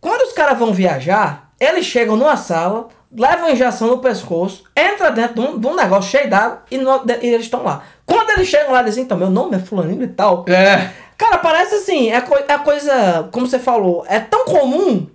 Quando 0.00 0.22
os 0.22 0.32
caras 0.32 0.58
vão 0.58 0.72
viajar, 0.72 1.50
eles 1.58 1.84
chegam 1.86 2.16
numa 2.16 2.36
sala, 2.36 2.88
levam 3.12 3.46
a 3.48 3.52
injeção 3.52 3.88
no 3.88 3.98
pescoço, 3.98 4.62
entra 4.76 5.10
dentro 5.10 5.34
de 5.34 5.40
um, 5.40 5.58
de 5.58 5.66
um 5.66 5.74
negócio 5.74 6.10
cheio 6.10 6.30
d'água 6.30 6.62
e, 6.70 6.78
no- 6.78 7.04
de- 7.04 7.18
e 7.22 7.26
eles 7.28 7.46
estão 7.46 7.64
lá. 7.64 7.82
Quando 8.06 8.30
eles 8.30 8.46
chegam 8.48 8.72
lá, 8.72 8.82
dizem, 8.82 9.04
então, 9.04 9.16
meu 9.18 9.28
nome 9.30 9.56
é 9.56 9.58
fulaninho 9.58 10.02
e 10.04 10.08
tal. 10.08 10.44
É. 10.48 10.90
Cara, 11.18 11.36
parece 11.38 11.74
assim, 11.74 12.10
é, 12.12 12.20
coi- 12.20 12.44
é 12.48 12.58
coisa, 12.58 13.28
como 13.32 13.46
você 13.46 13.58
falou, 13.58 14.04
é 14.08 14.20
tão 14.20 14.44
comum 14.46 15.06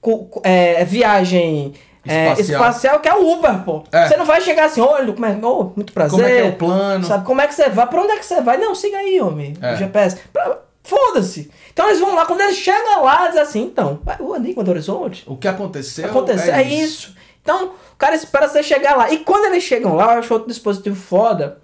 co- 0.00 0.26
co- 0.26 0.40
é, 0.44 0.84
viagem 0.84 1.74
é, 2.06 2.30
Espacial. 2.32 2.60
espacial. 2.60 3.00
que 3.00 3.08
é 3.08 3.14
o 3.14 3.32
Uber, 3.32 3.58
pô. 3.64 3.82
É. 3.90 4.06
Você 4.08 4.16
não 4.16 4.24
vai 4.24 4.40
chegar 4.40 4.66
assim, 4.66 4.80
olha, 4.80 5.12
como 5.12 5.26
é, 5.26 5.36
oh, 5.42 5.72
muito 5.74 5.92
prazer. 5.92 6.10
Como 6.18 6.24
é 6.24 6.32
que 6.40 6.46
é 6.46 6.50
o 6.50 6.56
plano? 6.56 7.04
Sabe, 7.04 7.24
como 7.26 7.40
é 7.40 7.46
que 7.48 7.54
você 7.54 7.68
vai? 7.68 7.86
Pra 7.86 8.00
onde 8.00 8.12
é 8.12 8.16
que 8.18 8.24
você 8.24 8.40
vai? 8.40 8.56
Não, 8.58 8.74
siga 8.74 8.96
aí, 8.98 9.20
homem, 9.20 9.54
É. 9.60 9.74
o 9.74 9.76
GPS. 9.76 10.18
Pra- 10.32 10.58
Foda-se. 10.86 11.50
Então 11.72 11.86
eles 11.88 11.98
vão 11.98 12.14
lá, 12.14 12.26
quando 12.26 12.42
eles 12.42 12.56
chegam 12.58 13.02
lá, 13.02 13.26
dizem 13.28 13.40
assim, 13.42 13.62
então, 13.62 14.00
o 14.20 14.36
Enigma 14.36 14.62
do 14.62 14.70
Horizonte. 14.70 15.24
O 15.26 15.34
que 15.34 15.48
aconteceu? 15.48 16.04
Aconteceu, 16.04 16.52
é, 16.54 16.62
isso. 16.62 17.16
Então, 17.42 17.68
o 17.92 17.96
cara 17.96 18.14
espera 18.14 18.46
você 18.46 18.62
chegar 18.62 18.94
lá. 18.94 19.10
E 19.10 19.18
quando 19.20 19.46
eles 19.46 19.64
chegam 19.64 19.96
lá, 19.96 20.12
eu 20.12 20.18
acho 20.18 20.32
outro 20.34 20.48
dispositivo 20.48 20.94
foda, 20.94 21.58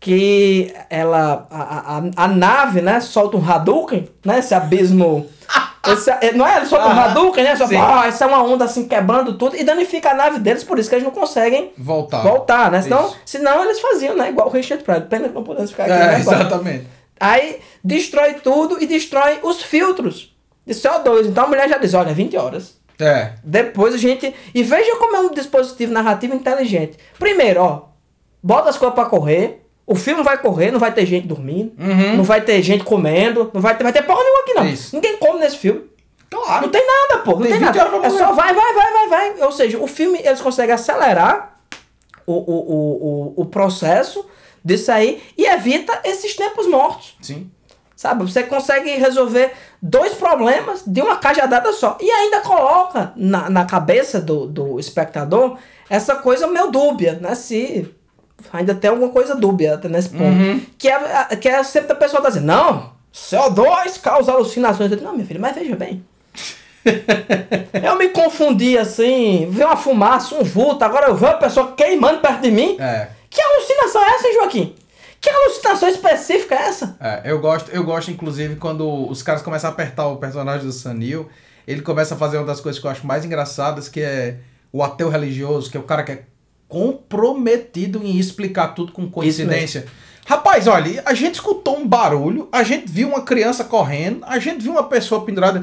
que 0.00 0.72
ela, 0.90 1.46
a, 1.50 1.96
a, 1.98 2.24
a 2.24 2.28
nave, 2.28 2.80
né, 2.80 3.00
solta 3.00 3.36
um 3.36 3.50
Hadouken, 3.50 4.08
né, 4.24 4.38
esse 4.38 4.54
abismo... 4.54 5.26
esse- 5.88 6.10
é, 6.10 6.32
não 6.32 6.46
é? 6.46 6.64
Solta 6.64 6.86
um. 6.88 6.90
Hadouken, 7.00 7.44
né? 7.44 7.56
Só, 7.56 7.66
Sim. 7.66 7.76
ah, 7.76 8.08
isso 8.08 8.22
é 8.22 8.26
uma 8.26 8.42
onda 8.42 8.64
assim, 8.64 8.86
quebrando 8.88 9.38
tudo, 9.38 9.56
e 9.56 9.64
danifica 9.64 10.10
a 10.10 10.14
nave 10.14 10.38
deles, 10.40 10.64
por 10.64 10.78
isso 10.78 10.88
que 10.88 10.96
eles 10.96 11.04
não 11.04 11.12
conseguem 11.12 11.72
Voltar. 11.78 12.22
voltar, 12.22 12.70
né? 12.70 12.82
Senão, 12.82 13.06
Isso. 13.06 13.16
senão 13.24 13.64
eles 13.64 13.80
faziam, 13.80 14.16
né? 14.16 14.28
Igual 14.30 14.48
o 14.48 14.50
Richard 14.50 14.82
Pryor. 14.82 15.02
Pena 15.02 15.28
que 15.28 15.34
não 15.34 15.44
podemos 15.44 15.70
ficar 15.70 15.84
aqui, 15.84 15.92
É, 15.92 15.96
né? 15.98 16.16
agora. 16.16 16.40
exatamente. 16.40 16.86
Aí 17.18 17.60
destrói 17.84 18.34
tudo 18.34 18.82
e 18.82 18.86
destrói 18.86 19.38
os 19.42 19.62
filtros 19.62 20.36
de 20.66 20.74
CO2. 20.74 21.26
Então 21.28 21.44
a 21.44 21.48
mulher 21.48 21.68
já 21.68 21.78
diz: 21.78 21.94
olha, 21.94 22.12
20 22.12 22.36
horas. 22.36 22.76
É. 23.00 23.32
Depois 23.44 23.94
a 23.94 23.98
gente. 23.98 24.34
E 24.54 24.62
veja 24.62 24.96
como 24.96 25.16
é 25.16 25.20
um 25.20 25.30
dispositivo 25.30 25.92
narrativo 25.92 26.34
inteligente. 26.34 26.98
Primeiro, 27.18 27.62
ó, 27.62 27.82
bota 28.42 28.68
as 28.70 28.76
coisas 28.76 28.94
pra 28.94 29.04
correr. 29.06 29.65
O 29.86 29.94
filme 29.94 30.22
vai 30.22 30.36
correr, 30.38 30.72
não 30.72 30.80
vai 30.80 30.92
ter 30.92 31.06
gente 31.06 31.28
dormindo, 31.28 31.72
não 32.16 32.24
vai 32.24 32.40
ter 32.40 32.60
gente 32.60 32.82
comendo, 32.82 33.50
não 33.54 33.60
vai 33.60 33.76
ter, 33.76 33.84
vai 33.84 33.92
ter 33.92 34.02
porra 34.02 34.22
nenhuma 34.22 34.42
aqui, 34.42 34.54
não. 34.54 34.62
Uhum. 34.64 34.68
Isso. 34.68 34.96
Ninguém 34.96 35.16
come 35.16 35.38
nesse 35.38 35.58
filme. 35.58 35.84
Claro. 36.28 36.62
Não 36.62 36.70
tem 36.70 36.84
nada, 36.84 37.22
pô. 37.22 37.32
Não 37.32 37.42
Tem 37.42 37.52
tem, 37.52 37.60
20 37.60 37.76
nada. 37.76 38.06
É 38.06 38.10
só 38.10 38.32
vai, 38.32 38.52
vai, 38.52 38.74
vai, 38.74 38.92
vai, 38.92 39.08
vai. 39.08 39.42
Ou 39.44 39.52
seja, 39.52 39.78
o 39.78 39.86
filme, 39.86 40.20
eles 40.24 40.40
conseguem 40.40 40.74
acelerar 40.74 41.60
o, 42.26 42.32
o, 42.32 42.36
o, 42.36 43.34
o, 43.36 43.42
o 43.42 43.44
processo 43.46 44.26
disso 44.64 44.90
aí 44.90 45.22
e 45.38 45.46
evita 45.46 46.00
esses 46.04 46.34
tempos 46.34 46.66
mortos. 46.66 47.16
Sim. 47.22 47.50
Sabe? 47.94 48.24
Você 48.24 48.42
consegue 48.42 48.90
resolver 48.90 49.52
dois 49.80 50.12
problemas 50.14 50.82
de 50.86 51.00
uma 51.00 51.16
cajadada 51.16 51.72
só. 51.72 51.96
E 52.00 52.10
ainda 52.10 52.40
coloca 52.40 53.12
na, 53.16 53.48
na 53.48 53.64
cabeça 53.64 54.20
do, 54.20 54.46
do 54.46 54.78
espectador 54.78 55.56
essa 55.88 56.16
coisa 56.16 56.46
meio 56.46 56.70
dúbia, 56.70 57.18
né? 57.20 57.34
Se 57.34 57.88
ainda 58.52 58.74
tem 58.74 58.90
alguma 58.90 59.10
coisa 59.10 59.34
dúbia 59.34 59.74
até 59.74 59.88
nesse 59.88 60.10
ponto. 60.10 60.24
Uhum. 60.24 60.60
Que, 60.78 60.88
é, 60.88 61.36
que 61.36 61.48
é 61.48 61.62
sempre 61.62 61.92
a 61.92 61.96
pessoa 61.96 62.22
tá 62.22 62.28
dizendo, 62.28 62.46
não, 62.46 62.92
CO2 63.14 64.00
causa 64.00 64.32
alucinações. 64.32 64.90
Eu 64.90 64.96
digo, 64.96 65.08
não, 65.08 65.14
minha 65.14 65.26
filha, 65.26 65.40
mas 65.40 65.54
veja 65.54 65.76
bem. 65.76 66.04
eu 67.82 67.96
me 67.96 68.10
confundi 68.10 68.78
assim, 68.78 69.48
vi 69.50 69.64
uma 69.64 69.76
fumaça, 69.76 70.36
um 70.36 70.44
vulto, 70.44 70.84
agora 70.84 71.08
eu 71.08 71.16
vejo 71.16 71.32
a 71.32 71.36
pessoa 71.36 71.72
queimando 71.72 72.20
perto 72.20 72.42
de 72.42 72.50
mim. 72.50 72.76
É. 72.78 73.08
Que 73.28 73.40
alucinação 73.40 74.02
é 74.02 74.10
essa, 74.10 74.28
hein, 74.28 74.34
Joaquim? 74.34 74.74
Que 75.20 75.30
alucinação 75.30 75.88
específica 75.88 76.54
é 76.54 76.68
essa? 76.68 76.96
É, 77.00 77.22
eu 77.24 77.40
gosto, 77.40 77.70
eu 77.70 77.82
gosto 77.82 78.10
inclusive 78.10 78.56
quando 78.56 79.08
os 79.10 79.22
caras 79.22 79.42
começam 79.42 79.68
a 79.68 79.72
apertar 79.72 80.06
o 80.06 80.16
personagem 80.16 80.64
do 80.64 80.72
Sanil, 80.72 81.28
ele 81.66 81.82
começa 81.82 82.14
a 82.14 82.16
fazer 82.18 82.36
uma 82.36 82.46
das 82.46 82.60
coisas 82.60 82.80
que 82.80 82.86
eu 82.86 82.90
acho 82.90 83.04
mais 83.06 83.24
engraçadas, 83.24 83.88
que 83.88 84.00
é 84.00 84.36
o 84.72 84.82
ateu 84.82 85.08
religioso, 85.08 85.70
que 85.70 85.76
é 85.76 85.80
o 85.80 85.82
cara 85.82 86.04
que 86.04 86.12
é 86.12 86.22
comprometido 86.68 88.04
em 88.04 88.18
explicar 88.18 88.68
tudo 88.68 88.92
com 88.92 89.08
coincidência. 89.08 89.86
Rapaz, 90.26 90.66
olha, 90.66 91.02
a 91.06 91.14
gente 91.14 91.34
escutou 91.34 91.78
um 91.78 91.86
barulho, 91.86 92.48
a 92.50 92.62
gente 92.64 92.90
viu 92.90 93.08
uma 93.08 93.22
criança 93.22 93.62
correndo, 93.62 94.24
a 94.26 94.38
gente 94.38 94.60
viu 94.60 94.72
uma 94.72 94.84
pessoa 94.84 95.24
pendurada. 95.24 95.60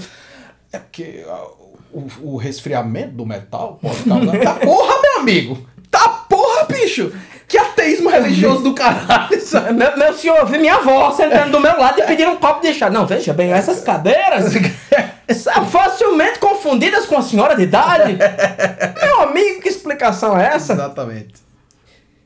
É 0.71 0.79
porque 0.79 1.25
ah, 1.27 1.47
o, 1.91 2.07
o 2.21 2.37
resfriamento 2.37 3.13
do 3.13 3.25
metal 3.25 3.77
pode 3.81 4.03
causar. 4.03 4.37
Tá 4.39 4.53
porra, 4.55 5.01
meu 5.01 5.19
amigo! 5.19 5.67
Tá 5.91 6.07
porra, 6.29 6.65
bicho! 6.65 7.11
Que 7.47 7.57
ateísmo 7.57 8.09
religioso 8.09 8.63
do 8.63 8.73
caralho! 8.73 9.39
sabe? 9.41 9.73
Meu, 9.73 9.97
meu 9.97 10.13
senhor, 10.13 10.37
eu 10.37 10.47
vi 10.47 10.57
minha 10.57 10.75
avó 10.75 11.11
sentando 11.11 11.51
do 11.51 11.59
meu 11.59 11.77
lado 11.77 11.99
e 11.99 12.03
pediram 12.03 12.33
um 12.33 12.37
copo 12.37 12.61
de 12.61 12.73
chá. 12.73 12.89
Não, 12.89 13.05
veja 13.05 13.33
bem, 13.33 13.51
essas 13.51 13.81
cadeiras 13.81 14.53
são 15.31 15.65
facilmente 15.67 16.39
confundidas 16.39 17.05
com 17.05 17.17
a 17.17 17.21
senhora 17.21 17.55
de 17.55 17.63
idade. 17.63 18.17
Meu 19.01 19.21
amigo, 19.21 19.61
que 19.61 19.69
explicação 19.69 20.37
é 20.37 20.47
essa? 20.47 20.73
Exatamente. 20.73 21.35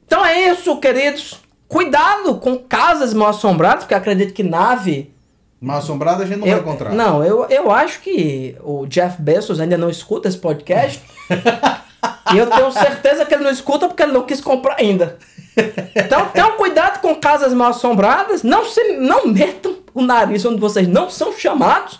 Então 0.06 0.26
é 0.26 0.50
isso, 0.50 0.76
queridos. 0.80 1.40
Cuidado 1.68 2.36
com 2.36 2.58
casas 2.58 3.14
mal 3.14 3.30
assombradas, 3.30 3.84
porque 3.84 3.94
acredito 3.94 4.34
que 4.34 4.42
nave. 4.42 5.14
Mal 5.60 5.80
assombrado 5.80 6.24
a 6.24 6.26
gente 6.26 6.40
não 6.40 6.48
eu, 6.48 6.54
vai 6.54 6.62
encontrar. 6.62 6.94
Não, 6.94 7.24
eu, 7.24 7.46
eu 7.50 7.72
acho 7.72 8.00
que 8.00 8.56
o 8.64 8.86
Jeff 8.88 9.22
Bezos 9.22 9.60
ainda 9.60 9.78
não 9.78 9.90
escuta 9.90 10.28
esse 10.28 10.38
podcast. 10.38 11.04
e 12.34 12.38
eu 12.38 12.48
tenho 12.48 12.72
certeza 12.72 13.26
que 13.26 13.34
ele 13.34 13.44
não 13.44 13.52
escuta 13.52 13.88
porque 13.88 14.04
ele 14.04 14.14
não 14.14 14.24
quis 14.24 14.40
comprar 14.40 14.78
ainda. 14.80 15.18
Então 15.96 16.30
tenham 16.30 16.54
cuidado 16.54 17.02
com 17.02 17.16
casas 17.16 17.54
mal 17.54 17.72
assombradas. 17.72 18.44
Não, 18.44 18.66
se, 18.66 18.82
não 18.94 19.28
metam 19.28 19.78
o 19.94 20.02
nariz 20.02 20.46
onde 20.46 20.60
vocês 20.60 20.88
não 20.88 21.10
são 21.10 21.34
chamados 21.34 22.00